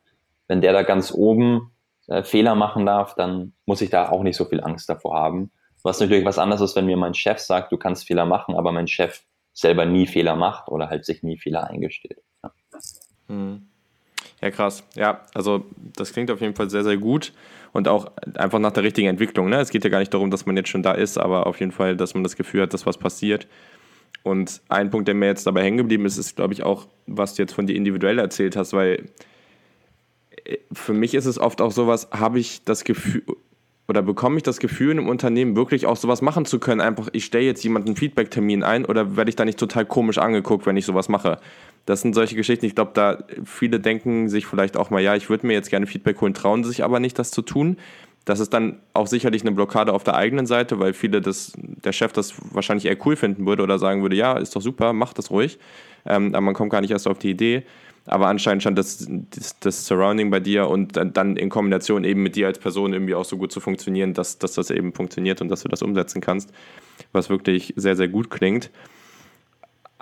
wenn 0.53 0.61
der 0.61 0.75
da 0.75 0.83
ganz 0.83 1.11
oben 1.13 1.73
äh, 2.09 2.23
Fehler 2.23 2.55
machen 2.55 2.85
darf, 2.85 3.15
dann 3.15 3.55
muss 3.65 3.81
ich 3.81 3.89
da 3.89 4.11
auch 4.11 4.23
nicht 4.23 4.37
so 4.37 4.45
viel 4.45 4.61
Angst 4.61 4.87
davor 4.87 5.17
haben. 5.17 5.51
Was 5.83 5.99
natürlich 5.99 6.27
was 6.27 6.39
anderes 6.39 6.61
ist, 6.61 6.77
wenn 6.77 6.85
mir 6.85 6.99
mein 6.99 7.15
Chef 7.15 7.39
sagt, 7.39 7.73
du 7.73 7.79
kannst 7.79 8.07
Fehler 8.07 8.27
machen, 8.27 8.55
aber 8.55 8.71
mein 8.71 8.87
Chef 8.87 9.23
selber 9.55 9.87
nie 9.87 10.07
Fehler 10.07 10.37
macht 10.37 10.69
oder 10.69 10.91
halt 10.91 11.07
sich 11.07 11.23
nie 11.23 11.39
Fehler 11.39 11.71
eingesteht. 11.71 12.19
Ja. 12.43 12.53
Hm. 13.29 13.67
Ja, 14.43 14.51
krass. 14.51 14.85
Ja, 14.95 15.23
also 15.33 15.65
das 15.97 16.13
klingt 16.13 16.31
auf 16.31 16.43
jeden 16.43 16.55
Fall 16.55 16.69
sehr, 16.69 16.85
sehr 16.85 16.99
gut 16.99 17.33
und 17.73 17.89
auch 17.89 18.13
einfach 18.35 18.59
nach 18.59 18.73
der 18.73 18.83
richtigen 18.83 19.09
Entwicklung. 19.09 19.49
Ne? 19.49 19.59
Es 19.59 19.71
geht 19.71 19.85
ja 19.85 19.91
gar 19.91 20.01
nicht 20.01 20.13
darum, 20.13 20.31
dass 20.31 20.45
man 20.45 20.59
jetzt 20.59 20.69
schon 20.69 20.83
da 20.83 20.93
ist, 20.93 21.17
aber 21.17 21.47
auf 21.47 21.61
jeden 21.61 21.73
Fall, 21.73 21.97
dass 21.97 22.13
man 22.13 22.25
das 22.25 22.37
Gefühl 22.37 22.61
hat, 22.61 22.75
dass 22.75 22.85
was 22.85 22.99
passiert. 22.99 23.49
Und 24.23 24.61
ein 24.69 24.91
Punkt, 24.91 25.09
der 25.09 25.15
mir 25.15 25.27
jetzt 25.27 25.47
dabei 25.47 25.63
hängen 25.63 25.79
geblieben 25.79 26.05
ist, 26.05 26.19
ist, 26.19 26.37
glaube 26.37 26.53
ich, 26.53 26.63
auch, 26.63 26.89
was 27.07 27.37
du 27.37 27.43
jetzt 27.43 27.55
von 27.55 27.67
dir 27.67 27.75
individuell 27.75 28.19
erzählt 28.19 28.55
hast, 28.55 28.75
weil 28.75 29.09
für 30.73 30.93
mich 30.93 31.15
ist 31.15 31.27
es 31.27 31.39
oft 31.39 31.61
auch 31.61 31.73
sowas, 31.73 32.09
habe 32.11 32.39
ich 32.39 32.65
das 32.65 32.85
Gefühl, 32.85 33.23
oder 33.89 34.03
bekomme 34.03 34.37
ich 34.37 34.43
das 34.43 34.59
Gefühl, 34.59 34.93
in 34.93 35.01
einem 35.01 35.09
Unternehmen 35.09 35.57
wirklich 35.57 35.87
auch 35.87 35.97
sowas 35.97 36.23
machen 36.23 36.45
zu 36.45 36.59
können? 36.59 36.81
Einfach, 36.81 37.09
ich 37.13 37.25
stelle 37.25 37.45
jetzt 37.45 37.63
jemanden 37.63 37.97
Feedback-Termin 37.97 38.63
ein 38.63 38.85
oder 38.85 39.17
werde 39.17 39.29
ich 39.29 39.37
da 39.37 39.45
nicht 39.45 39.59
total 39.59 39.85
komisch 39.85 40.19
angeguckt, 40.19 40.67
wenn 40.67 40.77
ich 40.77 40.87
sowas 40.87 41.09
mache? 41.09 41.39
Das 41.85 42.01
sind 42.01 42.15
solche 42.15 42.37
Geschichten. 42.37 42.65
Ich 42.65 42.75
glaube, 42.75 42.93
da 42.95 43.25
viele 43.45 43.81
denken 43.81 44.29
sich 44.29 44.47
vielleicht 44.47 44.77
auch 44.77 44.91
mal, 44.91 45.03
ja, 45.03 45.17
ich 45.17 45.29
würde 45.29 45.47
mir 45.47 45.55
jetzt 45.55 45.69
gerne 45.69 45.87
Feedback 45.87 46.21
holen, 46.21 46.33
trauen 46.33 46.65
sich 46.65 46.85
aber 46.85 47.01
nicht, 47.01 47.19
das 47.19 47.33
zu 47.33 47.43
tun. 47.43 47.77
Das 48.25 48.39
ist 48.39 48.55
dann 48.55 48.79
auch 48.95 49.09
sicherlich 49.09 49.43
eine 49.43 49.51
Blockade 49.51 49.93
auf 49.93 50.05
der 50.05 50.15
eigenen 50.15 50.47
Seite, 50.47 50.79
weil 50.79 50.93
viele 50.93 51.21
das, 51.21 51.53
der 51.57 51.93
Chef 51.93 52.13
das 52.13 52.35
wahrscheinlich 52.53 52.87
eher 52.87 52.97
cool 53.05 53.17
finden 53.17 53.47
würde 53.47 53.65
oder 53.65 53.81
sagen 53.81 54.03
würde, 54.03 54.15
ja, 54.15 54.39
ist 54.39 54.55
doch 54.55 54.63
super, 54.63 54.93
mach 54.93 55.13
das 55.13 55.33
ruhig. 55.33 55.59
Ähm, 56.07 56.29
aber 56.29 56.41
man 56.41 56.55
kommt 56.55 56.71
gar 56.71 56.81
nicht 56.81 56.93
erst 56.93 57.09
auf 57.09 57.19
die 57.19 57.31
Idee. 57.31 57.65
Aber 58.07 58.27
anscheinend 58.27 58.63
scheint 58.63 58.79
das, 58.79 59.07
das, 59.31 59.59
das, 59.61 59.87
Surrounding 59.87 60.31
bei 60.31 60.41
dir 60.41 60.69
und 60.69 60.97
dann 60.97 61.37
in 61.37 61.49
Kombination 61.49 62.03
eben 62.03 62.23
mit 62.23 62.35
dir 62.35 62.49
als 62.49 62.59
Person 62.59 62.93
irgendwie 62.93 63.15
auch 63.15 63.25
so 63.25 63.37
gut 63.37 63.53
zu 63.53 63.61
funktionieren, 63.61 64.13
dass, 64.13 64.39
dass 64.39 64.55
das 64.55 64.71
eben 64.71 64.93
funktioniert 64.93 65.41
und 65.41 65.49
dass 65.49 65.63
du 65.63 65.69
das 65.69 65.83
umsetzen 65.83 66.21
kannst, 66.21 66.51
was 67.13 67.31
wirklich 67.31 67.75
sehr, 67.77 67.95
sehr 67.95 68.09
gut 68.09 68.29
klingt. 68.31 68.71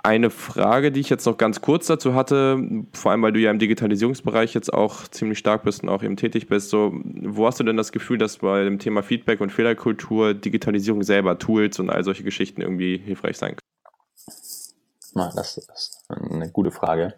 Eine 0.03 0.31
Frage, 0.31 0.91
die 0.91 0.99
ich 0.99 1.09
jetzt 1.11 1.27
noch 1.27 1.37
ganz 1.37 1.61
kurz 1.61 1.85
dazu 1.85 2.15
hatte, 2.15 2.57
vor 2.91 3.11
allem 3.11 3.21
weil 3.21 3.33
du 3.33 3.39
ja 3.39 3.51
im 3.51 3.59
Digitalisierungsbereich 3.59 4.55
jetzt 4.55 4.73
auch 4.73 5.07
ziemlich 5.07 5.37
stark 5.37 5.61
bist 5.61 5.83
und 5.83 5.89
auch 5.89 6.01
eben 6.01 6.17
tätig 6.17 6.47
bist, 6.47 6.71
so, 6.71 6.91
wo 7.03 7.45
hast 7.45 7.59
du 7.59 7.63
denn 7.63 7.77
das 7.77 7.91
Gefühl, 7.91 8.17
dass 8.17 8.39
bei 8.39 8.63
dem 8.63 8.79
Thema 8.79 9.03
Feedback 9.03 9.41
und 9.41 9.51
Fehlerkultur 9.51 10.33
Digitalisierung 10.33 11.03
selber, 11.03 11.37
Tools 11.37 11.77
und 11.77 11.91
all 11.91 12.03
solche 12.03 12.23
Geschichten 12.23 12.61
irgendwie 12.61 12.97
hilfreich 12.97 13.37
sein 13.37 13.49
können? 13.49 15.31
Das 15.35 15.57
ist 15.57 16.07
eine 16.09 16.49
gute 16.49 16.71
Frage. 16.71 17.13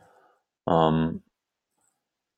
Ähm, 0.67 1.23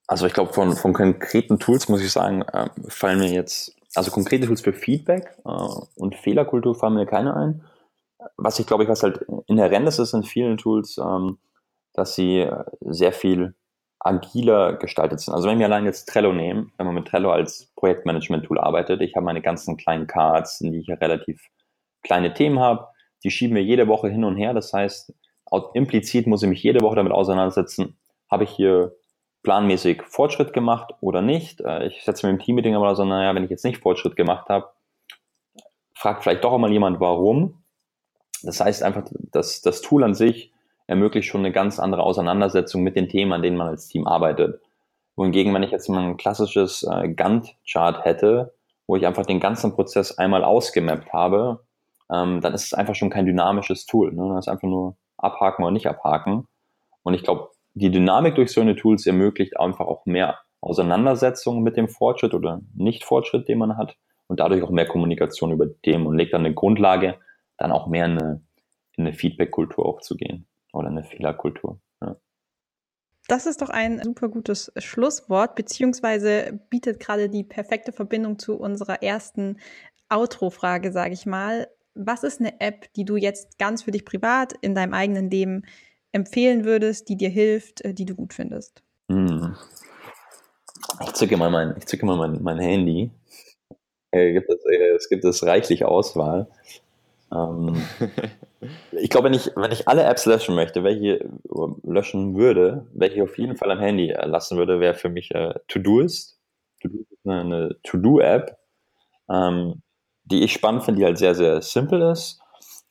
also 0.07 0.27
ich 0.27 0.33
glaube, 0.33 0.53
von, 0.53 0.73
von 0.73 0.93
konkreten 0.93 1.59
Tools 1.59 1.89
muss 1.89 2.01
ich 2.01 2.11
sagen, 2.11 2.43
äh, 2.43 2.69
fallen 2.87 3.19
mir 3.19 3.31
jetzt, 3.31 3.75
also 3.95 4.11
konkrete 4.11 4.45
Tools 4.45 4.61
für 4.61 4.73
Feedback 4.73 5.37
äh, 5.45 5.49
und 5.95 6.15
Fehlerkultur 6.15 6.75
fallen 6.75 6.95
mir 6.95 7.05
keine 7.05 7.35
ein. 7.35 7.63
Was 8.37 8.59
ich 8.59 8.67
glaube 8.67 8.83
ich, 8.83 8.89
was 8.89 9.03
halt 9.03 9.25
inhärent 9.47 9.87
ist, 9.87 9.99
ist 9.99 10.13
in 10.13 10.23
vielen 10.23 10.57
Tools, 10.57 10.97
ähm, 10.97 11.37
dass 11.93 12.15
sie 12.15 12.49
sehr 12.81 13.13
viel 13.13 13.55
agiler 13.99 14.73
gestaltet 14.73 15.19
sind. 15.19 15.33
Also 15.33 15.49
wenn 15.49 15.57
wir 15.57 15.65
allein 15.65 15.85
jetzt 15.85 16.07
Trello 16.07 16.31
nehmen, 16.31 16.71
wenn 16.77 16.85
man 16.85 16.95
mit 16.95 17.07
Trello 17.07 17.31
als 17.31 17.71
Projektmanagement-Tool 17.75 18.59
arbeitet, 18.59 19.01
ich 19.01 19.15
habe 19.15 19.25
meine 19.25 19.41
ganzen 19.41 19.77
kleinen 19.77 20.05
Cards, 20.05 20.61
in 20.61 20.71
die 20.71 20.79
ich 20.79 20.87
ja 20.87 20.95
relativ 20.95 21.41
kleine 22.03 22.33
Themen 22.33 22.59
habe, 22.59 22.87
die 23.23 23.31
schieben 23.31 23.55
wir 23.55 23.63
jede 23.63 23.87
Woche 23.87 24.09
hin 24.09 24.23
und 24.23 24.35
her. 24.35 24.53
Das 24.53 24.71
heißt, 24.71 25.11
implizit 25.73 26.27
muss 26.27 26.43
ich 26.43 26.49
mich 26.49 26.61
jede 26.61 26.81
Woche 26.81 26.95
damit 26.95 27.13
auseinandersetzen, 27.13 27.97
habe 28.29 28.43
ich 28.43 28.51
hier 28.51 28.95
planmäßig 29.43 30.03
Fortschritt 30.03 30.53
gemacht 30.53 30.93
oder 31.01 31.21
nicht. 31.21 31.61
Äh, 31.61 31.87
ich 31.87 32.03
setze 32.03 32.25
mir 32.25 32.33
im 32.33 32.39
Teammeeting 32.39 32.75
aber 32.75 32.95
so, 32.95 33.05
naja, 33.05 33.33
wenn 33.33 33.43
ich 33.43 33.49
jetzt 33.49 33.63
nicht 33.63 33.81
Fortschritt 33.81 34.15
gemacht 34.15 34.49
habe, 34.49 34.69
fragt 35.93 36.23
vielleicht 36.23 36.43
doch 36.43 36.53
einmal 36.53 36.71
jemand, 36.71 36.99
warum. 36.99 37.63
Das 38.43 38.59
heißt 38.59 38.83
einfach, 38.83 39.03
dass 39.31 39.61
das 39.61 39.81
Tool 39.81 40.03
an 40.03 40.13
sich 40.13 40.51
ermöglicht 40.87 41.27
schon 41.27 41.41
eine 41.41 41.51
ganz 41.51 41.79
andere 41.79 42.03
Auseinandersetzung 42.03 42.83
mit 42.83 42.95
den 42.95 43.09
Themen, 43.09 43.33
an 43.33 43.41
denen 43.41 43.57
man 43.57 43.67
als 43.67 43.87
Team 43.87 44.05
arbeitet. 44.05 44.61
Wohingegen, 45.15 45.53
wenn 45.53 45.63
ich 45.63 45.71
jetzt 45.71 45.87
mal 45.87 46.03
ein 46.03 46.17
klassisches 46.17 46.83
äh, 46.83 47.09
Gantt-Chart 47.09 48.03
hätte, 48.03 48.53
wo 48.85 48.95
ich 48.95 49.07
einfach 49.07 49.25
den 49.25 49.39
ganzen 49.39 49.73
Prozess 49.73 50.17
einmal 50.17 50.43
ausgemappt 50.43 51.11
habe, 51.13 51.65
ähm, 52.11 52.41
dann 52.41 52.53
ist 52.53 52.65
es 52.65 52.73
einfach 52.73 52.93
schon 52.93 53.09
kein 53.09 53.25
dynamisches 53.25 53.85
Tool. 53.85 54.11
Ne? 54.11 54.29
Das 54.35 54.45
ist 54.45 54.51
einfach 54.51 54.67
nur 54.67 54.95
abhaken 55.17 55.63
oder 55.63 55.71
nicht 55.71 55.87
abhaken. 55.87 56.47
Und 57.03 57.13
ich 57.13 57.23
glaube, 57.23 57.49
die 57.75 57.91
Dynamik 57.91 58.35
durch 58.35 58.51
so 58.51 58.61
eine 58.61 58.75
Tools 58.75 59.05
ermöglicht 59.05 59.59
einfach 59.59 59.85
auch 59.85 60.05
mehr 60.05 60.39
Auseinandersetzung 60.61 61.61
mit 61.61 61.77
dem 61.77 61.87
Fortschritt 61.87 62.33
oder 62.33 62.61
Nicht-Fortschritt, 62.73 63.47
den 63.47 63.59
man 63.59 63.77
hat 63.77 63.97
und 64.27 64.39
dadurch 64.39 64.63
auch 64.63 64.71
mehr 64.71 64.87
Kommunikation 64.87 65.51
über 65.51 65.67
dem 65.67 66.07
und 66.07 66.17
legt 66.17 66.33
dann 66.33 66.45
eine 66.45 66.55
Grundlage, 66.55 67.19
dann 67.57 67.71
auch 67.71 67.87
mehr 67.87 68.05
in 68.05 68.17
eine, 68.17 68.41
in 68.97 69.05
eine 69.05 69.13
Feedback-Kultur 69.13 69.85
aufzugehen 69.85 70.47
oder 70.73 70.87
eine 70.87 71.03
Fehlerkultur. 71.03 71.79
Ja. 72.01 72.15
Das 73.27 73.45
ist 73.45 73.61
doch 73.61 73.69
ein 73.69 74.01
super 74.01 74.29
gutes 74.29 74.71
Schlusswort, 74.77 75.55
beziehungsweise 75.55 76.59
bietet 76.69 76.99
gerade 76.99 77.29
die 77.29 77.43
perfekte 77.43 77.91
Verbindung 77.91 78.39
zu 78.39 78.57
unserer 78.57 79.03
ersten 79.03 79.59
Outro-Frage, 80.09 80.91
sage 80.91 81.13
ich 81.13 81.25
mal. 81.25 81.67
Was 81.93 82.23
ist 82.23 82.39
eine 82.39 82.61
App, 82.61 82.91
die 82.93 83.05
du 83.05 83.17
jetzt 83.17 83.59
ganz 83.59 83.83
für 83.83 83.91
dich 83.91 84.05
privat 84.05 84.53
in 84.61 84.75
deinem 84.75 84.93
eigenen 84.93 85.29
Leben 85.29 85.63
empfehlen 86.15 86.63
würdest, 86.63 87.09
die 87.09 87.17
dir 87.17 87.29
hilft, 87.29 87.81
äh, 87.81 87.93
die 87.93 88.05
du 88.05 88.15
gut 88.15 88.33
findest? 88.33 88.81
Hm. 89.09 89.55
Ich 91.03 91.13
zücke 91.13 91.35
mal 91.35 91.51
mein, 91.51 91.75
ich 91.77 91.85
zücke 91.85 92.05
mal 92.05 92.15
mein, 92.15 92.41
mein 92.41 92.57
Handy. 92.57 93.11
Äh, 94.11 94.31
gibt 94.31 94.49
es, 94.49 94.65
äh, 94.65 94.95
es 94.95 95.09
gibt 95.09 95.25
es 95.25 95.45
reichlich 95.45 95.83
Auswahl. 95.83 96.47
Ähm, 97.33 97.85
ich 98.93 99.09
glaube, 99.09 99.25
wenn 99.25 99.33
ich, 99.33 99.51
wenn 99.57 99.73
ich 99.73 99.89
alle 99.89 100.03
Apps 100.03 100.25
löschen 100.25 100.55
möchte, 100.55 100.85
welche 100.85 101.29
löschen 101.83 102.37
würde, 102.37 102.87
welche 102.93 103.17
ich 103.17 103.21
auf 103.21 103.37
jeden 103.37 103.57
Fall 103.57 103.71
am 103.71 103.79
Handy 103.79 104.15
lassen 104.23 104.57
würde, 104.57 104.79
wäre 104.79 104.93
für 104.93 105.09
mich 105.09 105.31
äh, 105.35 105.53
Todoist. 105.67 106.39
Todoist 106.81 107.11
ist 107.11 107.25
eine, 107.25 107.41
eine 107.41 107.75
To-Do-App, 107.83 108.57
ähm, 109.29 109.81
die 110.23 110.43
ich 110.43 110.53
spannend 110.53 110.83
finde, 110.83 110.99
die 110.99 111.05
halt 111.05 111.17
sehr, 111.17 111.35
sehr 111.35 111.61
simpel 111.61 112.01
ist. 112.01 112.39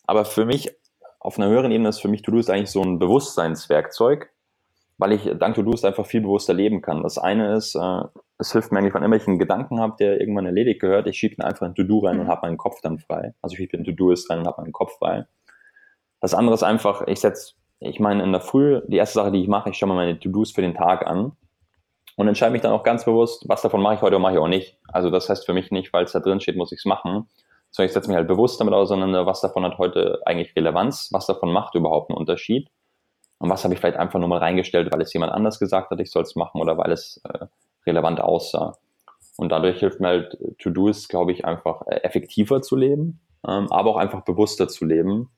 Aber 0.07 0.27
für 0.27 0.45
mich 0.45 0.77
auf 1.25 1.39
einer 1.39 1.49
höheren 1.49 1.73
Ebene 1.73 1.89
ist 1.89 2.01
für 2.01 2.09
mich 2.09 2.23
To-Do 2.23 2.39
eigentlich 2.53 2.71
so 2.71 2.83
ein 2.83 2.99
Bewusstseinswerkzeug, 2.99 4.31
weil 4.99 5.13
ich 5.13 5.29
dank 5.39 5.55
To-Do 5.55 5.73
einfach 5.87 6.05
viel 6.05 6.21
bewusster 6.21 6.53
leben 6.53 6.83
kann. 6.83 7.03
Das 7.03 7.17
eine 7.17 7.55
ist, 7.57 7.75
äh, 7.75 8.03
es 8.39 8.53
hilft 8.53 8.71
mir 8.71 8.79
eigentlich, 8.79 8.93
wenn 8.93 9.01
ich 9.01 9.07
irgendwelchen 9.07 9.39
Gedanken 9.39 9.81
habe, 9.81 9.97
der 9.99 10.21
irgendwann 10.21 10.45
erledigt 10.45 10.83
gehört, 10.83 11.07
ich 11.07 11.17
schiebe 11.17 11.37
ihn 11.37 11.43
einfach 11.43 11.67
in 11.67 11.75
To-Do 11.75 12.01
rein 12.01 12.21
und 12.21 12.27
mhm. 12.27 12.31
habe 12.31 12.47
meinen 12.47 12.59
Kopf 12.59 12.83
dann 12.83 12.99
frei. 12.99 13.35
Also 13.41 13.55
ich 13.55 13.59
schiebe 13.59 13.77
in 13.79 13.85
To-Do 13.85 14.13
rein 14.29 14.41
und 14.41 14.47
habe 14.47 14.61
meinen 14.61 14.73
Kopf 14.73 14.99
frei. 14.99 15.25
Das 16.21 16.35
andere 16.35 16.55
ist 16.55 16.63
einfach, 16.63 17.07
ich 17.07 17.21
setze, 17.21 17.55
ich 17.81 18.01
meine, 18.01 18.23
in 18.23 18.33
der 18.33 18.43
Früh, 18.43 18.83
die 18.87 18.97
erste 18.97 19.15
Sache, 19.15 19.33
die 19.33 19.41
ich 19.41 19.49
mache, 19.49 19.71
ich 19.71 19.79
schaue 19.79 19.89
mir 19.89 19.95
meine 19.95 20.19
To-Dos 20.19 20.53
für 20.53 20.63
den 20.63 20.75
Tag 20.75 21.07
an 21.07 21.33
und 22.17 22.29
entscheide 22.29 22.53
mich 22.53 22.61
dann 22.61 22.73
auch 22.73 22.83
ganz 22.83 23.07
bewusst, 23.07 23.49
was 23.49 23.63
davon 23.63 23.81
mache 23.81 23.95
ich 23.95 24.03
heute 24.03 24.17
und 24.17 24.23
mache 24.23 24.35
ich 24.35 24.39
auch 24.39 24.49
nicht. 24.49 24.79
Also 24.89 25.09
das 25.09 25.31
heißt 25.31 25.47
für 25.47 25.55
mich 25.55 25.71
nicht, 25.71 25.91
weil 25.95 26.05
es 26.05 26.13
da 26.13 26.21
drin 26.21 26.41
steht, 26.41 26.57
muss 26.57 26.71
ich 26.71 26.81
es 26.81 26.85
machen, 26.85 27.29
sondern 27.75 27.89
ich 27.89 27.93
setze 27.93 28.09
mich 28.09 28.17
halt 28.17 28.29
bewusst 28.29 28.61
damit 28.61 28.73
auseinander, 28.73 29.27
was 29.27 29.41
davon 29.41 29.65
hat 29.65 29.79
heute 29.79 30.23
eigentlich 30.25 30.55
Relevanz, 30.55 31.09
was 31.11 31.27
davon 31.27 31.53
macht 31.53 31.75
überhaupt 31.75 32.09
einen 32.09 32.19
Unterschied 32.19 32.71
und 33.39 33.51
was 33.51 33.65
habe 33.65 33.75
ich 33.75 33.81
vielleicht 33.81 33.97
einfach 33.97 34.21
nur 34.21 34.29
mal 34.29 34.39
reingestellt, 34.39 34.93
weil 34.93 35.01
es 35.01 35.13
jemand 35.13 35.33
anders 35.33 35.59
gesagt 35.59 35.91
hat, 35.91 35.99
ich 35.99 36.13
soll 36.13 36.23
es 36.23 36.37
machen 36.37 36.61
oder 36.61 36.79
weil 36.79 36.93
es 36.93 37.21
äh, 37.25 37.47
relevant 37.85 38.21
aussah. 38.21 38.79
Und 39.37 39.51
dadurch 39.51 39.81
hilft 39.81 39.99
mir 39.99 40.07
halt 40.07 40.39
To-Do's, 40.61 41.09
glaube 41.09 41.33
ich, 41.33 41.45
einfach 41.45 41.85
äh, 41.89 41.97
effektiver 42.05 42.63
zu 42.63 42.77
leben, 42.77 43.21
ähm, 43.45 43.67
aber 43.73 43.91
auch 43.91 43.97
einfach 43.97 44.23
bewusster 44.23 44.69
zu 44.69 44.85
leben. 44.85 45.31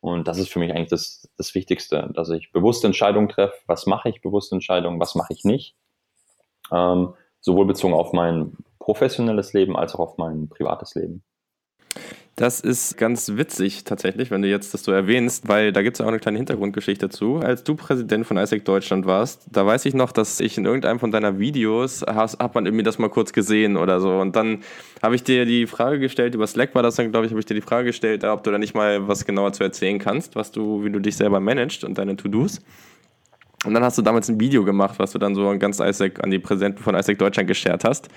Und 0.00 0.28
das 0.28 0.38
ist 0.38 0.52
für 0.52 0.60
mich 0.60 0.70
eigentlich 0.70 0.90
das, 0.90 1.28
das 1.36 1.52
Wichtigste, 1.56 2.10
dass 2.14 2.30
ich 2.30 2.52
bewusste 2.52 2.86
Entscheidungen 2.86 3.28
treffe, 3.28 3.56
was 3.66 3.86
mache 3.86 4.08
ich, 4.08 4.22
bewusste 4.22 4.54
Entscheidungen, 4.54 5.00
was 5.00 5.16
mache 5.16 5.32
ich 5.32 5.42
nicht. 5.42 5.74
Ähm, 6.70 7.14
sowohl 7.40 7.66
bezogen 7.66 7.94
auf 7.94 8.12
mein 8.12 8.56
professionelles 8.78 9.52
Leben 9.52 9.76
als 9.76 9.96
auch 9.96 10.00
auf 10.00 10.16
mein 10.16 10.48
privates 10.48 10.94
Leben. 10.94 11.24
Das 12.36 12.60
ist 12.60 12.96
ganz 12.96 13.36
witzig 13.36 13.84
tatsächlich, 13.84 14.30
wenn 14.30 14.40
du 14.40 14.48
jetzt 14.48 14.72
das 14.72 14.82
so 14.82 14.90
erwähnst, 14.90 15.48
weil 15.48 15.70
da 15.70 15.82
gibt 15.82 15.96
es 15.96 15.98
ja 15.98 16.06
auch 16.06 16.08
eine 16.08 16.18
kleine 16.18 16.38
Hintergrundgeschichte 16.38 17.08
dazu. 17.08 17.36
Als 17.36 17.62
du 17.62 17.74
Präsident 17.74 18.26
von 18.26 18.38
ISEC 18.38 18.64
Deutschland 18.64 19.04
warst, 19.04 19.46
da 19.52 19.66
weiß 19.66 19.84
ich 19.84 19.92
noch, 19.92 20.12
dass 20.12 20.40
ich 20.40 20.56
in 20.56 20.64
irgendeinem 20.64 20.98
von 20.98 21.10
deiner 21.10 21.38
Videos, 21.38 22.02
hast, 22.06 22.38
hat 22.38 22.54
man 22.54 22.64
irgendwie 22.64 22.84
das 22.84 22.98
mal 22.98 23.10
kurz 23.10 23.34
gesehen 23.34 23.76
oder 23.76 24.00
so. 24.00 24.18
Und 24.18 24.34
dann 24.34 24.62
habe 25.02 25.14
ich 25.14 25.22
dir 25.22 25.44
die 25.44 25.66
Frage 25.66 25.98
gestellt, 25.98 26.34
über 26.34 26.46
Slack 26.46 26.74
war 26.74 26.82
das 26.82 26.96
dann, 26.96 27.10
glaube 27.10 27.26
ich, 27.26 27.32
habe 27.32 27.40
ich 27.40 27.46
dir 27.46 27.54
die 27.54 27.60
Frage 27.60 27.88
gestellt, 27.88 28.24
ob 28.24 28.42
du 28.42 28.50
da 28.50 28.56
nicht 28.56 28.74
mal 28.74 29.06
was 29.06 29.26
genauer 29.26 29.52
zu 29.52 29.62
erzählen 29.62 29.98
kannst, 29.98 30.34
was 30.34 30.50
du, 30.50 30.84
wie 30.84 30.90
du 30.90 31.00
dich 31.00 31.16
selber 31.16 31.38
managst 31.38 31.84
und 31.84 31.98
deine 31.98 32.16
To-Dos. 32.16 32.60
Und 33.66 33.74
dann 33.74 33.84
hast 33.84 33.98
du 33.98 34.02
damals 34.02 34.30
ein 34.30 34.40
Video 34.40 34.64
gemacht, 34.64 34.98
was 34.98 35.12
du 35.12 35.18
dann 35.18 35.34
so 35.34 35.56
ganz 35.58 35.80
ISEC 35.80 36.24
an 36.24 36.30
die 36.30 36.38
Präsidenten 36.38 36.82
von 36.82 36.94
ISEC 36.94 37.18
Deutschland 37.18 37.46
geshared 37.46 37.84
hast 37.84 38.08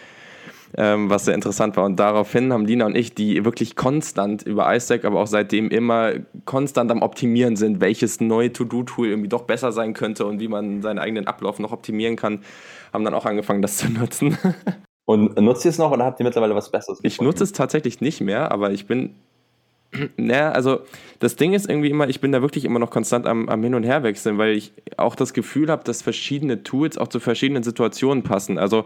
ähm, 0.78 1.10
was 1.10 1.26
sehr 1.26 1.34
interessant 1.34 1.78
war. 1.78 1.86
Und 1.86 1.98
daraufhin 1.98 2.52
haben 2.52 2.66
Lina 2.66 2.86
und 2.86 2.96
ich, 2.96 3.14
die 3.14 3.46
wirklich 3.46 3.76
konstant 3.76 4.44
über 4.44 4.74
iStack, 4.76 5.06
aber 5.06 5.20
auch 5.22 5.28
seitdem 5.28 5.70
immer 5.70 6.14
konstant 6.46 6.92
am 6.92 7.02
Optimieren 7.02 7.56
sind, 7.56 7.82
welches 7.82 8.20
neue 8.22 8.52
To-Do-Tool 8.52 9.08
irgendwie 9.08 9.30
doch 9.30 9.44
besser 9.44 9.72
sein 9.72 9.94
könnte 9.94 10.26
und 10.26 10.40
wie 10.40 10.48
man 10.48 10.82
seinen 10.82 11.00
eigenen 11.00 11.28
Ablauf 11.28 11.60
noch 11.60 11.72
optimieren 11.72 12.16
kann, 12.16 12.40
haben 12.94 13.04
dann 13.04 13.14
auch 13.14 13.26
angefangen, 13.26 13.62
das 13.62 13.78
zu 13.78 13.90
nutzen. 13.90 14.38
Und 15.08 15.40
nutzt 15.40 15.64
ihr 15.66 15.70
es 15.70 15.78
noch 15.78 15.92
oder 15.92 16.04
habt 16.04 16.20
ihr 16.20 16.24
mittlerweile 16.24 16.56
was 16.56 16.72
Besseres? 16.72 16.98
Ich 17.04 17.22
nutze 17.22 17.44
es 17.44 17.52
tatsächlich 17.52 18.02
nicht 18.02 18.22
mehr, 18.22 18.52
aber 18.52 18.72
ich 18.72 18.88
bin 18.88 19.14
naja, 20.18 20.52
also 20.52 20.80
das 21.20 21.36
Ding 21.36 21.54
ist 21.54 21.70
irgendwie 21.70 21.90
immer, 21.90 22.10
ich 22.10 22.22
bin 22.22 22.32
da 22.32 22.42
wirklich 22.42 22.66
immer 22.66 22.80
noch 22.80 22.90
konstant 22.90 23.26
am, 23.26 23.50
am 23.50 23.64
Hin- 23.64 23.76
und 23.76 23.84
Herwechseln, 23.84 24.38
weil 24.38 24.56
ich 24.56 24.74
auch 24.98 25.16
das 25.16 25.34
Gefühl 25.34 25.70
habe, 25.70 25.84
dass 25.84 26.02
verschiedene 26.02 26.64
Tools 26.64 26.98
auch 26.98 27.08
zu 27.08 27.20
verschiedenen 27.20 27.64
Situationen 27.64 28.24
passen. 28.24 28.58
Also 28.58 28.86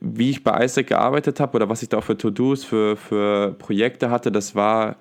wie 0.00 0.30
ich 0.30 0.44
bei 0.44 0.64
ISAC 0.64 0.86
gearbeitet 0.86 1.40
habe 1.40 1.56
oder 1.56 1.68
was 1.68 1.82
ich 1.82 1.88
da 1.88 1.98
auch 1.98 2.04
für 2.04 2.16
To-Dos, 2.16 2.64
für, 2.64 2.96
für 2.96 3.54
Projekte 3.58 4.10
hatte, 4.10 4.32
das 4.32 4.54
war, 4.54 4.96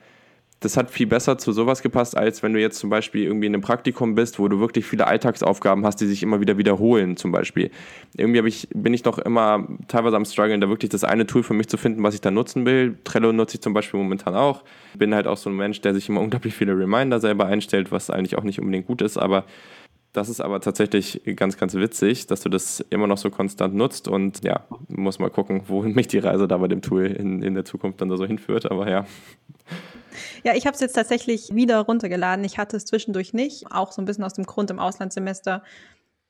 das 0.59 0.77
hat 0.77 0.89
viel 0.89 1.07
besser 1.07 1.37
zu 1.37 1.51
sowas 1.51 1.81
gepasst, 1.81 2.17
als 2.17 2.41
wenn 2.41 2.53
du 2.53 2.59
jetzt 2.59 2.79
zum 2.79 2.89
Beispiel 2.89 3.23
irgendwie 3.23 3.47
in 3.47 3.53
einem 3.53 3.61
Praktikum 3.61 4.15
bist, 4.15 4.39
wo 4.39 4.47
du 4.47 4.59
wirklich 4.59 4.85
viele 4.85 5.05
Alltagsaufgaben 5.07 5.85
hast, 5.85 5.97
die 5.97 6.07
sich 6.07 6.23
immer 6.23 6.39
wieder 6.39 6.57
wiederholen, 6.57 7.17
zum 7.17 7.31
Beispiel. 7.31 7.71
Irgendwie 8.15 8.47
ich, 8.47 8.67
bin 8.73 8.93
ich 8.93 9.03
noch 9.03 9.17
immer 9.19 9.67
teilweise 9.87 10.15
am 10.15 10.25
struggeln, 10.25 10.61
da 10.61 10.69
wirklich 10.69 10.89
das 10.89 11.03
eine 11.03 11.27
Tool 11.27 11.43
für 11.43 11.53
mich 11.53 11.67
zu 11.67 11.77
finden, 11.77 12.01
was 12.03 12.15
ich 12.15 12.21
da 12.21 12.31
nutzen 12.31 12.65
will. 12.65 12.97
Trello 13.03 13.31
nutze 13.31 13.55
ich 13.55 13.61
zum 13.61 13.73
Beispiel 13.73 13.99
momentan 13.99 14.35
auch. 14.35 14.63
Bin 14.97 15.13
halt 15.13 15.27
auch 15.27 15.37
so 15.37 15.49
ein 15.49 15.55
Mensch, 15.55 15.81
der 15.81 15.93
sich 15.93 16.09
immer 16.09 16.21
unglaublich 16.25 16.55
viele 16.55 16.77
Reminder 16.77 17.19
selber 17.19 17.45
einstellt, 17.45 17.91
was 17.91 18.09
eigentlich 18.09 18.37
auch 18.37 18.43
nicht 18.43 18.59
unbedingt 18.59 18.87
gut 18.87 19.01
ist, 19.01 19.17
aber 19.17 19.45
das 20.15 20.29
ist 20.29 20.41
aber 20.41 20.61
tatsächlich 20.61 21.21
ganz, 21.35 21.57
ganz 21.57 21.73
witzig, 21.73 22.27
dass 22.27 22.41
du 22.41 22.49
das 22.49 22.79
immer 22.89 23.07
noch 23.07 23.17
so 23.17 23.29
konstant 23.29 23.75
nutzt 23.75 24.07
und 24.07 24.43
ja, 24.43 24.65
muss 24.87 25.19
mal 25.19 25.29
gucken, 25.29 25.63
wohin 25.67 25.93
mich 25.95 26.07
die 26.07 26.19
Reise 26.19 26.47
da 26.47 26.57
bei 26.57 26.67
dem 26.67 26.81
Tool 26.81 27.05
in, 27.05 27.41
in 27.41 27.53
der 27.53 27.65
Zukunft 27.65 28.01
dann 28.01 28.09
da 28.09 28.17
so 28.17 28.25
hinführt, 28.25 28.69
aber 28.71 28.89
ja. 28.89 29.05
Ja, 30.43 30.55
ich 30.55 30.65
habe 30.65 30.75
es 30.75 30.79
jetzt 30.79 30.93
tatsächlich 30.93 31.53
wieder 31.53 31.79
runtergeladen. 31.79 32.45
Ich 32.45 32.57
hatte 32.57 32.77
es 32.77 32.85
zwischendurch 32.85 33.33
nicht, 33.33 33.71
auch 33.71 33.91
so 33.91 34.01
ein 34.01 34.05
bisschen 34.05 34.23
aus 34.23 34.33
dem 34.33 34.45
Grund 34.45 34.71
im 34.71 34.79
Auslandssemester 34.79 35.63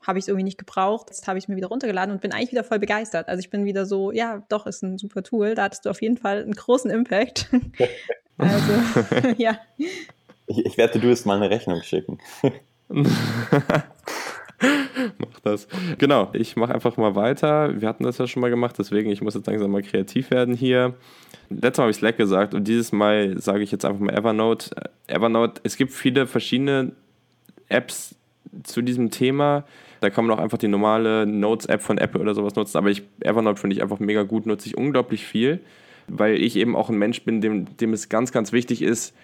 habe 0.02 0.20
ich 0.20 0.24
es 0.24 0.28
irgendwie 0.28 0.44
nicht 0.44 0.58
gebraucht. 0.58 1.08
Jetzt 1.10 1.28
habe 1.28 1.38
ich 1.38 1.46
es 1.46 1.48
mir 1.48 1.56
wieder 1.56 1.68
runtergeladen 1.68 2.14
und 2.14 2.22
bin 2.22 2.32
eigentlich 2.32 2.52
wieder 2.52 2.64
voll 2.64 2.80
begeistert. 2.80 3.28
Also 3.28 3.40
ich 3.40 3.50
bin 3.50 3.66
wieder 3.66 3.86
so, 3.86 4.12
ja, 4.12 4.44
doch, 4.50 4.68
ist 4.68 4.84
ein 4.84 4.98
super 4.98 5.24
Tool. 5.24 5.56
Da 5.56 5.64
hattest 5.64 5.86
du 5.86 5.90
auf 5.90 6.02
jeden 6.02 6.18
Fall 6.18 6.44
einen 6.44 6.54
großen 6.54 6.92
Impact. 6.92 7.50
also, 8.38 8.74
ja. 9.38 9.58
Ich, 10.48 10.64
ich 10.64 10.78
werde 10.78 11.00
du 11.00 11.28
mal 11.28 11.38
eine 11.38 11.50
Rechnung 11.50 11.82
schicken. 11.82 12.20
Mach 15.18 15.40
das. 15.44 15.68
Genau, 15.98 16.30
ich 16.34 16.56
mache 16.56 16.74
einfach 16.74 16.98
mal 16.98 17.16
weiter. 17.16 17.80
Wir 17.80 17.88
hatten 17.88 18.04
das 18.04 18.18
ja 18.18 18.28
schon 18.28 18.42
mal 18.42 18.50
gemacht, 18.50 18.76
deswegen 18.78 19.10
ich 19.10 19.22
muss 19.22 19.36
jetzt 19.36 19.48
langsam 19.48 19.72
mal 19.72 19.82
kreativ 19.82 20.32
werden 20.32 20.56
hier. 20.56 20.94
Letztes 21.50 21.78
Mal 21.78 21.84
habe 21.84 21.92
ich 21.92 21.98
Slack 21.98 22.18
gesagt 22.18 22.54
und 22.54 22.68
dieses 22.68 22.92
Mal 22.92 23.40
sage 23.40 23.64
ich 23.64 23.72
jetzt 23.72 23.86
einfach 23.86 24.00
mal 24.00 24.14
Evernote. 24.14 24.72
Evernote, 25.08 25.62
es 25.64 25.78
gibt 25.78 25.92
viele 25.92 26.28
verschiedene 26.28 26.94
Apps 27.70 28.16
zu 28.64 28.82
diesem 28.82 29.12
Thema. 29.12 29.66
Da 30.02 30.10
kann 30.10 30.26
man 30.26 30.38
auch 30.38 30.42
einfach 30.42 30.58
die 30.58 30.68
normale 30.68 31.26
Notes-App 31.26 31.82
von 31.82 31.98
Apple 31.98 32.22
oder 32.22 32.34
sowas 32.36 32.56
nutzen, 32.56 32.78
aber 32.78 32.90
ich, 32.90 33.04
Evernote 33.22 33.60
finde 33.60 33.76
ich 33.76 33.82
einfach 33.82 34.00
mega 34.00 34.24
gut, 34.24 34.46
nutze 34.46 34.68
ich 34.68 34.78
unglaublich 34.78 35.26
viel, 35.26 35.62
weil 36.08 36.36
ich 36.36 36.56
eben 36.56 36.76
auch 36.76 36.90
ein 36.90 36.98
Mensch 36.98 37.24
bin, 37.24 37.42
dem, 37.42 37.78
dem 37.78 37.94
es 37.94 38.10
ganz, 38.10 38.32
ganz 38.32 38.52
wichtig 38.52 38.82
ist, 38.82 39.16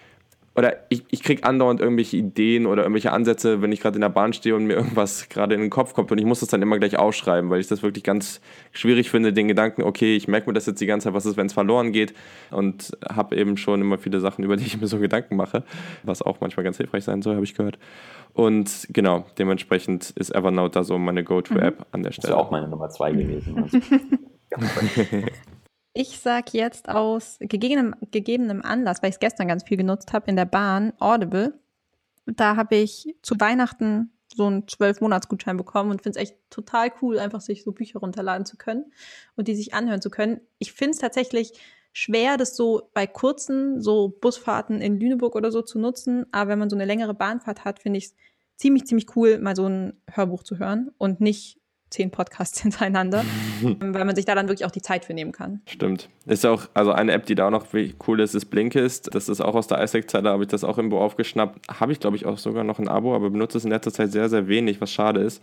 oder 0.54 0.76
ich, 0.90 1.04
ich 1.10 1.22
kriege 1.22 1.44
andauernd 1.44 1.80
irgendwelche 1.80 2.16
Ideen 2.18 2.66
oder 2.66 2.82
irgendwelche 2.82 3.12
Ansätze, 3.12 3.62
wenn 3.62 3.72
ich 3.72 3.80
gerade 3.80 3.96
in 3.96 4.02
der 4.02 4.10
Bahn 4.10 4.32
stehe 4.32 4.54
und 4.54 4.66
mir 4.66 4.74
irgendwas 4.74 5.28
gerade 5.28 5.54
in 5.54 5.60
den 5.60 5.70
Kopf 5.70 5.94
kommt 5.94 6.12
und 6.12 6.18
ich 6.18 6.26
muss 6.26 6.40
das 6.40 6.50
dann 6.50 6.60
immer 6.60 6.78
gleich 6.78 6.98
aufschreiben, 6.98 7.48
weil 7.50 7.60
ich 7.60 7.68
das 7.68 7.82
wirklich 7.82 8.04
ganz 8.04 8.40
schwierig 8.72 9.10
finde, 9.10 9.32
den 9.32 9.48
Gedanken, 9.48 9.82
okay, 9.82 10.14
ich 10.14 10.28
merke 10.28 10.48
mir 10.48 10.54
das 10.54 10.66
jetzt 10.66 10.80
die 10.80 10.86
ganze 10.86 11.04
Zeit, 11.04 11.14
was 11.14 11.24
ist, 11.24 11.36
wenn 11.36 11.46
es 11.46 11.54
verloren 11.54 11.92
geht 11.92 12.12
und 12.50 12.92
habe 13.08 13.36
eben 13.36 13.56
schon 13.56 13.80
immer 13.80 13.98
viele 13.98 14.20
Sachen, 14.20 14.44
über 14.44 14.56
die 14.56 14.66
ich 14.66 14.80
mir 14.80 14.86
so 14.86 14.98
Gedanken 14.98 15.36
mache, 15.36 15.64
was 16.02 16.20
auch 16.20 16.40
manchmal 16.40 16.64
ganz 16.64 16.76
hilfreich 16.76 17.04
sein 17.04 17.22
soll, 17.22 17.34
habe 17.34 17.44
ich 17.44 17.54
gehört. 17.54 17.78
Und 18.34 18.88
genau, 18.90 19.26
dementsprechend 19.38 20.10
ist 20.10 20.34
Evernote 20.34 20.78
da 20.78 20.84
so 20.84 20.98
meine 20.98 21.22
Go-To-App 21.22 21.78
mhm. 21.78 21.84
an 21.92 22.02
der 22.02 22.12
Stelle. 22.12 22.32
Das 22.32 22.40
ist 22.40 22.46
auch 22.46 22.50
meine 22.50 22.68
Nummer 22.68 22.88
zwei 22.88 23.12
gewesen. 23.12 23.70
Ich 25.94 26.20
sage 26.20 26.52
jetzt 26.52 26.88
aus 26.88 27.36
gegebenem, 27.38 27.94
gegebenem 28.10 28.62
Anlass, 28.62 29.02
weil 29.02 29.10
ich 29.10 29.16
es 29.16 29.20
gestern 29.20 29.48
ganz 29.48 29.64
viel 29.64 29.76
genutzt 29.76 30.12
habe 30.12 30.30
in 30.30 30.36
der 30.36 30.46
Bahn, 30.46 30.94
Audible. 30.98 31.58
Da 32.24 32.56
habe 32.56 32.76
ich 32.76 33.14
zu 33.22 33.34
Weihnachten 33.38 34.10
so 34.34 34.46
einen 34.46 34.66
zwölf 34.68 35.02
monats 35.02 35.28
gutschein 35.28 35.58
bekommen 35.58 35.90
und 35.90 36.02
finde 36.02 36.18
es 36.18 36.22
echt 36.22 36.38
total 36.48 36.90
cool, 37.02 37.18
einfach 37.18 37.42
sich 37.42 37.62
so 37.62 37.72
Bücher 37.72 37.98
runterladen 37.98 38.46
zu 38.46 38.56
können 38.56 38.92
und 39.36 39.48
die 39.48 39.54
sich 39.54 39.74
anhören 39.74 40.00
zu 40.00 40.08
können. 40.08 40.40
Ich 40.58 40.72
finde 40.72 40.92
es 40.92 40.98
tatsächlich 40.98 41.52
schwer, 41.92 42.38
das 42.38 42.56
so 42.56 42.88
bei 42.94 43.06
kurzen, 43.06 43.82
so 43.82 44.08
Busfahrten 44.08 44.80
in 44.80 44.98
Lüneburg 44.98 45.34
oder 45.34 45.52
so 45.52 45.60
zu 45.60 45.78
nutzen. 45.78 46.24
Aber 46.32 46.50
wenn 46.50 46.58
man 46.58 46.70
so 46.70 46.76
eine 46.76 46.86
längere 46.86 47.12
Bahnfahrt 47.12 47.66
hat, 47.66 47.80
finde 47.80 47.98
ich 47.98 48.06
es 48.06 48.14
ziemlich, 48.56 48.86
ziemlich 48.86 49.14
cool, 49.16 49.38
mal 49.38 49.56
so 49.56 49.66
ein 49.66 50.00
Hörbuch 50.10 50.42
zu 50.42 50.58
hören 50.58 50.90
und 50.96 51.20
nicht 51.20 51.60
zehn 51.92 52.10
Podcasts 52.10 52.60
hintereinander, 52.62 53.24
weil 53.62 54.04
man 54.04 54.16
sich 54.16 54.24
da 54.24 54.34
dann 54.34 54.48
wirklich 54.48 54.66
auch 54.66 54.70
die 54.70 54.82
Zeit 54.82 55.04
für 55.04 55.14
nehmen 55.14 55.32
kann. 55.32 55.60
Stimmt. 55.66 56.08
Ist 56.26 56.44
ja 56.44 56.50
auch, 56.50 56.68
also 56.74 56.92
eine 56.92 57.12
App, 57.12 57.26
die 57.26 57.34
da 57.34 57.46
auch 57.46 57.50
noch 57.50 57.66
cool 58.06 58.20
ist, 58.20 58.34
ist 58.34 58.46
Blinkist. 58.46 59.14
Das 59.14 59.28
ist 59.28 59.40
auch 59.40 59.54
aus 59.54 59.66
der 59.66 59.82
ISEC-Zeit, 59.82 60.24
da 60.24 60.30
habe 60.30 60.44
ich 60.44 60.48
das 60.48 60.64
auch 60.64 60.78
irgendwo 60.78 60.98
aufgeschnappt. 60.98 61.80
Habe 61.80 61.92
ich, 61.92 62.00
glaube 62.00 62.16
ich, 62.16 62.26
auch 62.26 62.38
sogar 62.38 62.64
noch 62.64 62.78
ein 62.78 62.88
Abo, 62.88 63.14
aber 63.14 63.30
benutze 63.30 63.58
es 63.58 63.64
in 63.64 63.70
letzter 63.70 63.92
Zeit 63.92 64.12
sehr, 64.12 64.28
sehr 64.28 64.48
wenig, 64.48 64.80
was 64.80 64.92
schade 64.92 65.20
ist. 65.20 65.42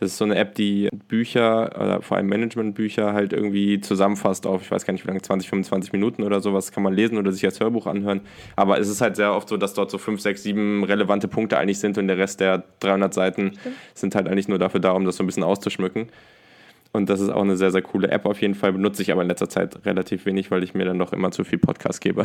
Das 0.00 0.10
ist 0.10 0.18
so 0.18 0.24
eine 0.24 0.34
App, 0.36 0.56
die 0.56 0.88
Bücher 1.08 1.70
oder 1.76 2.02
vor 2.02 2.16
allem 2.16 2.26
Managementbücher 2.26 3.12
halt 3.12 3.32
irgendwie 3.32 3.80
zusammenfasst 3.80 4.46
auf, 4.46 4.62
ich 4.62 4.70
weiß 4.70 4.84
gar 4.84 4.92
nicht 4.92 5.04
wie 5.04 5.08
lange, 5.08 5.22
20, 5.22 5.48
25 5.48 5.92
Minuten 5.92 6.24
oder 6.24 6.40
sowas 6.40 6.72
kann 6.72 6.82
man 6.82 6.92
lesen 6.92 7.16
oder 7.16 7.30
sich 7.30 7.44
als 7.44 7.60
Hörbuch 7.60 7.86
anhören. 7.86 8.22
Aber 8.56 8.78
es 8.78 8.88
ist 8.88 9.00
halt 9.00 9.14
sehr 9.16 9.32
oft 9.32 9.48
so, 9.48 9.56
dass 9.56 9.72
dort 9.74 9.90
so 9.90 9.98
5, 9.98 10.20
6, 10.20 10.42
7 10.42 10.84
relevante 10.84 11.28
Punkte 11.28 11.58
eigentlich 11.58 11.78
sind 11.78 11.96
und 11.96 12.08
der 12.08 12.18
Rest 12.18 12.40
der 12.40 12.64
300 12.80 13.14
Seiten 13.14 13.52
Stimmt. 13.58 13.76
sind 13.94 14.14
halt 14.16 14.28
eigentlich 14.28 14.48
nur 14.48 14.58
dafür 14.58 14.80
da, 14.80 14.92
um 14.92 15.04
das 15.04 15.16
so 15.16 15.22
ein 15.22 15.26
bisschen 15.26 15.44
auszuschmücken. 15.44 16.08
Und 16.94 17.10
das 17.10 17.20
ist 17.20 17.28
auch 17.28 17.42
eine 17.42 17.56
sehr, 17.56 17.72
sehr 17.72 17.82
coole 17.82 18.08
App 18.08 18.24
auf 18.24 18.40
jeden 18.40 18.54
Fall. 18.54 18.72
Benutze 18.72 19.02
ich 19.02 19.10
aber 19.10 19.22
in 19.22 19.28
letzter 19.28 19.48
Zeit 19.48 19.84
relativ 19.84 20.26
wenig, 20.26 20.50
weil 20.50 20.62
ich 20.62 20.74
mir 20.74 20.84
dann 20.84 20.98
doch 20.98 21.12
immer 21.12 21.32
zu 21.32 21.42
viel 21.42 21.58
Podcast 21.58 22.00
gebe. 22.00 22.24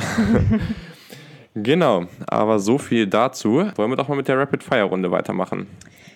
genau, 1.55 2.05
aber 2.27 2.59
so 2.59 2.77
viel 2.77 3.07
dazu. 3.07 3.65
Wollen 3.75 3.91
wir 3.91 3.95
doch 3.95 4.07
mal 4.07 4.15
mit 4.15 4.27
der 4.27 4.37
Rapid-Fire-Runde 4.37 5.09
weitermachen. 5.09 5.65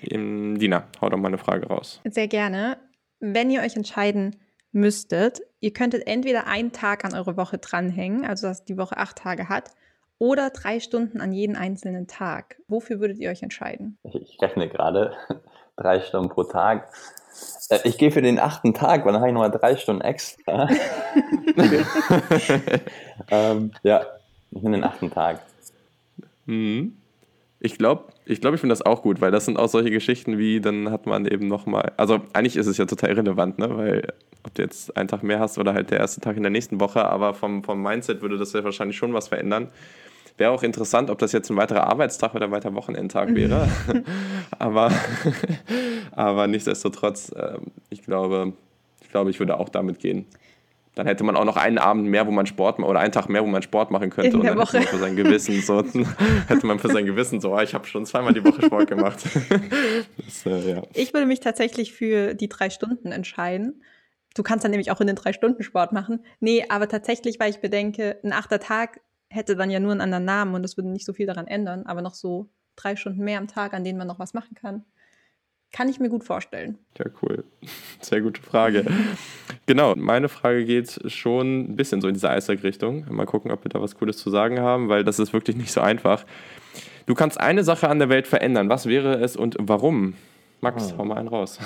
Dina, 0.10 0.88
hau 1.02 1.10
doch 1.10 1.18
mal 1.18 1.28
eine 1.28 1.38
Frage 1.38 1.68
raus. 1.68 2.02
Sehr 2.06 2.28
gerne. 2.28 2.78
Wenn 3.20 3.50
ihr 3.50 3.62
euch 3.62 3.76
entscheiden 3.76 4.36
müsstet, 4.72 5.42
ihr 5.60 5.72
könntet 5.72 6.08
entweder 6.08 6.48
einen 6.48 6.72
Tag 6.72 7.06
an 7.06 7.14
eure 7.14 7.38
Woche 7.38 7.58
dranhängen, 7.58 8.26
also 8.26 8.48
dass 8.48 8.66
die 8.66 8.78
Woche 8.78 8.98
acht 8.98 9.18
Tage 9.18 9.50
hat, 9.50 9.72
oder 10.20 10.50
drei 10.50 10.80
Stunden 10.80 11.22
an 11.22 11.34
jeden 11.34 11.56
einzelnen 11.56 12.08
Tag. 12.08 12.58
Wofür 12.68 13.00
würdet 13.00 13.20
ihr 13.20 13.30
euch 13.30 13.44
entscheiden? 13.44 13.98
Ich 14.04 14.38
rechne 14.42 14.70
gerade 14.70 15.14
drei 15.76 16.02
Stunden 16.02 16.30
pro 16.30 16.44
Tag. 16.44 16.90
Äh, 17.70 17.80
ich 17.84 17.98
gehe 17.98 18.12
für 18.12 18.22
den 18.22 18.40
achten 18.40 18.74
Tag, 18.74 19.06
weil 19.06 19.14
dann 19.14 19.22
habe 19.22 19.30
ich 19.30 19.34
nochmal 19.34 19.52
drei 19.52 19.76
Stunden 19.76 20.02
extra. 20.02 20.70
ähm, 23.32 23.72
ja, 23.84 24.06
ich 24.52 24.62
nehme 24.62 24.78
den 24.78 24.84
achten 24.84 25.12
Tag. 25.12 25.42
Mhm. 26.46 26.98
Ich 27.66 27.78
glaube, 27.78 28.04
ich, 28.26 28.42
glaub, 28.42 28.54
ich 28.54 28.60
finde 28.60 28.74
das 28.74 28.82
auch 28.82 29.02
gut, 29.02 29.22
weil 29.22 29.32
das 29.32 29.46
sind 29.46 29.58
auch 29.58 29.70
solche 29.70 29.90
Geschichten 29.90 30.38
wie, 30.38 30.60
dann 30.60 30.92
hat 30.92 31.06
man 31.06 31.26
eben 31.26 31.48
nochmal, 31.48 31.94
also 31.96 32.20
eigentlich 32.34 32.58
ist 32.58 32.68
es 32.68 32.76
ja 32.76 32.86
total 32.86 33.12
irrelevant, 33.12 33.58
ne? 33.58 33.78
weil 33.78 34.08
ob 34.44 34.54
du 34.54 34.64
jetzt 34.64 34.98
einen 34.98 35.08
Tag 35.08 35.24
mehr 35.24 35.40
hast 35.40 35.58
oder 35.58 35.74
halt 35.74 35.90
der 35.90 36.00
erste 36.00 36.20
Tag 36.20 36.36
in 36.36 36.44
der 36.44 36.50
nächsten 36.50 36.82
Woche, 36.82 37.06
aber 37.06 37.34
vom, 37.34 37.64
vom 37.64 37.82
Mindset 37.82 38.22
würde 38.22 38.38
das 38.38 38.52
ja 38.52 38.66
wahrscheinlich 38.66 38.98
schon 38.98 39.14
was 39.14 39.30
verändern. 39.30 39.70
Wäre 40.38 40.52
auch 40.52 40.64
interessant, 40.64 41.10
ob 41.10 41.20
das 41.20 41.32
jetzt 41.32 41.50
ein 41.52 41.56
weiterer 41.56 41.88
Arbeitstag 41.88 42.36
oder 42.36 42.48
ein 42.48 42.52
weiterer 42.52 42.74
Wochenendtag 42.74 43.34
wäre. 43.34 43.70
aber, 44.60 44.92
aber 46.12 46.48
nichtsdestotrotz, 46.48 47.32
äh, 47.32 47.60
ich 47.90 48.02
glaube, 48.02 48.52
ich 49.02 49.10
glaube, 49.10 49.30
ich 49.30 49.40
würde 49.40 49.58
auch 49.58 49.70
damit 49.70 50.00
gehen. 50.00 50.26
Dann 50.96 51.08
hätte 51.08 51.24
man 51.24 51.36
auch 51.36 51.46
noch 51.46 51.58
einen 51.58 51.80
Abend 51.80 52.06
mehr, 52.06 52.28
wo 52.28 52.32
man 52.32 52.46
Sport 52.46 52.80
oder 52.80 53.00
einen 53.00 53.12
Tag 53.12 53.28
mehr, 53.28 53.44
wo 53.44 53.48
man 53.48 53.64
Sport 53.64 53.90
machen 53.90 54.12
könnte. 54.12 54.38
Und 54.38 54.46
dann 54.46 54.58
Woche. 54.58 54.80
hätte 54.80 54.92
man 54.92 54.94
für 54.94 55.00
sein 55.00 55.16
Gewissen 55.16 55.62
so, 55.62 55.84
hätte 56.48 56.68
man 56.68 56.78
für 56.78 56.90
sein 56.90 57.06
Gewissen 57.06 57.42
so, 57.42 57.54
ah, 57.56 57.64
ich 57.64 57.74
habe 57.74 57.88
schon 57.88 58.06
zweimal 58.06 58.34
die 58.34 58.44
Woche 58.46 58.62
Sport 58.64 58.88
gemacht. 58.88 59.20
das, 60.18 60.46
äh, 60.46 60.76
ja. 60.76 60.84
Ich 60.94 61.14
würde 61.14 61.26
mich 61.26 61.40
tatsächlich 61.40 61.94
für 61.94 62.36
die 62.36 62.48
drei 62.48 62.70
Stunden 62.70 63.12
entscheiden. 63.12 63.82
Du 64.36 64.44
kannst 64.44 64.64
dann 64.64 64.72
nämlich 64.72 64.92
auch 64.92 65.02
in 65.02 65.08
den 65.08 65.16
drei 65.16 65.34
Stunden 65.34 65.64
Sport 65.64 65.94
machen. 65.94 66.24
Nee, 66.40 66.66
aber 66.70 66.88
tatsächlich, 66.88 67.40
weil 67.40 67.50
ich 67.50 67.60
bedenke, 67.60 68.20
ein 68.24 68.34
achter 68.34 68.60
Tag 68.60 69.02
hätte 69.30 69.56
dann 69.56 69.72
ja 69.72 69.80
nur 69.80 69.92
einen 69.92 70.02
anderen 70.02 70.26
Namen 70.26 70.54
und 70.54 70.62
das 70.62 70.78
würde 70.78 70.90
nicht 70.90 71.06
so 71.06 71.14
viel 71.14 71.26
daran 71.26 71.48
ändern, 71.48 71.88
aber 71.88 72.04
noch 72.04 72.14
so 72.14 72.50
drei 72.76 72.96
Stunden 72.96 73.24
mehr 73.24 73.40
am 73.40 73.48
Tag, 73.48 73.74
an 73.74 73.84
denen 73.84 73.98
man 73.98 74.08
noch 74.08 74.20
was 74.20 74.34
machen 74.34 74.56
kann. 74.56 74.86
Kann 75.74 75.90
ich 75.90 76.00
mir 76.00 76.10
gut 76.10 76.24
vorstellen. 76.24 76.78
Ja, 77.00 77.06
cool. 77.22 77.44
Sehr 78.00 78.22
gute 78.22 78.42
Frage. 78.42 78.86
genau, 79.66 79.96
meine 79.96 80.30
Frage 80.30 80.66
geht 80.66 81.00
schon 81.12 81.72
ein 81.72 81.76
bisschen 81.76 82.00
so 82.00 82.08
in 82.08 82.14
diese 82.14 82.30
Eisberg-Richtung. 82.30 83.06
Mal 83.10 83.26
gucken, 83.26 83.52
ob 83.52 83.66
wir 83.66 83.70
da 83.70 83.82
was 83.82 83.96
Cooles 83.96 84.18
zu 84.18 84.30
sagen 84.30 84.60
haben, 84.60 84.88
weil 84.88 85.04
das 85.04 85.18
ist 85.18 85.34
wirklich 85.34 85.58
nicht 85.58 85.72
so 85.72 85.82
einfach. 85.82 86.26
Du 87.08 87.16
kannst 87.16 87.40
eine 87.40 87.64
Sache 87.64 87.90
an 87.90 88.00
der 88.00 88.10
Welt 88.10 88.28
verändern. 88.28 88.70
Was 88.70 88.86
wäre 88.86 89.16
es 89.16 89.36
und 89.36 89.58
warum? 89.60 90.14
Max, 90.62 90.94
oh. 90.94 91.00
hau 91.00 91.06
mal 91.06 91.18
einen 91.18 91.28
raus. 91.28 91.60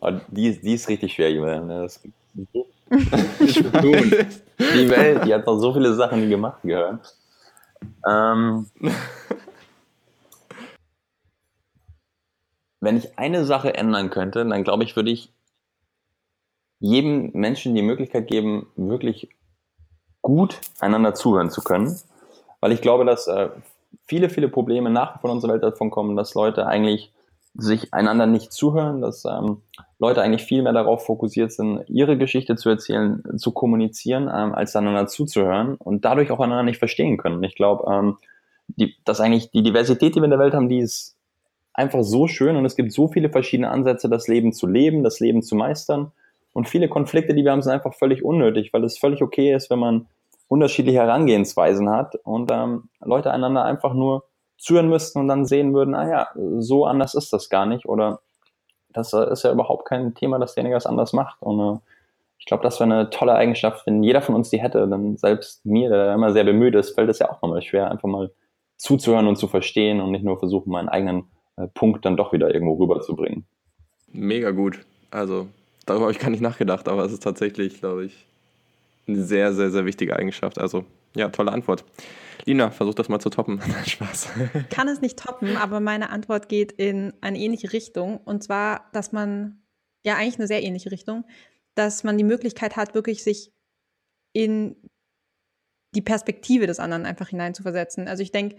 Oh, 0.00 0.10
die, 0.28 0.58
die 0.58 0.74
ist 0.74 0.88
richtig 0.88 1.12
schwer, 1.12 1.30
Julian. 1.30 1.68
Das 1.68 2.02
die 2.32 2.48
Welt, 4.90 5.24
die 5.24 5.34
hat 5.34 5.46
noch 5.46 5.58
so 5.58 5.74
viele 5.74 5.94
Sachen, 5.94 6.28
gemacht 6.28 6.62
gehören. 6.62 7.00
Ähm, 8.08 8.66
wenn 12.80 12.96
ich 12.96 13.18
eine 13.18 13.44
Sache 13.44 13.74
ändern 13.74 14.10
könnte, 14.10 14.44
dann 14.44 14.64
glaube 14.64 14.84
ich, 14.84 14.96
würde 14.96 15.10
ich 15.10 15.32
jedem 16.78 17.30
Menschen 17.32 17.74
die 17.74 17.82
Möglichkeit 17.82 18.26
geben, 18.26 18.66
wirklich 18.74 19.28
gut 20.22 20.60
einander 20.80 21.14
zuhören 21.14 21.50
zu 21.50 21.60
können. 21.62 21.98
Weil 22.60 22.72
ich 22.72 22.80
glaube, 22.80 23.04
dass 23.04 23.26
äh, 23.26 23.50
viele, 24.06 24.30
viele 24.30 24.48
Probleme 24.48 24.90
nach 24.90 25.14
wie 25.14 25.20
vor 25.20 25.30
in 25.30 25.36
unserer 25.36 25.52
Welt 25.52 25.62
davon 25.62 25.90
kommen, 25.90 26.16
dass 26.16 26.34
Leute 26.34 26.66
eigentlich 26.66 27.12
sich 27.54 27.92
einander 27.92 28.26
nicht 28.26 28.52
zuhören, 28.52 29.00
dass 29.00 29.24
ähm, 29.24 29.62
Leute 29.98 30.22
eigentlich 30.22 30.44
viel 30.44 30.62
mehr 30.62 30.72
darauf 30.72 31.04
fokussiert 31.04 31.52
sind, 31.52 31.84
ihre 31.88 32.16
Geschichte 32.16 32.56
zu 32.56 32.68
erzählen, 32.68 33.22
zu 33.36 33.52
kommunizieren, 33.52 34.30
ähm, 34.32 34.54
als 34.54 34.76
einander 34.76 35.08
zuzuhören 35.08 35.74
und 35.74 36.04
dadurch 36.04 36.30
auch 36.30 36.38
einander 36.38 36.62
nicht 36.62 36.78
verstehen 36.78 37.18
können. 37.18 37.42
Ich 37.42 37.56
glaube, 37.56 37.90
ähm, 37.92 38.88
dass 39.04 39.20
eigentlich 39.20 39.50
die 39.50 39.62
Diversität, 39.62 40.14
die 40.14 40.20
wir 40.20 40.24
in 40.24 40.30
der 40.30 40.38
Welt 40.38 40.54
haben, 40.54 40.68
die 40.68 40.78
ist 40.78 41.16
einfach 41.80 42.02
so 42.02 42.26
schön 42.26 42.56
und 42.56 42.64
es 42.64 42.76
gibt 42.76 42.92
so 42.92 43.08
viele 43.08 43.30
verschiedene 43.30 43.70
Ansätze, 43.70 44.08
das 44.08 44.28
Leben 44.28 44.52
zu 44.52 44.66
leben, 44.66 45.02
das 45.02 45.18
Leben 45.18 45.42
zu 45.42 45.56
meistern. 45.56 46.12
Und 46.52 46.68
viele 46.68 46.88
Konflikte, 46.88 47.34
die 47.34 47.44
wir 47.44 47.52
haben, 47.52 47.62
sind 47.62 47.72
einfach 47.72 47.94
völlig 47.94 48.24
unnötig, 48.24 48.72
weil 48.72 48.84
es 48.84 48.98
völlig 48.98 49.22
okay 49.22 49.54
ist, 49.54 49.70
wenn 49.70 49.78
man 49.78 50.06
unterschiedliche 50.48 50.98
Herangehensweisen 50.98 51.88
hat 51.88 52.16
und 52.24 52.50
ähm, 52.50 52.88
Leute 53.00 53.30
einander 53.30 53.64
einfach 53.64 53.94
nur 53.94 54.24
zuhören 54.58 54.88
müssten 54.88 55.20
und 55.20 55.28
dann 55.28 55.46
sehen 55.46 55.72
würden, 55.72 55.94
ah 55.94 56.08
ja, 56.08 56.28
so 56.58 56.84
anders 56.84 57.14
ist 57.14 57.32
das 57.32 57.48
gar 57.48 57.66
nicht 57.66 57.86
oder 57.86 58.20
das 58.92 59.12
äh, 59.12 59.30
ist 59.32 59.44
ja 59.44 59.52
überhaupt 59.52 59.86
kein 59.86 60.14
Thema, 60.14 60.38
dass 60.38 60.54
derjenige 60.54 60.76
was 60.76 60.86
anders 60.86 61.12
macht. 61.12 61.40
Und 61.40 61.60
äh, 61.60 61.78
ich 62.38 62.46
glaube, 62.46 62.62
das 62.64 62.80
wäre 62.80 62.92
eine 62.92 63.10
tolle 63.10 63.34
Eigenschaft, 63.34 63.86
wenn 63.86 64.02
jeder 64.02 64.22
von 64.22 64.34
uns 64.34 64.50
die 64.50 64.60
hätte, 64.60 64.88
dann 64.88 65.16
selbst 65.16 65.64
mir, 65.64 65.88
der 65.88 66.14
immer 66.14 66.32
sehr 66.32 66.44
bemüht 66.44 66.74
ist, 66.74 66.94
fällt 66.94 67.10
es 67.10 67.20
ja 67.20 67.30
auch 67.30 67.40
nochmal 67.42 67.62
schwer, 67.62 67.90
einfach 67.90 68.08
mal 68.08 68.32
zuzuhören 68.76 69.28
und 69.28 69.36
zu 69.36 69.46
verstehen 69.46 70.00
und 70.00 70.10
nicht 70.10 70.24
nur 70.24 70.38
versuchen, 70.38 70.72
meinen 70.72 70.88
eigenen 70.88 71.30
Punkt 71.68 72.04
dann 72.04 72.16
doch 72.16 72.32
wieder 72.32 72.52
irgendwo 72.52 72.74
rüberzubringen. 72.74 73.44
Mega 74.12 74.50
gut. 74.50 74.84
Also 75.10 75.48
darüber 75.86 76.04
habe 76.04 76.12
ich 76.12 76.18
gar 76.18 76.30
nicht 76.30 76.40
nachgedacht, 76.40 76.88
aber 76.88 77.04
es 77.04 77.12
ist 77.12 77.22
tatsächlich, 77.22 77.80
glaube 77.80 78.04
ich, 78.04 78.26
eine 79.06 79.22
sehr, 79.22 79.52
sehr, 79.52 79.70
sehr 79.70 79.84
wichtige 79.84 80.16
Eigenschaft. 80.16 80.58
Also 80.58 80.84
ja, 81.14 81.28
tolle 81.28 81.52
Antwort. 81.52 81.84
Lina, 82.44 82.70
versuch 82.70 82.94
das 82.94 83.08
mal 83.08 83.20
zu 83.20 83.30
toppen. 83.30 83.60
Spaß. 83.86 84.28
Kann 84.70 84.88
es 84.88 85.00
nicht 85.00 85.18
toppen, 85.18 85.56
aber 85.56 85.80
meine 85.80 86.10
Antwort 86.10 86.48
geht 86.48 86.72
in 86.72 87.12
eine 87.20 87.38
ähnliche 87.38 87.72
Richtung. 87.72 88.18
Und 88.18 88.42
zwar, 88.42 88.88
dass 88.92 89.12
man, 89.12 89.62
ja, 90.04 90.16
eigentlich 90.16 90.38
eine 90.38 90.46
sehr 90.46 90.62
ähnliche 90.62 90.90
Richtung, 90.90 91.24
dass 91.74 92.04
man 92.04 92.16
die 92.18 92.24
Möglichkeit 92.24 92.76
hat, 92.76 92.94
wirklich 92.94 93.22
sich 93.22 93.52
in 94.32 94.76
die 95.94 96.02
Perspektive 96.02 96.66
des 96.66 96.78
anderen 96.78 97.04
einfach 97.04 97.28
hineinzuversetzen. 97.28 98.06
Also 98.06 98.22
ich 98.22 98.32
denke, 98.32 98.56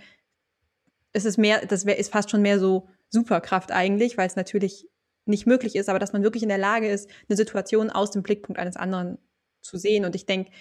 es 1.14 1.26
ist 1.26 1.38
mehr, 1.38 1.66
das 1.66 1.86
wär, 1.86 1.98
ist 1.98 2.12
fast 2.12 2.30
schon 2.30 2.42
mehr 2.42 2.60
so 2.60 2.88
Superkraft 3.10 3.72
eigentlich, 3.72 4.18
weil 4.18 4.28
es 4.28 4.36
natürlich 4.36 4.88
nicht 5.26 5.46
möglich 5.46 5.76
ist, 5.76 5.90
aber 5.90 6.00
dass 6.00 6.14
man 6.14 6.24
wirklich 6.24 6.44
in 6.44 6.50
der 6.50 6.58
Lage 6.58 6.88
ist, 6.88 7.10
eine 7.30 7.38
Situation 7.38 7.90
aus 7.90 8.12
dem 8.12 8.24
Blickpunkt 8.24 8.60
eines 8.60 8.76
anderen 8.76 9.18
zu 9.62 9.78
sehen. 9.78 10.06
Und 10.06 10.16
ich 10.16 10.26
denke, 10.26 10.52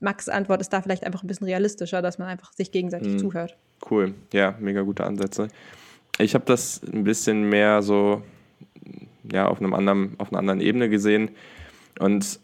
Max' 0.00 0.28
Antwort 0.28 0.60
ist 0.60 0.72
da 0.72 0.80
vielleicht 0.80 1.04
einfach 1.04 1.22
ein 1.22 1.26
bisschen 1.26 1.46
realistischer, 1.46 2.02
dass 2.02 2.18
man 2.18 2.28
einfach 2.28 2.52
sich 2.52 2.70
gegenseitig 2.70 3.14
mhm. 3.14 3.18
zuhört. 3.18 3.56
Cool, 3.90 4.14
ja, 4.32 4.56
mega 4.60 4.82
gute 4.82 5.04
Ansätze. 5.04 5.48
Ich 6.18 6.34
habe 6.34 6.44
das 6.46 6.80
ein 6.82 7.04
bisschen 7.04 7.48
mehr 7.48 7.82
so 7.82 8.22
ja, 9.30 9.48
auf, 9.48 9.60
einem 9.60 9.74
anderen, 9.74 10.14
auf 10.18 10.30
einer 10.30 10.38
anderen 10.38 10.60
Ebene 10.60 10.88
gesehen. 10.88 11.30
Und 11.98 12.40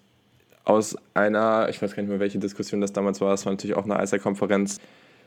aus 0.64 0.96
einer, 1.14 1.68
ich 1.68 1.80
weiß 1.80 1.94
gar 1.94 2.03
nicht 2.03 2.11
mehr, 2.11 2.20
welche 2.20 2.38
Diskussion 2.38 2.80
das 2.80 2.92
damals 2.92 3.20
war, 3.20 3.30
das 3.30 3.44
war 3.44 3.53
natürlich 3.53 3.76
auch 3.76 3.84
eine 3.84 4.03
ISA-Konferenz, 4.03 4.80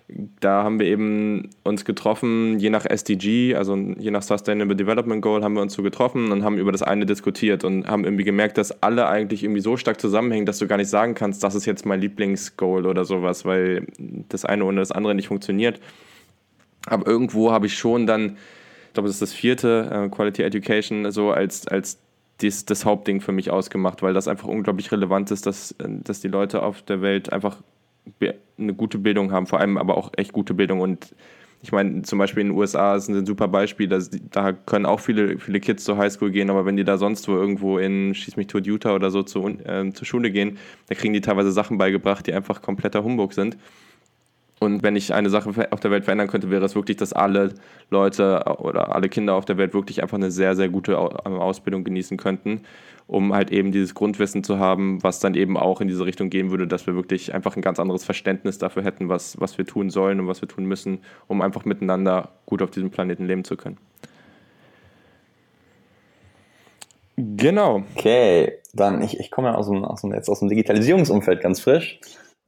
da 0.08 0.64
haben 0.64 0.80
wir 0.80 0.86
eben 0.86 1.50
uns 1.64 1.84
getroffen, 1.84 2.60
je 2.60 2.70
nach 2.70 2.86
SDG, 2.86 3.56
also 3.56 3.76
je 3.76 4.12
nach 4.12 4.22
Sustainable 4.22 4.76
Development 4.76 5.22
Goal, 5.22 5.44
haben 5.44 5.56
wir 5.56 5.62
uns 5.62 5.74
so 5.74 5.82
getroffen 5.82 6.32
und 6.32 6.44
haben 6.44 6.60
über 6.60 6.72
das 6.72 6.84
eine 6.84 7.08
diskutiert 7.08 7.64
und 7.64 7.88
haben 7.88 8.04
irgendwie 8.04 8.24
gemerkt, 8.24 8.60
dass 8.60 8.84
alle 8.84 9.08
eigentlich 9.08 9.44
irgendwie 9.44 9.62
so 9.62 9.78
stark 9.78 10.00
zusammenhängen, 10.00 10.46
dass 10.46 10.60
du 10.60 10.68
gar 10.68 10.78
nicht 10.78 10.90
sagen 10.90 11.16
kannst, 11.16 11.44
das 11.44 11.56
ist 11.56 11.66
jetzt 11.66 11.88
mein 11.88 12.02
Lieblingsgoal 12.02 12.86
oder 12.86 13.04
sowas, 13.04 13.46
weil 13.46 13.88
das 13.98 14.46
eine 14.46 14.66
ohne 14.66 14.80
das 14.80 14.92
andere 14.92 15.16
nicht 15.16 15.28
funktioniert. 15.28 15.80
Aber 16.86 17.08
irgendwo 17.08 17.52
habe 17.52 17.66
ich 17.66 17.76
schon 17.76 18.06
dann, 18.06 18.38
ich 18.88 18.94
glaube, 18.94 19.08
das 19.08 19.16
ist 19.16 19.24
das 19.24 19.34
vierte, 19.34 19.90
äh, 19.92 20.10
Quality 20.10 20.44
Education, 20.44 21.12
so 21.12 21.32
als, 21.32 21.68
als 21.68 22.00
dies, 22.42 22.66
das 22.66 22.86
Hauptding 22.86 23.22
für 23.22 23.32
mich 23.32 23.50
ausgemacht, 23.50 24.04
weil 24.04 24.14
das 24.14 24.28
einfach 24.28 24.48
unglaublich 24.48 24.92
relevant 24.92 25.32
ist, 25.32 25.48
dass, 25.48 25.74
dass 25.80 26.20
die 26.20 26.28
Leute 26.28 26.62
auf 26.62 26.84
der 26.84 27.02
Welt 27.02 27.34
einfach 27.34 27.58
eine 28.58 28.74
gute 28.74 28.98
Bildung 28.98 29.32
haben, 29.32 29.48
vor 29.48 29.60
allem 29.60 29.78
aber 29.78 29.98
auch 29.98 30.12
echt 30.16 30.34
gute 30.34 30.54
Bildung. 30.54 30.80
Und 30.80 31.16
ich 31.62 31.72
meine, 31.72 32.04
zum 32.04 32.20
Beispiel 32.20 32.42
in 32.42 32.50
den 32.50 32.58
USA 32.58 32.96
ist 32.96 33.08
ein 33.08 33.26
super 33.26 33.48
Beispiel, 33.48 33.88
dass, 33.88 34.10
da 34.32 34.52
können 34.52 34.86
auch 34.86 35.00
viele, 35.00 35.40
viele 35.40 35.60
Kids 35.60 35.84
zur 35.84 35.98
Highschool 35.98 36.32
gehen, 36.32 36.50
aber 36.50 36.66
wenn 36.66 36.78
die 36.78 36.84
da 36.84 36.98
sonst 36.98 37.28
wo 37.28 37.34
irgendwo 37.34 37.80
in 37.80 38.14
Schieß 38.14 38.38
mich 38.38 38.48
tot 38.48 38.68
Utah 38.68 38.94
oder 38.94 39.10
so 39.10 39.24
zu, 39.24 39.48
äh, 39.48 39.92
zur 39.92 40.06
Schule 40.06 40.32
gehen, 40.32 40.58
da 40.88 40.96
kriegen 40.96 41.14
die 41.14 41.22
teilweise 41.22 41.52
Sachen 41.52 41.78
beigebracht, 41.78 42.28
die 42.28 42.34
einfach 42.34 42.62
kompletter 42.62 43.04
Humbug 43.04 43.34
sind. 43.34 43.58
Und 44.66 44.84
wenn 44.84 44.96
ich 44.96 45.14
eine 45.14 45.30
Sache 45.30 45.50
auf 45.72 45.80
der 45.80 45.92
Welt 45.92 46.04
verändern 46.04 46.28
könnte, 46.28 46.50
wäre 46.50 46.66
es 46.66 46.76
wirklich, 46.76 46.98
dass 46.98 47.14
alle 47.14 47.54
Leute 47.90 48.44
oder 48.58 48.94
alle 48.96 49.08
Kinder 49.10 49.36
auf 49.36 49.46
der 49.46 49.58
Welt 49.58 49.74
wirklich 49.74 50.02
einfach 50.02 50.18
eine 50.18 50.32
sehr, 50.32 50.56
sehr 50.56 50.70
gute 50.70 50.98
Ausbildung 50.98 51.84
genießen 51.84 52.18
könnten 52.18 52.62
um 53.08 53.34
halt 53.34 53.52
eben 53.52 53.72
dieses 53.72 53.94
Grundwissen 53.94 54.44
zu 54.44 54.58
haben, 54.58 55.04
was 55.04 55.20
dann 55.20 55.36
eben 55.36 55.58
auch 55.58 55.82
in 55.82 55.88
diese 55.88 56.06
Richtung 56.06 56.30
gehen 56.30 56.50
würde, 56.50 56.68
dass 56.68 56.88
wir 56.88 56.96
wirklich 56.96 57.34
einfach 57.34 57.56
ein 57.56 57.62
ganz 57.62 57.80
anderes 57.80 58.04
Verständnis 58.04 58.58
dafür 58.58 58.84
hätten, 58.84 59.10
was, 59.10 59.40
was 59.40 59.58
wir 59.58 59.66
tun 59.66 59.90
sollen 59.90 60.20
und 60.20 60.28
was 60.28 60.42
wir 60.42 60.50
tun 60.50 60.66
müssen, 60.66 61.00
um 61.28 61.42
einfach 61.42 61.66
miteinander 61.66 62.30
gut 62.46 62.62
auf 62.62 62.72
diesem 62.72 62.90
Planeten 62.90 63.26
leben 63.26 63.44
zu 63.44 63.58
können. 63.58 63.78
Genau. 67.18 67.84
Okay, 67.96 68.54
dann 68.74 69.02
ich, 69.02 69.20
ich 69.20 69.32
komme 69.32 69.56
aus 69.58 69.70
dem, 69.70 69.86
aus 69.86 70.02
dem, 70.02 70.14
jetzt 70.14 70.30
aus 70.30 70.40
dem 70.40 70.50
Digitalisierungsumfeld 70.50 71.42
ganz 71.42 71.62
frisch. 71.62 72.00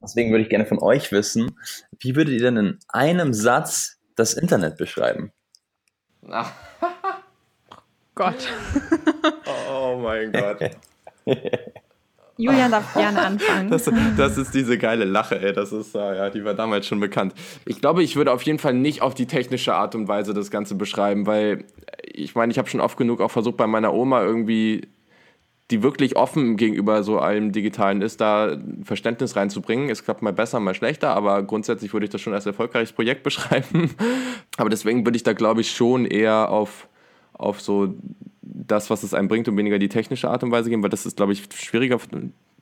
Deswegen 0.02 0.30
würde 0.30 0.42
ich 0.42 0.48
gerne 0.48 0.66
von 0.66 0.78
euch 0.78 1.10
wissen, 1.12 1.56
wie 1.98 2.14
würdet 2.14 2.34
ihr 2.34 2.40
denn 2.40 2.56
in 2.56 2.78
einem 2.88 3.32
Satz 3.32 3.98
das 4.14 4.34
Internet 4.34 4.76
beschreiben? 4.76 5.32
Ach. 6.28 6.52
Gott. 8.14 8.48
oh 9.70 9.98
mein 10.02 10.32
Gott. 10.32 10.58
Julian 12.36 12.70
darf 12.70 12.94
gerne 12.94 13.20
anfangen. 13.20 13.68
Das, 13.68 13.90
das, 14.16 14.38
ist 14.38 14.54
diese 14.54 14.78
geile 14.78 15.04
Lache, 15.04 15.40
ey. 15.40 15.52
Das 15.52 15.72
ist, 15.72 15.96
äh, 15.96 16.16
ja, 16.16 16.30
die 16.30 16.44
war 16.44 16.54
damals 16.54 16.86
schon 16.86 17.00
bekannt. 17.00 17.34
Ich 17.66 17.80
glaube, 17.80 18.04
ich 18.04 18.14
würde 18.14 18.32
auf 18.32 18.42
jeden 18.42 18.60
Fall 18.60 18.74
nicht 18.74 19.02
auf 19.02 19.14
die 19.14 19.26
technische 19.26 19.74
Art 19.74 19.96
und 19.96 20.06
Weise 20.06 20.34
das 20.34 20.50
Ganze 20.50 20.76
beschreiben, 20.76 21.26
weil 21.26 21.64
ich 22.04 22.36
meine, 22.36 22.52
ich 22.52 22.58
habe 22.58 22.68
schon 22.68 22.80
oft 22.80 22.96
genug 22.96 23.20
auch 23.20 23.30
versucht, 23.30 23.56
bei 23.56 23.66
meiner 23.66 23.92
Oma 23.92 24.22
irgendwie 24.22 24.88
die 25.70 25.82
wirklich 25.82 26.16
offen 26.16 26.56
gegenüber 26.56 27.02
so 27.02 27.18
allem 27.18 27.52
Digitalen 27.52 28.00
ist, 28.00 28.20
da 28.20 28.56
Verständnis 28.84 29.36
reinzubringen. 29.36 29.90
Es 29.90 30.02
klappt 30.02 30.22
mal 30.22 30.32
besser, 30.32 30.60
mal 30.60 30.74
schlechter, 30.74 31.10
aber 31.10 31.42
grundsätzlich 31.42 31.92
würde 31.92 32.04
ich 32.04 32.10
das 32.10 32.20
schon 32.20 32.32
als 32.32 32.46
erfolgreiches 32.46 32.92
Projekt 32.92 33.22
beschreiben. 33.24 33.90
aber 34.56 34.70
deswegen 34.70 35.04
würde 35.04 35.16
ich 35.16 35.22
da, 35.24 35.34
glaube 35.34 35.60
ich, 35.60 35.70
schon 35.70 36.06
eher 36.06 36.48
auf, 36.48 36.88
auf 37.34 37.60
so 37.60 37.94
das, 38.40 38.88
was 38.88 39.02
es 39.02 39.12
einem 39.12 39.28
bringt 39.28 39.46
und 39.48 39.56
weniger 39.56 39.78
die 39.78 39.90
technische 39.90 40.30
Art 40.30 40.42
und 40.42 40.50
Weise 40.50 40.70
gehen, 40.70 40.82
weil 40.82 40.90
das 40.90 41.04
ist, 41.04 41.16
glaube 41.16 41.32
ich, 41.32 41.44
schwieriger 41.54 41.98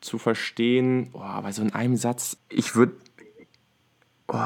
zu 0.00 0.18
verstehen. 0.18 1.10
Oh, 1.12 1.20
aber 1.20 1.52
so 1.52 1.62
in 1.62 1.72
einem 1.72 1.96
Satz, 1.96 2.36
ich 2.48 2.74
würde 2.74 2.94
oh, 4.28 4.36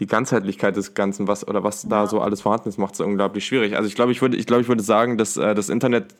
die 0.00 0.06
Ganzheitlichkeit 0.06 0.76
des 0.76 0.94
Ganzen, 0.94 1.28
was 1.28 1.46
oder 1.46 1.62
was 1.62 1.88
da 1.88 2.08
so 2.08 2.20
alles 2.20 2.40
vorhanden 2.40 2.68
ist, 2.68 2.78
macht 2.78 2.94
es 2.94 3.00
unglaublich 3.00 3.46
schwierig. 3.46 3.76
Also 3.76 3.86
ich 3.86 3.94
glaube, 3.94 4.10
ich 4.10 4.20
würde, 4.20 4.36
ich 4.36 4.46
glaube, 4.46 4.62
ich 4.62 4.68
würde 4.68 4.82
sagen, 4.82 5.16
dass 5.16 5.36
äh, 5.36 5.54
das 5.54 5.68
Internet 5.68 6.14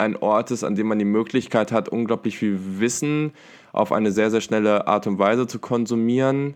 ein 0.00 0.16
Ort 0.16 0.50
ist, 0.50 0.64
an 0.64 0.74
dem 0.74 0.88
man 0.88 0.98
die 0.98 1.04
Möglichkeit 1.04 1.70
hat, 1.70 1.88
unglaublich 1.88 2.38
viel 2.38 2.58
Wissen 2.80 3.32
auf 3.72 3.92
eine 3.92 4.10
sehr, 4.10 4.30
sehr 4.30 4.40
schnelle 4.40 4.88
Art 4.88 5.06
und 5.06 5.18
Weise 5.18 5.46
zu 5.46 5.58
konsumieren 5.58 6.54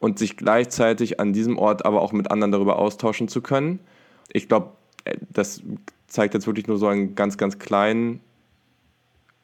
und 0.00 0.18
sich 0.18 0.36
gleichzeitig 0.36 1.20
an 1.20 1.32
diesem 1.32 1.58
Ort 1.58 1.84
aber 1.84 2.00
auch 2.00 2.12
mit 2.12 2.30
anderen 2.30 2.52
darüber 2.52 2.78
austauschen 2.78 3.28
zu 3.28 3.42
können. 3.42 3.80
Ich 4.32 4.48
glaube, 4.48 4.70
äh, 5.04 5.16
das 5.30 5.62
zeigt 6.06 6.34
jetzt 6.34 6.46
wirklich 6.46 6.66
nur 6.66 6.78
so 6.78 6.86
einen 6.86 7.14
ganz, 7.14 7.36
ganz 7.36 7.58
kleinen 7.58 8.20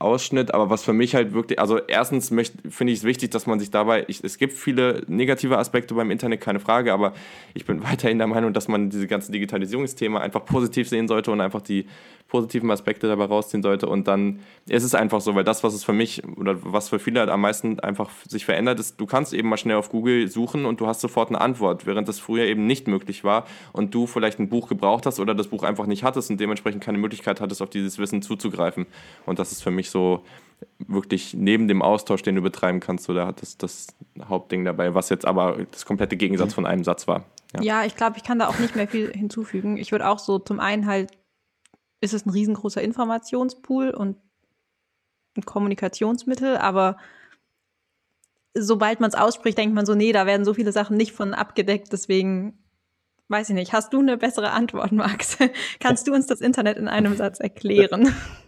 Ausschnitt, 0.05 0.53
aber 0.53 0.71
was 0.71 0.85
für 0.85 0.93
mich 0.93 1.15
halt 1.15 1.33
wirklich, 1.33 1.59
also 1.59 1.79
erstens 1.79 2.29
finde 2.29 2.93
ich 2.93 2.99
es 2.99 3.05
wichtig, 3.05 3.31
dass 3.31 3.47
man 3.47 3.59
sich 3.59 3.71
dabei, 3.71 4.05
ich, 4.07 4.23
es 4.23 4.39
gibt 4.39 4.53
viele 4.53 5.03
negative 5.09 5.59
Aspekte 5.59 5.95
beim 5.95 6.11
Internet, 6.11 6.41
keine 6.41 6.61
Frage, 6.61 6.93
aber 6.93 7.15
ich 7.55 7.65
bin 7.65 7.83
weiterhin 7.91 8.19
der 8.19 8.27
Meinung, 8.27 8.53
dass 8.53 8.69
man 8.69 8.91
diese 8.91 9.07
ganze 9.07 9.33
Digitalisierungsthema 9.33 10.21
einfach 10.21 10.45
positiv 10.45 10.89
sehen 10.89 11.09
sollte 11.09 11.31
und 11.31 11.41
einfach 11.41 11.63
die 11.63 11.87
positiven 12.29 12.71
Aspekte 12.71 13.07
dabei 13.07 13.27
rausziehen 13.27 13.63
sollte 13.63 13.87
und 13.87 14.09
dann 14.09 14.41
ist 14.69 14.83
es 14.83 14.95
einfach 14.95 15.21
so, 15.21 15.35
weil 15.35 15.45
das, 15.45 15.63
was 15.63 15.75
es 15.75 15.85
für 15.85 15.93
mich 15.93 16.23
oder 16.37 16.57
was 16.65 16.89
für 16.89 16.99
viele 16.99 17.21
halt 17.21 17.31
am 17.31 17.41
meisten 17.41 17.79
einfach 17.81 18.11
sich 18.29 18.45
verändert, 18.45 18.81
ist, 18.81 19.01
du 19.01 19.07
kannst 19.07 19.33
eben 19.33 19.49
mal 19.49 19.57
schnell 19.57 19.77
auf 19.77 19.91
Google 19.91 20.29
suchen 20.29 20.65
und 20.67 20.81
du 20.81 20.87
hast 20.87 21.01
sofort 21.01 21.29
eine 21.29 21.41
Antwort, 21.41 21.87
während 21.87 22.09
das 22.09 22.19
früher 22.19 22.45
eben 22.45 22.67
nicht 22.67 22.89
möglich 22.89 23.25
war 23.25 23.47
und 23.73 23.95
du 23.95 24.07
vielleicht 24.07 24.41
ein 24.41 24.49
Buch 24.49 24.69
gebraucht 24.69 25.07
hast 25.07 25.21
oder 25.21 25.35
das 25.35 25.49
Buch 25.49 25.63
einfach 25.63 25.87
nicht 25.87 26.03
hattest 26.03 26.31
und 26.31 26.41
dementsprechend 26.41 26.83
keine 26.83 26.99
Möglichkeit 26.99 27.41
hattest, 27.41 27.63
auf 27.63 27.71
dieses 27.71 27.99
Wissen 27.99 28.21
zuzugreifen. 28.21 28.87
Und 29.27 29.39
das 29.39 29.53
ist 29.53 29.63
für 29.63 29.71
mich 29.71 29.91
so 29.91 29.94
wirklich 30.79 31.35
neben 31.35 31.69
dem 31.69 31.83
Austausch, 31.83 32.23
den 32.23 32.35
du 32.35 32.43
betreiben 32.43 32.81
kannst, 32.81 33.05
so 33.05 33.15
da 33.15 33.27
hat 33.27 33.43
das 33.43 33.59
das 33.59 33.89
Hauptding 34.23 34.65
dabei, 34.65 34.95
was 34.95 35.09
jetzt 35.09 35.27
aber 35.27 35.67
das 35.71 35.85
komplette 35.85 36.17
Gegensatz 36.17 36.55
von 36.55 36.67
einem 36.67 36.85
Satz 36.85 37.07
war. 37.07 37.25
Ja, 37.55 37.63
ja 37.63 37.85
ich 37.85 37.97
glaube, 37.97 38.17
ich 38.17 38.25
kann 38.25 38.39
da 38.39 38.49
auch 38.49 38.59
nicht 38.59 38.77
mehr 38.77 38.89
viel 38.89 39.13
hinzufügen. 39.13 39.77
Ich 39.77 39.93
würde 39.93 40.09
auch 40.09 40.19
so 40.19 40.39
zum 40.39 40.61
einen 40.61 40.87
halt 40.87 41.11
ist 42.01 42.15
es 42.15 42.27
ein 42.27 42.31
riesengroßer 42.31 42.83
Informationspool 42.83 43.91
und 43.91 44.17
ein 45.37 45.45
Kommunikationsmittel, 45.45 46.57
aber 46.59 46.99
sobald 48.55 49.01
man 49.01 49.09
es 49.09 49.17
ausspricht, 49.17 49.59
denkt 49.59 49.75
man 49.75 49.87
so, 49.87 49.95
nee, 49.95 50.13
da 50.13 50.27
werden 50.27 50.45
so 50.45 50.55
viele 50.55 50.71
Sachen 50.71 50.97
nicht 50.97 51.13
von 51.13 51.35
abgedeckt, 51.35 51.93
deswegen 51.93 52.59
weiß 53.29 53.49
ich 53.49 53.55
nicht. 53.55 53.73
Hast 53.73 53.93
du 53.93 54.01
eine 54.01 54.17
bessere 54.17 54.51
Antwort, 54.51 54.93
Max? 54.93 55.39
Kannst 55.81 56.07
du 56.07 56.13
uns 56.13 56.27
das 56.27 56.41
Internet 56.41 56.77
in 56.77 56.89
einem 56.89 57.17
Satz 57.17 57.41
erklären? 57.41 58.15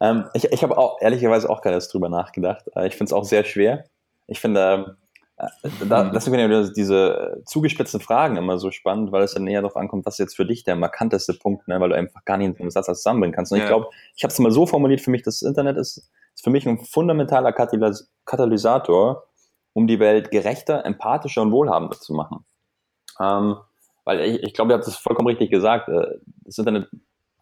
Ähm, 0.00 0.28
ich 0.34 0.44
ich 0.52 0.62
habe 0.62 0.76
auch 0.76 1.00
ehrlicherweise 1.00 1.48
auch 1.48 1.62
gerade 1.62 1.78
drüber 1.78 2.08
nachgedacht. 2.08 2.64
Äh, 2.74 2.88
ich 2.88 2.94
finde 2.94 3.06
es 3.06 3.12
auch 3.12 3.24
sehr 3.24 3.44
schwer. 3.44 3.84
Ich 4.26 4.40
finde, 4.40 4.60
ähm, 4.60 4.96
äh, 5.36 5.86
da, 5.88 6.04
mhm. 6.04 6.12
deswegen 6.12 6.36
finde 6.36 6.62
ich 6.62 6.72
diese 6.72 7.42
zugespitzten 7.44 8.00
Fragen 8.00 8.36
immer 8.36 8.58
so 8.58 8.70
spannend, 8.70 9.12
weil 9.12 9.22
es 9.22 9.34
dann 9.34 9.44
näher 9.44 9.60
darauf 9.60 9.76
ankommt, 9.76 10.06
was 10.06 10.14
ist 10.14 10.18
jetzt 10.18 10.36
für 10.36 10.46
dich 10.46 10.64
der 10.64 10.76
markanteste 10.76 11.34
Punkt, 11.34 11.68
ne? 11.68 11.78
weil 11.80 11.90
du 11.90 11.96
einfach 11.96 12.24
gar 12.24 12.38
nicht 12.38 12.48
in 12.48 12.60
einem 12.60 12.70
Satz 12.70 12.86
zusammenbringen 12.86 13.34
kannst. 13.34 13.52
Und 13.52 13.58
ja. 13.58 13.64
ich 13.64 13.68
glaube, 13.68 13.88
ich 14.14 14.24
habe 14.24 14.32
es 14.32 14.38
mal 14.38 14.50
so 14.50 14.66
formuliert 14.66 15.00
für 15.00 15.10
mich, 15.10 15.22
das 15.22 15.42
Internet 15.42 15.76
ist, 15.76 16.10
ist 16.34 16.44
für 16.44 16.50
mich 16.50 16.66
ein 16.66 16.78
fundamentaler 16.78 17.52
Katalysator, 17.52 19.24
um 19.74 19.86
die 19.86 20.00
Welt 20.00 20.30
gerechter, 20.30 20.84
empathischer 20.86 21.42
und 21.42 21.52
wohlhabender 21.52 21.98
zu 21.98 22.14
machen. 22.14 22.44
Ähm, 23.20 23.56
weil 24.04 24.20
ich, 24.20 24.42
ich 24.42 24.54
glaube, 24.54 24.72
ihr 24.72 24.76
habt 24.76 24.86
es 24.86 24.96
vollkommen 24.96 25.28
richtig 25.28 25.50
gesagt, 25.50 25.88
äh, 25.88 26.18
das 26.44 26.56
Internet 26.56 26.88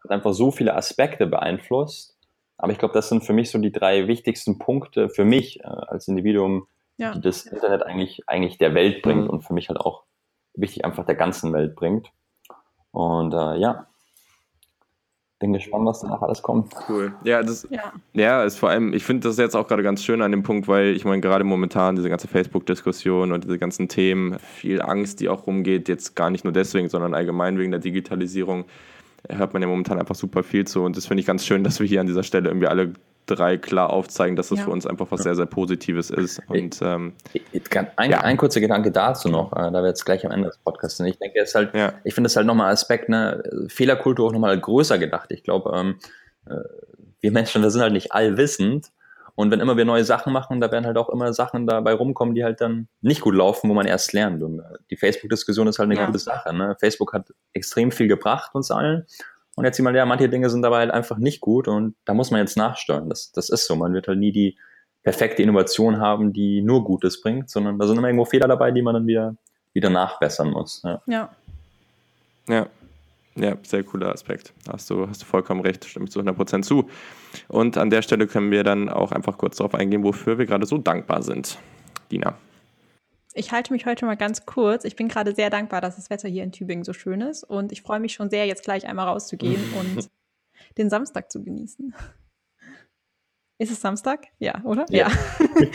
hat 0.02 0.10
einfach 0.10 0.32
so 0.32 0.50
viele 0.50 0.74
Aspekte 0.74 1.26
beeinflusst, 1.26 2.13
aber 2.56 2.72
ich 2.72 2.78
glaube, 2.78 2.94
das 2.94 3.08
sind 3.08 3.24
für 3.24 3.32
mich 3.32 3.50
so 3.50 3.58
die 3.58 3.72
drei 3.72 4.06
wichtigsten 4.06 4.58
Punkte 4.58 5.08
für 5.08 5.24
mich 5.24 5.60
äh, 5.60 5.66
als 5.66 6.08
Individuum, 6.08 6.66
ja. 6.96 7.12
die 7.12 7.20
das 7.20 7.46
Internet 7.46 7.82
eigentlich, 7.82 8.22
eigentlich 8.26 8.58
der 8.58 8.74
Welt 8.74 9.02
bringt 9.02 9.24
mhm. 9.24 9.30
und 9.30 9.42
für 9.42 9.54
mich 9.54 9.68
halt 9.68 9.80
auch 9.80 10.04
wichtig 10.54 10.84
einfach 10.84 11.04
der 11.04 11.16
ganzen 11.16 11.52
Welt 11.52 11.74
bringt. 11.74 12.10
Und 12.92 13.34
äh, 13.34 13.56
ja, 13.56 13.88
bin 15.40 15.52
gespannt, 15.52 15.84
was 15.84 16.00
danach 16.00 16.22
alles 16.22 16.42
kommt. 16.42 16.72
Cool. 16.88 17.12
Ja, 17.24 17.42
das 17.42 17.66
ja. 17.70 17.92
ja 18.14 18.44
ist 18.44 18.58
vor 18.58 18.70
allem, 18.70 18.94
ich 18.94 19.04
finde 19.04 19.28
das 19.28 19.36
jetzt 19.36 19.54
auch 19.54 19.66
gerade 19.66 19.82
ganz 19.82 20.02
schön 20.02 20.22
an 20.22 20.30
dem 20.30 20.42
Punkt, 20.42 20.68
weil 20.68 20.96
ich 20.96 21.04
meine, 21.04 21.20
gerade 21.20 21.44
momentan 21.44 21.96
diese 21.96 22.08
ganze 22.08 22.28
Facebook-Diskussion 22.28 23.32
und 23.32 23.44
diese 23.44 23.58
ganzen 23.58 23.88
Themen, 23.88 24.38
viel 24.38 24.80
Angst, 24.80 25.20
die 25.20 25.28
auch 25.28 25.46
rumgeht, 25.46 25.88
jetzt 25.88 26.14
gar 26.14 26.30
nicht 26.30 26.44
nur 26.44 26.52
deswegen, 26.52 26.88
sondern 26.88 27.14
allgemein 27.14 27.58
wegen 27.58 27.72
der 27.72 27.80
Digitalisierung, 27.80 28.64
hört 29.28 29.52
man 29.52 29.62
ja 29.62 29.68
momentan 29.68 29.98
einfach 29.98 30.14
super 30.14 30.42
viel 30.42 30.66
zu. 30.66 30.82
Und 30.82 30.96
das 30.96 31.06
finde 31.06 31.20
ich 31.20 31.26
ganz 31.26 31.44
schön, 31.44 31.64
dass 31.64 31.80
wir 31.80 31.86
hier 31.86 32.00
an 32.00 32.06
dieser 32.06 32.22
Stelle 32.22 32.48
irgendwie 32.48 32.66
alle 32.66 32.92
drei 33.26 33.56
klar 33.56 33.90
aufzeigen, 33.90 34.36
dass 34.36 34.48
das 34.48 34.58
ja. 34.58 34.64
für 34.64 34.70
uns 34.70 34.86
einfach 34.86 35.06
was 35.10 35.22
sehr, 35.22 35.34
sehr 35.34 35.46
Positives 35.46 36.10
ist. 36.10 36.42
Und, 36.46 36.80
ähm, 36.82 37.14
ein, 37.96 38.10
ja. 38.10 38.20
ein, 38.20 38.36
kurzer 38.36 38.60
Gedanke 38.60 38.90
dazu 38.90 39.28
noch, 39.28 39.52
äh, 39.52 39.70
da 39.70 39.82
wir 39.82 39.88
jetzt 39.88 40.04
gleich 40.04 40.26
am 40.26 40.32
Ende 40.32 40.48
des 40.48 40.58
Podcasts 40.58 40.98
sind. 40.98 41.06
Ich 41.06 41.18
denke, 41.18 41.40
es 41.40 41.54
halt, 41.54 41.74
ja. 41.74 41.94
ich 42.04 42.14
finde 42.14 42.26
es 42.28 42.36
halt 42.36 42.46
nochmal 42.46 42.72
Aspekt, 42.72 43.08
ne, 43.08 43.42
Fehlerkultur 43.68 44.26
auch 44.26 44.32
nochmal 44.32 44.58
größer 44.58 44.98
gedacht. 44.98 45.30
Ich 45.32 45.42
glaube, 45.42 45.74
ähm, 45.74 45.98
äh, 46.46 46.56
wir 47.20 47.32
Menschen, 47.32 47.62
wir 47.62 47.70
sind 47.70 47.80
halt 47.80 47.94
nicht 47.94 48.12
allwissend. 48.12 48.90
Und 49.36 49.50
wenn 49.50 49.60
immer 49.60 49.76
wir 49.76 49.84
neue 49.84 50.04
Sachen 50.04 50.32
machen, 50.32 50.60
da 50.60 50.70
werden 50.70 50.86
halt 50.86 50.96
auch 50.96 51.08
immer 51.08 51.32
Sachen 51.32 51.66
dabei 51.66 51.92
rumkommen, 51.94 52.34
die 52.34 52.44
halt 52.44 52.60
dann 52.60 52.88
nicht 53.00 53.20
gut 53.20 53.34
laufen, 53.34 53.68
wo 53.68 53.74
man 53.74 53.86
erst 53.86 54.12
lernt. 54.12 54.42
Und 54.42 54.60
äh, 54.60 54.62
die 54.90 54.96
Facebook-Diskussion 54.96 55.66
ist 55.66 55.78
halt 55.78 55.90
eine 55.90 56.06
gute 56.06 56.18
Sache. 56.18 56.54
Ne? 56.54 56.76
Facebook 56.78 57.12
hat 57.12 57.32
extrem 57.52 57.90
viel 57.90 58.06
gebracht 58.06 58.54
uns 58.54 58.70
allen. 58.70 59.06
Und 59.56 59.64
jetzt 59.64 59.76
sieht 59.76 59.84
man, 59.84 59.94
ja, 59.94 60.06
manche 60.06 60.28
Dinge 60.28 60.50
sind 60.50 60.62
dabei 60.62 60.78
halt 60.78 60.90
einfach 60.90 61.16
nicht 61.16 61.40
gut 61.40 61.68
und 61.68 61.94
da 62.04 62.14
muss 62.14 62.30
man 62.30 62.40
jetzt 62.40 62.56
nachsteuern. 62.56 63.08
Das, 63.08 63.30
das 63.32 63.50
ist 63.50 63.66
so. 63.66 63.76
Man 63.76 63.92
wird 63.92 64.08
halt 64.08 64.18
nie 64.18 64.32
die 64.32 64.56
perfekte 65.02 65.42
Innovation 65.42 66.00
haben, 66.00 66.32
die 66.32 66.60
nur 66.60 66.84
Gutes 66.84 67.20
bringt, 67.20 67.50
sondern 67.50 67.78
da 67.78 67.86
sind 67.86 67.98
immer 67.98 68.08
irgendwo 68.08 68.24
Fehler 68.24 68.48
dabei, 68.48 68.72
die 68.72 68.82
man 68.82 68.94
dann 68.94 69.06
wieder, 69.06 69.36
wieder 69.72 69.90
nachbessern 69.90 70.50
muss. 70.50 70.82
Ja. 70.82 71.02
ja. 71.06 71.28
Ja. 72.48 72.66
Ja, 73.36 73.56
sehr 73.62 73.82
cooler 73.82 74.12
Aspekt. 74.12 74.52
Hast 74.68 74.90
du, 74.90 75.08
hast 75.08 75.22
du 75.22 75.26
vollkommen 75.26 75.60
recht, 75.60 75.84
stimme 75.84 76.04
ich 76.04 76.12
zu 76.12 76.20
100% 76.20 76.62
zu. 76.62 76.88
Und 77.48 77.76
an 77.76 77.90
der 77.90 78.02
Stelle 78.02 78.26
können 78.26 78.50
wir 78.50 78.62
dann 78.62 78.88
auch 78.88 79.10
einfach 79.10 79.38
kurz 79.38 79.56
darauf 79.56 79.74
eingehen, 79.74 80.04
wofür 80.04 80.38
wir 80.38 80.46
gerade 80.46 80.66
so 80.66 80.78
dankbar 80.78 81.22
sind. 81.22 81.58
Dina. 82.12 82.36
Ich 83.36 83.50
halte 83.50 83.72
mich 83.72 83.86
heute 83.86 84.06
mal 84.06 84.16
ganz 84.16 84.46
kurz. 84.46 84.84
Ich 84.84 84.94
bin 84.94 85.08
gerade 85.08 85.34
sehr 85.34 85.50
dankbar, 85.50 85.80
dass 85.80 85.96
das 85.96 86.10
Wetter 86.10 86.28
hier 86.28 86.44
in 86.44 86.52
Tübingen 86.52 86.84
so 86.84 86.92
schön 86.92 87.20
ist 87.20 87.42
und 87.42 87.72
ich 87.72 87.82
freue 87.82 87.98
mich 87.98 88.12
schon 88.12 88.30
sehr, 88.30 88.46
jetzt 88.46 88.64
gleich 88.64 88.86
einmal 88.86 89.08
rauszugehen 89.08 89.60
und 89.80 90.08
den 90.78 90.88
Samstag 90.88 91.32
zu 91.32 91.42
genießen. 91.42 91.92
Ist 93.58 93.70
es 93.70 93.80
Samstag? 93.80 94.28
Ja, 94.38 94.60
oder? 94.64 94.84
Ja. 94.90 95.08
ja. 95.08 95.66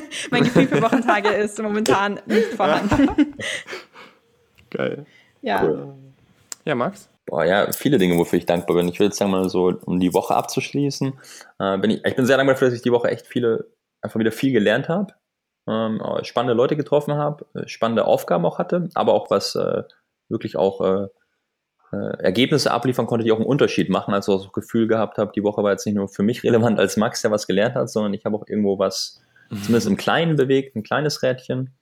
mein 0.30 0.44
Gefühl 0.44 0.68
für 0.68 0.82
Wochentage 0.82 1.28
ist 1.28 1.60
momentan 1.62 2.20
nicht 2.26 2.54
vorhanden. 2.54 3.34
Geil. 4.70 5.06
Ja. 5.40 5.64
Cool. 5.64 6.05
Ja, 6.66 6.74
Max? 6.74 7.08
Boah, 7.24 7.44
ja, 7.44 7.72
viele 7.72 7.98
Dinge, 7.98 8.18
wofür 8.18 8.38
ich 8.38 8.46
dankbar 8.46 8.76
bin. 8.76 8.88
Ich 8.88 8.98
will 9.00 9.06
jetzt 9.06 9.16
sagen 9.16 9.30
mal 9.30 9.48
so, 9.48 9.72
um 9.84 9.98
die 9.98 10.12
Woche 10.12 10.34
abzuschließen, 10.34 11.18
äh, 11.58 11.78
bin 11.78 11.90
ich, 11.90 12.04
ich 12.04 12.16
bin 12.16 12.26
sehr 12.26 12.36
dankbar 12.36 12.54
dafür, 12.54 12.68
dass 12.68 12.76
ich 12.76 12.82
die 12.82 12.92
Woche 12.92 13.08
echt 13.08 13.26
viele, 13.26 13.70
einfach 14.02 14.20
wieder 14.20 14.32
viel 14.32 14.52
gelernt 14.52 14.88
habe 14.88 15.14
ähm, 15.66 16.00
spannende 16.22 16.54
Leute 16.54 16.76
getroffen 16.76 17.14
habe, 17.14 17.46
äh, 17.54 17.66
spannende 17.66 18.04
Aufgaben 18.04 18.44
auch 18.46 18.58
hatte, 18.58 18.88
aber 18.94 19.14
auch 19.14 19.30
was 19.30 19.54
äh, 19.54 19.82
wirklich 20.28 20.56
auch 20.56 20.80
äh, 20.80 21.08
äh, 21.92 22.22
Ergebnisse 22.22 22.70
abliefern 22.70 23.06
konnte, 23.06 23.24
die 23.24 23.32
auch 23.32 23.38
einen 23.38 23.46
Unterschied 23.46 23.90
machen. 23.90 24.14
Also 24.14 24.38
das 24.38 24.52
Gefühl 24.52 24.86
gehabt 24.86 25.18
habe, 25.18 25.32
die 25.34 25.42
Woche 25.42 25.62
war 25.62 25.72
jetzt 25.72 25.86
nicht 25.86 25.96
nur 25.96 26.08
für 26.08 26.22
mich 26.22 26.44
relevant 26.44 26.78
als 26.78 26.96
Max, 26.96 27.22
der 27.22 27.30
was 27.30 27.46
gelernt 27.46 27.74
hat, 27.74 27.90
sondern 27.90 28.14
ich 28.14 28.24
habe 28.24 28.36
auch 28.36 28.46
irgendwo 28.46 28.78
was 28.78 29.20
mhm. 29.50 29.62
zumindest 29.62 29.88
im 29.88 29.96
Kleinen 29.96 30.36
bewegt, 30.36 30.76
ein 30.76 30.82
kleines 30.82 31.22
Rädchen. 31.22 31.74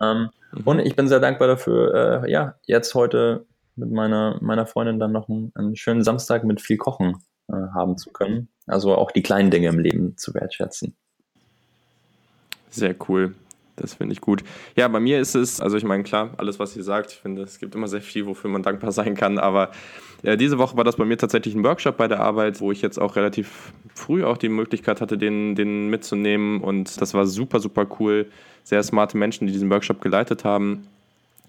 Ähm, 0.00 0.30
mhm. 0.52 0.62
Und 0.64 0.78
ich 0.80 0.96
bin 0.96 1.08
sehr 1.08 1.20
dankbar 1.20 1.48
dafür, 1.48 2.24
äh, 2.24 2.30
ja, 2.30 2.54
jetzt 2.64 2.94
heute 2.94 3.44
mit 3.76 3.90
meiner, 3.90 4.38
meiner 4.40 4.66
Freundin 4.66 4.98
dann 4.98 5.12
noch 5.12 5.28
einen, 5.28 5.52
einen 5.54 5.76
schönen 5.76 6.02
Samstag 6.02 6.44
mit 6.44 6.60
viel 6.60 6.76
Kochen 6.76 7.16
äh, 7.48 7.54
haben 7.74 7.96
zu 7.96 8.10
können. 8.10 8.48
Also 8.66 8.94
auch 8.94 9.10
die 9.10 9.22
kleinen 9.22 9.50
Dinge 9.50 9.68
im 9.68 9.78
Leben 9.78 10.16
zu 10.16 10.34
wertschätzen. 10.34 10.96
Sehr 12.70 12.94
cool. 13.08 13.34
Das 13.76 13.94
finde 13.94 14.12
ich 14.12 14.20
gut. 14.20 14.44
Ja, 14.76 14.86
bei 14.88 15.00
mir 15.00 15.18
ist 15.18 15.34
es, 15.34 15.60
also 15.60 15.78
ich 15.78 15.84
meine, 15.84 16.02
klar, 16.02 16.34
alles, 16.36 16.58
was 16.58 16.76
ihr 16.76 16.84
sagt, 16.84 17.12
ich 17.12 17.18
finde, 17.18 17.42
es 17.42 17.58
gibt 17.58 17.74
immer 17.74 17.88
sehr 17.88 18.02
viel, 18.02 18.26
wofür 18.26 18.50
man 18.50 18.62
dankbar 18.62 18.92
sein 18.92 19.14
kann, 19.14 19.38
aber 19.38 19.70
äh, 20.22 20.36
diese 20.36 20.58
Woche 20.58 20.76
war 20.76 20.84
das 20.84 20.96
bei 20.96 21.06
mir 21.06 21.16
tatsächlich 21.16 21.54
ein 21.54 21.64
Workshop 21.64 21.96
bei 21.96 22.06
der 22.06 22.20
Arbeit, 22.20 22.60
wo 22.60 22.70
ich 22.70 22.82
jetzt 22.82 22.98
auch 22.98 23.16
relativ 23.16 23.72
früh 23.94 24.24
auch 24.24 24.36
die 24.36 24.50
Möglichkeit 24.50 25.00
hatte, 25.00 25.16
den, 25.16 25.54
den 25.54 25.88
mitzunehmen 25.88 26.60
und 26.60 27.00
das 27.00 27.14
war 27.14 27.26
super, 27.26 27.60
super 27.60 27.86
cool. 27.98 28.30
Sehr 28.62 28.82
smarte 28.82 29.16
Menschen, 29.16 29.46
die 29.46 29.52
diesen 29.52 29.70
Workshop 29.70 30.02
geleitet 30.02 30.44
haben 30.44 30.86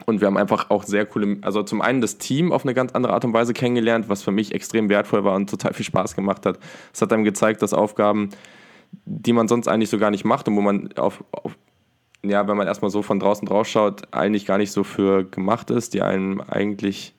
Und 0.05 0.21
wir 0.21 0.27
haben 0.27 0.37
einfach 0.37 0.69
auch 0.69 0.83
sehr 0.83 1.05
coole, 1.05 1.37
also 1.41 1.63
zum 1.63 1.81
einen 1.81 2.01
das 2.01 2.17
Team 2.17 2.51
auf 2.51 2.63
eine 2.63 2.73
ganz 2.73 2.91
andere 2.93 3.13
Art 3.13 3.25
und 3.25 3.33
Weise 3.33 3.53
kennengelernt, 3.53 4.09
was 4.09 4.23
für 4.23 4.31
mich 4.31 4.53
extrem 4.53 4.89
wertvoll 4.89 5.23
war 5.23 5.35
und 5.35 5.49
total 5.49 5.73
viel 5.73 5.85
Spaß 5.85 6.15
gemacht 6.15 6.45
hat. 6.45 6.59
Es 6.93 7.01
hat 7.01 7.13
einem 7.13 7.23
gezeigt, 7.23 7.61
dass 7.61 7.73
Aufgaben, 7.73 8.29
die 9.05 9.33
man 9.33 9.47
sonst 9.47 9.67
eigentlich 9.67 9.89
so 9.89 9.97
gar 9.97 10.11
nicht 10.11 10.25
macht 10.25 10.47
und 10.47 10.55
wo 10.55 10.61
man 10.61 10.91
auf, 10.93 11.23
auf 11.31 11.57
ja, 12.25 12.47
wenn 12.47 12.57
man 12.57 12.67
erstmal 12.67 12.91
so 12.91 13.01
von 13.01 13.19
draußen 13.19 13.47
drauf 13.47 13.67
schaut, 13.67 14.13
eigentlich 14.13 14.45
gar 14.45 14.57
nicht 14.57 14.71
so 14.71 14.83
für 14.83 15.25
gemacht 15.25 15.69
ist, 15.69 15.93
die 15.93 16.01
einem 16.01 16.41
eigentlich 16.41 17.15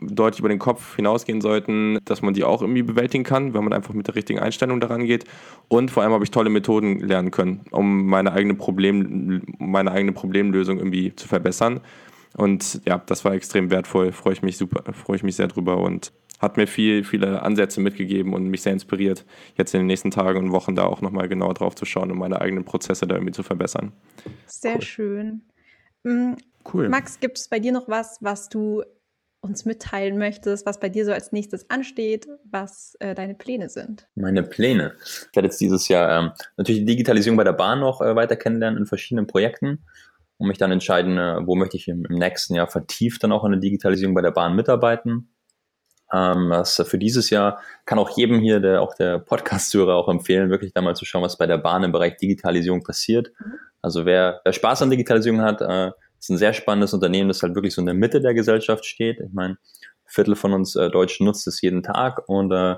deutlich 0.00 0.40
über 0.40 0.48
den 0.48 0.58
Kopf 0.58 0.96
hinausgehen 0.96 1.40
sollten, 1.40 1.98
dass 2.04 2.22
man 2.22 2.34
die 2.34 2.44
auch 2.44 2.62
irgendwie 2.62 2.82
bewältigen 2.82 3.24
kann, 3.24 3.54
wenn 3.54 3.64
man 3.64 3.72
einfach 3.72 3.94
mit 3.94 4.06
der 4.06 4.14
richtigen 4.14 4.38
Einstellung 4.38 4.80
daran 4.80 5.04
geht. 5.04 5.24
Und 5.68 5.90
vor 5.90 6.02
allem 6.02 6.12
habe 6.12 6.24
ich 6.24 6.30
tolle 6.30 6.50
Methoden 6.50 7.00
lernen 7.00 7.30
können, 7.30 7.64
um 7.70 8.06
meine 8.06 8.32
eigene, 8.32 8.54
Problem, 8.54 9.42
meine 9.58 9.92
eigene 9.92 10.12
Problemlösung 10.12 10.78
irgendwie 10.78 11.14
zu 11.14 11.28
verbessern. 11.28 11.80
Und 12.36 12.80
ja, 12.84 12.98
das 12.98 13.24
war 13.24 13.32
extrem 13.32 13.70
wertvoll, 13.70 14.12
freue 14.12 14.32
ich 14.32 14.42
mich 14.42 14.56
super, 14.56 14.92
freue 14.92 15.16
ich 15.16 15.22
mich 15.22 15.36
sehr 15.36 15.46
drüber 15.46 15.78
und 15.78 16.12
hat 16.40 16.56
mir 16.56 16.66
viel, 16.66 17.04
viele 17.04 17.42
Ansätze 17.42 17.80
mitgegeben 17.80 18.34
und 18.34 18.48
mich 18.48 18.62
sehr 18.62 18.72
inspiriert, 18.72 19.24
jetzt 19.56 19.74
in 19.74 19.80
den 19.80 19.86
nächsten 19.86 20.10
Tagen 20.10 20.38
und 20.38 20.52
Wochen 20.52 20.74
da 20.74 20.84
auch 20.84 21.00
nochmal 21.00 21.28
genauer 21.28 21.54
drauf 21.54 21.74
zu 21.74 21.84
schauen 21.84 22.10
und 22.10 22.18
meine 22.18 22.40
eigenen 22.40 22.64
Prozesse 22.64 23.06
da 23.06 23.14
irgendwie 23.14 23.32
zu 23.32 23.42
verbessern. 23.42 23.92
Sehr 24.46 24.76
cool. 24.76 24.82
schön. 24.82 25.42
Mm, 26.02 26.32
cool. 26.72 26.88
Max, 26.88 27.20
gibt 27.20 27.38
es 27.38 27.48
bei 27.48 27.60
dir 27.60 27.72
noch 27.72 27.88
was, 27.88 28.18
was 28.20 28.48
du 28.48 28.82
uns 29.44 29.64
mitteilen 29.64 30.18
möchtest, 30.18 30.66
was 30.66 30.80
bei 30.80 30.88
dir 30.88 31.04
so 31.04 31.12
als 31.12 31.30
nächstes 31.30 31.70
ansteht, 31.70 32.26
was 32.50 32.96
äh, 32.98 33.14
deine 33.14 33.34
Pläne 33.34 33.68
sind? 33.68 34.08
Meine 34.14 34.42
Pläne. 34.42 34.94
Ich 35.04 35.36
werde 35.36 35.48
jetzt 35.48 35.60
dieses 35.60 35.86
Jahr 35.88 36.18
ähm, 36.18 36.32
natürlich 36.56 36.80
die 36.80 36.86
Digitalisierung 36.86 37.36
bei 37.36 37.44
der 37.44 37.52
Bahn 37.52 37.80
noch 37.80 38.00
äh, 38.00 38.16
weiter 38.16 38.36
kennenlernen 38.36 38.78
in 38.78 38.86
verschiedenen 38.86 39.26
Projekten 39.26 39.84
und 40.38 40.48
mich 40.48 40.58
dann 40.58 40.72
entscheiden, 40.72 41.18
äh, 41.18 41.46
wo 41.46 41.54
möchte 41.54 41.76
ich 41.76 41.88
im, 41.88 42.04
im, 42.06 42.16
nächsten 42.16 42.54
Jahr 42.54 42.68
vertieft 42.68 43.22
dann 43.22 43.32
auch 43.32 43.44
an 43.44 43.52
der 43.52 43.60
Digitalisierung 43.60 44.14
bei 44.14 44.22
der 44.22 44.30
Bahn 44.30 44.56
mitarbeiten. 44.56 45.28
Ähm, 46.12 46.48
das 46.50 46.82
für 46.86 46.98
dieses 46.98 47.30
Jahr 47.30 47.60
kann 47.84 47.98
auch 47.98 48.16
jedem 48.16 48.40
hier, 48.40 48.60
der 48.60 48.80
auch 48.80 48.94
der 48.94 49.18
Podcast-Hörer 49.18 49.94
auch 49.94 50.08
empfehlen, 50.08 50.50
wirklich 50.50 50.72
da 50.72 50.80
mal 50.80 50.96
zu 50.96 51.04
schauen, 51.04 51.22
was 51.22 51.36
bei 51.36 51.46
der 51.46 51.58
Bahn 51.58 51.84
im 51.84 51.92
Bereich 51.92 52.16
Digitalisierung 52.16 52.82
passiert. 52.82 53.30
Mhm. 53.38 53.52
Also 53.82 54.06
wer, 54.06 54.40
wer 54.44 54.52
Spaß 54.54 54.82
an 54.82 54.90
Digitalisierung 54.90 55.42
hat, 55.42 55.60
äh, 55.60 55.92
ist 56.24 56.30
ein 56.30 56.38
sehr 56.38 56.52
spannendes 56.52 56.94
Unternehmen, 56.94 57.28
das 57.28 57.42
halt 57.42 57.54
wirklich 57.54 57.74
so 57.74 57.82
in 57.82 57.86
der 57.86 57.94
Mitte 57.94 58.20
der 58.20 58.34
Gesellschaft 58.34 58.86
steht. 58.86 59.20
Ich 59.20 59.32
meine, 59.32 59.58
Viertel 60.06 60.36
von 60.36 60.52
uns 60.52 60.74
äh, 60.74 60.90
Deutschen 60.90 61.26
nutzt 61.26 61.46
es 61.46 61.60
jeden 61.60 61.82
Tag 61.82 62.28
und 62.28 62.50
äh, 62.52 62.76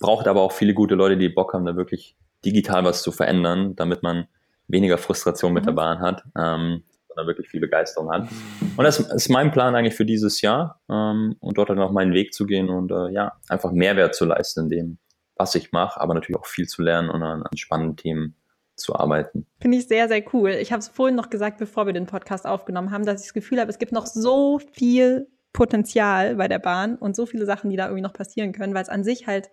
braucht 0.00 0.26
aber 0.26 0.42
auch 0.42 0.52
viele 0.52 0.74
gute 0.74 0.94
Leute, 0.94 1.16
die 1.16 1.28
Bock 1.28 1.52
haben, 1.54 1.64
da 1.64 1.76
wirklich 1.76 2.16
digital 2.44 2.84
was 2.84 3.02
zu 3.02 3.12
verändern, 3.12 3.76
damit 3.76 4.02
man 4.02 4.28
weniger 4.68 4.98
Frustration 4.98 5.52
mit 5.52 5.64
mhm. 5.64 5.66
der 5.66 5.72
Bahn 5.74 6.00
hat. 6.00 6.24
Ähm, 6.36 6.82
sondern 7.08 7.28
wirklich 7.28 7.48
viel 7.48 7.60
Begeisterung 7.60 8.12
hat. 8.12 8.28
Und 8.76 8.84
das 8.84 9.00
ist 9.00 9.30
mein 9.30 9.50
Plan 9.50 9.74
eigentlich 9.74 9.94
für 9.94 10.04
dieses 10.04 10.42
Jahr 10.42 10.80
ähm, 10.90 11.36
und 11.40 11.56
dort 11.56 11.70
dann 11.70 11.80
auch 11.80 11.90
meinen 11.90 12.12
Weg 12.12 12.34
zu 12.34 12.44
gehen 12.44 12.68
und 12.68 12.92
äh, 12.92 13.10
ja, 13.10 13.32
einfach 13.48 13.72
Mehrwert 13.72 14.14
zu 14.14 14.26
leisten 14.26 14.64
in 14.64 14.68
dem, 14.68 14.98
was 15.34 15.54
ich 15.54 15.72
mache, 15.72 15.98
aber 15.98 16.12
natürlich 16.12 16.38
auch 16.38 16.46
viel 16.46 16.66
zu 16.66 16.82
lernen 16.82 17.08
und 17.08 17.22
an, 17.22 17.42
an 17.42 17.56
spannenden 17.56 17.96
Themen 17.96 18.36
zu 18.76 18.94
arbeiten. 18.94 19.46
Finde 19.60 19.78
ich 19.78 19.88
sehr, 19.88 20.08
sehr 20.08 20.22
cool. 20.34 20.50
Ich 20.50 20.70
habe 20.70 20.80
es 20.80 20.88
vorhin 20.88 21.16
noch 21.16 21.30
gesagt, 21.30 21.58
bevor 21.58 21.86
wir 21.86 21.92
den 21.92 22.06
Podcast 22.06 22.46
aufgenommen 22.46 22.90
haben, 22.90 23.04
dass 23.04 23.20
ich 23.20 23.26
das 23.28 23.34
Gefühl 23.34 23.60
habe, 23.60 23.70
es 23.70 23.78
gibt 23.78 23.92
noch 23.92 24.06
so 24.06 24.58
viel 24.58 25.28
Potenzial 25.52 26.36
bei 26.36 26.48
der 26.48 26.58
Bahn 26.58 26.96
und 26.96 27.16
so 27.16 27.24
viele 27.24 27.46
Sachen, 27.46 27.70
die 27.70 27.76
da 27.76 27.86
irgendwie 27.86 28.02
noch 28.02 28.12
passieren 28.12 28.52
können, 28.52 28.74
weil 28.74 28.82
es 28.82 28.90
an 28.90 29.04
sich 29.04 29.26
halt 29.26 29.50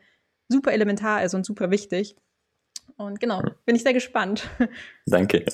super 0.50 0.74
elementar 0.74 1.24
ist 1.24 1.34
und 1.34 1.46
super 1.46 1.72
wichtig. 1.72 2.18
Und 2.98 3.20
genau, 3.20 3.42
bin 3.66 3.76
ich 3.76 3.84
sehr 3.84 3.94
gespannt. 3.94 4.50
Danke. 5.06 5.46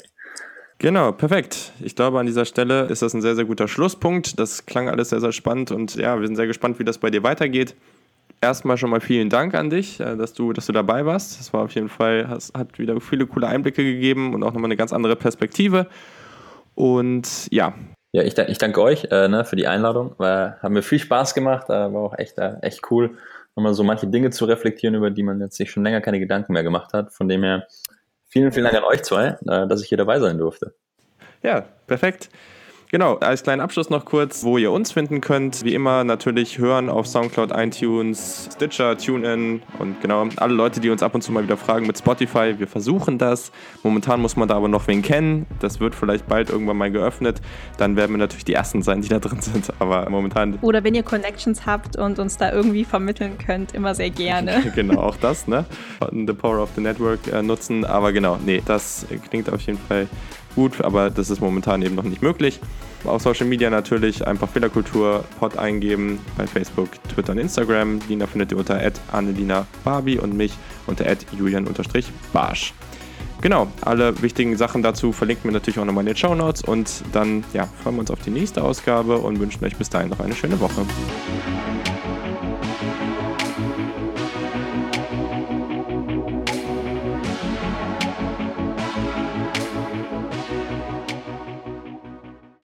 Genau, 0.80 1.12
perfekt. 1.12 1.74
Ich 1.82 1.96
glaube, 1.96 2.20
an 2.20 2.26
dieser 2.26 2.46
Stelle 2.46 2.86
ist 2.86 3.02
das 3.02 3.14
ein 3.14 3.22
sehr, 3.22 3.36
sehr 3.36 3.46
guter 3.46 3.68
Schlusspunkt. 3.68 4.40
Das 4.40 4.66
klang 4.66 4.90
alles 4.90 5.10
sehr, 5.10 5.20
sehr 5.20 5.34
spannend 5.34 5.72
und 5.72 5.96
ja, 5.96 6.20
wir 6.20 6.26
sind 6.26 6.38
sehr 6.38 6.48
gespannt, 6.48 6.80
wie 6.80 6.86
das 6.86 6.98
bei 6.98 7.10
dir 7.10 7.22
weitergeht. 7.22 7.76
Erstmal 8.42 8.78
schon 8.78 8.90
mal 8.90 9.02
vielen 9.02 9.30
Dank 9.30 9.54
an 9.54 9.70
dich, 9.70 10.00
äh, 10.00 10.16
dass 10.16 10.34
du, 10.34 10.54
dass 10.54 10.66
du 10.66 10.72
dabei 10.72 11.06
warst. 11.06 11.40
Das 11.40 11.54
war 11.54 11.64
auf 11.64 11.76
jeden 11.76 11.90
Fall, 11.90 12.28
hat 12.30 12.80
wieder 12.80 13.00
viele 13.02 13.28
coole 13.28 13.48
Einblicke 13.48 13.84
gegeben 13.84 14.34
und 14.34 14.44
auch 14.44 14.54
nochmal 14.54 14.66
eine 14.66 14.78
ganz 14.78 14.94
andere 14.94 15.16
Perspektive. 15.16 15.88
Und 16.76 17.48
ja. 17.52 17.74
Ja, 18.12 18.24
ich, 18.24 18.38
ich 18.38 18.58
danke 18.58 18.82
euch 18.82 19.06
äh, 19.12 19.28
ne, 19.28 19.46
für 19.46 19.56
die 19.56 19.68
Einladung. 19.68 20.16
War, 20.18 20.58
haben 20.62 20.74
mir 20.74 20.82
viel 20.82 21.00
Spaß 21.00 21.34
gemacht, 21.34 21.70
äh, 21.70 21.74
war 21.74 22.02
auch 22.02 22.18
echt, 22.18 22.38
äh, 22.38 22.56
echt 22.62 22.90
cool, 22.90 23.18
nochmal 23.56 23.74
so 23.74 23.84
manche 23.84 24.08
Dinge 24.08 24.30
zu 24.32 24.46
reflektieren, 24.46 24.96
über 24.96 25.12
die 25.12 25.22
man 25.24 25.40
jetzt 25.42 25.58
sich 25.58 25.70
schon 25.70 25.84
länger 25.84 26.02
keine 26.02 26.20
Gedanken 26.20 26.54
mehr 26.54 26.64
gemacht 26.64 26.94
hat. 26.94 27.14
Von 27.14 27.28
dem 27.28 27.44
her 27.44 27.68
Vielen, 28.32 28.52
vielen 28.52 28.66
Dank 28.66 28.78
an 28.78 28.84
euch 28.84 29.02
zwei, 29.02 29.38
äh, 29.48 29.68
dass 29.68 29.82
ich 29.82 29.90
hier 29.90 29.98
dabei 29.98 30.20
sein 30.20 30.38
durfte. 30.38 30.76
Ja, 31.42 31.66
perfekt. 31.88 32.30
Genau, 32.92 33.18
als 33.18 33.44
kleinen 33.44 33.62
Abschluss 33.62 33.92
noch 33.92 34.04
kurz, 34.04 34.44
wo 34.44 34.58
ihr 34.58 34.72
uns 34.72 34.92
finden 34.92 35.22
könnt. 35.22 35.64
Wie 35.64 35.76
immer 35.76 36.04
natürlich 36.04 36.58
hören 36.58 36.90
auf 36.90 37.06
Soundcloud, 37.06 37.52
iTunes, 37.56 38.50
Stitcher, 38.52 38.98
TuneIn 38.98 39.62
und 39.78 40.02
genau 40.02 40.28
alle 40.38 40.56
Leute, 40.56 40.80
die 40.80 40.90
uns 40.90 41.04
ab 41.04 41.14
und 41.14 41.22
zu 41.22 41.32
mal 41.32 41.44
wieder 41.44 41.56
fragen 41.56 41.86
mit 41.86 42.00
Spotify. 42.00 42.56
Wir 42.58 42.66
versuchen 42.66 43.20
das. 43.20 43.52
Momentan 43.84 44.20
muss 44.20 44.36
man 44.36 44.48
da 44.48 44.56
aber 44.56 44.70
noch 44.70 44.88
wen 44.88 45.04
kennen. 45.04 45.46
Das 45.60 45.80
wird 45.80 45.94
vielleicht 45.94 46.28
bald 46.28 46.50
irgendwann 46.50 46.78
mal 46.78 46.90
geöffnet. 46.90 47.42
Dann 47.78 47.96
werden 47.96 48.14
wir 48.14 48.18
natürlich 48.18 48.46
die 48.46 48.54
Ersten 48.54 48.82
sein, 48.82 49.02
die 49.02 49.08
da 49.08 49.20
drin 49.20 49.40
sind. 49.40 49.72
Aber 49.78 50.10
momentan. 50.10 50.58
Oder 50.62 50.84
wenn 50.84 50.96
ihr 50.96 51.04
Connections 51.04 51.68
habt 51.68 51.96
und 51.96 52.18
uns 52.18 52.38
da 52.38 52.52
irgendwie 52.52 52.86
vermitteln 52.86 53.38
könnt, 53.38 53.76
immer 53.76 53.94
sehr 53.94 54.10
gerne. 54.10 54.64
genau, 54.76 55.00
auch 55.00 55.18
das, 55.18 55.48
ne? 55.48 55.64
The 56.10 56.34
Power 56.34 56.64
of 56.64 56.70
the 56.74 56.82
Network 56.82 57.20
äh, 57.32 57.44
nutzen. 57.44 57.86
Aber 57.86 58.12
genau, 58.12 58.40
nee, 58.44 58.64
das 58.66 59.06
klingt 59.30 59.48
auf 59.54 59.62
jeden 59.62 59.78
Fall 59.78 60.08
gut, 60.60 60.84
aber 60.84 61.10
das 61.10 61.30
ist 61.30 61.40
momentan 61.40 61.82
eben 61.82 61.96
noch 61.96 62.04
nicht 62.04 62.22
möglich. 62.22 62.60
Auf 63.06 63.22
Social 63.22 63.48
Media 63.48 63.70
natürlich 63.70 64.28
einfach 64.28 64.50
Fehlerkultur 64.50 65.24
Pod 65.40 65.58
eingeben 65.58 66.20
bei 66.38 66.46
Facebook, 66.46 66.90
Twitter 67.04 67.32
und 67.32 67.38
Instagram. 67.38 68.02
Lina 68.10 68.28
findet 68.28 68.52
ihr 68.52 68.58
unter 68.58 68.78
Annelina 69.14 69.66
Barbie 69.86 70.20
und 70.20 70.36
mich 70.36 70.52
unter 70.86 71.06
Julian-Barsch. 71.32 72.74
Genau, 73.42 73.68
alle 73.80 74.22
wichtigen 74.22 74.58
Sachen 74.58 74.84
dazu 74.84 75.14
verlinken 75.14 75.46
wir 75.46 75.54
natürlich 75.54 75.80
auch 75.80 75.86
nochmal 75.86 76.02
in 76.02 76.08
den 76.08 76.18
Show 76.18 76.36
Notes 76.36 76.62
und 76.62 77.04
dann 77.14 77.46
ja, 77.54 77.70
freuen 77.82 77.96
wir 77.96 78.02
uns 78.02 78.12
auf 78.12 78.20
die 78.20 78.32
nächste 78.32 78.62
Ausgabe 78.62 79.18
und 79.18 79.40
wünschen 79.40 79.64
euch 79.64 79.78
bis 79.78 79.90
dahin 79.90 80.10
noch 80.10 80.20
eine 80.20 80.36
schöne 80.36 80.60
Woche. 80.60 80.86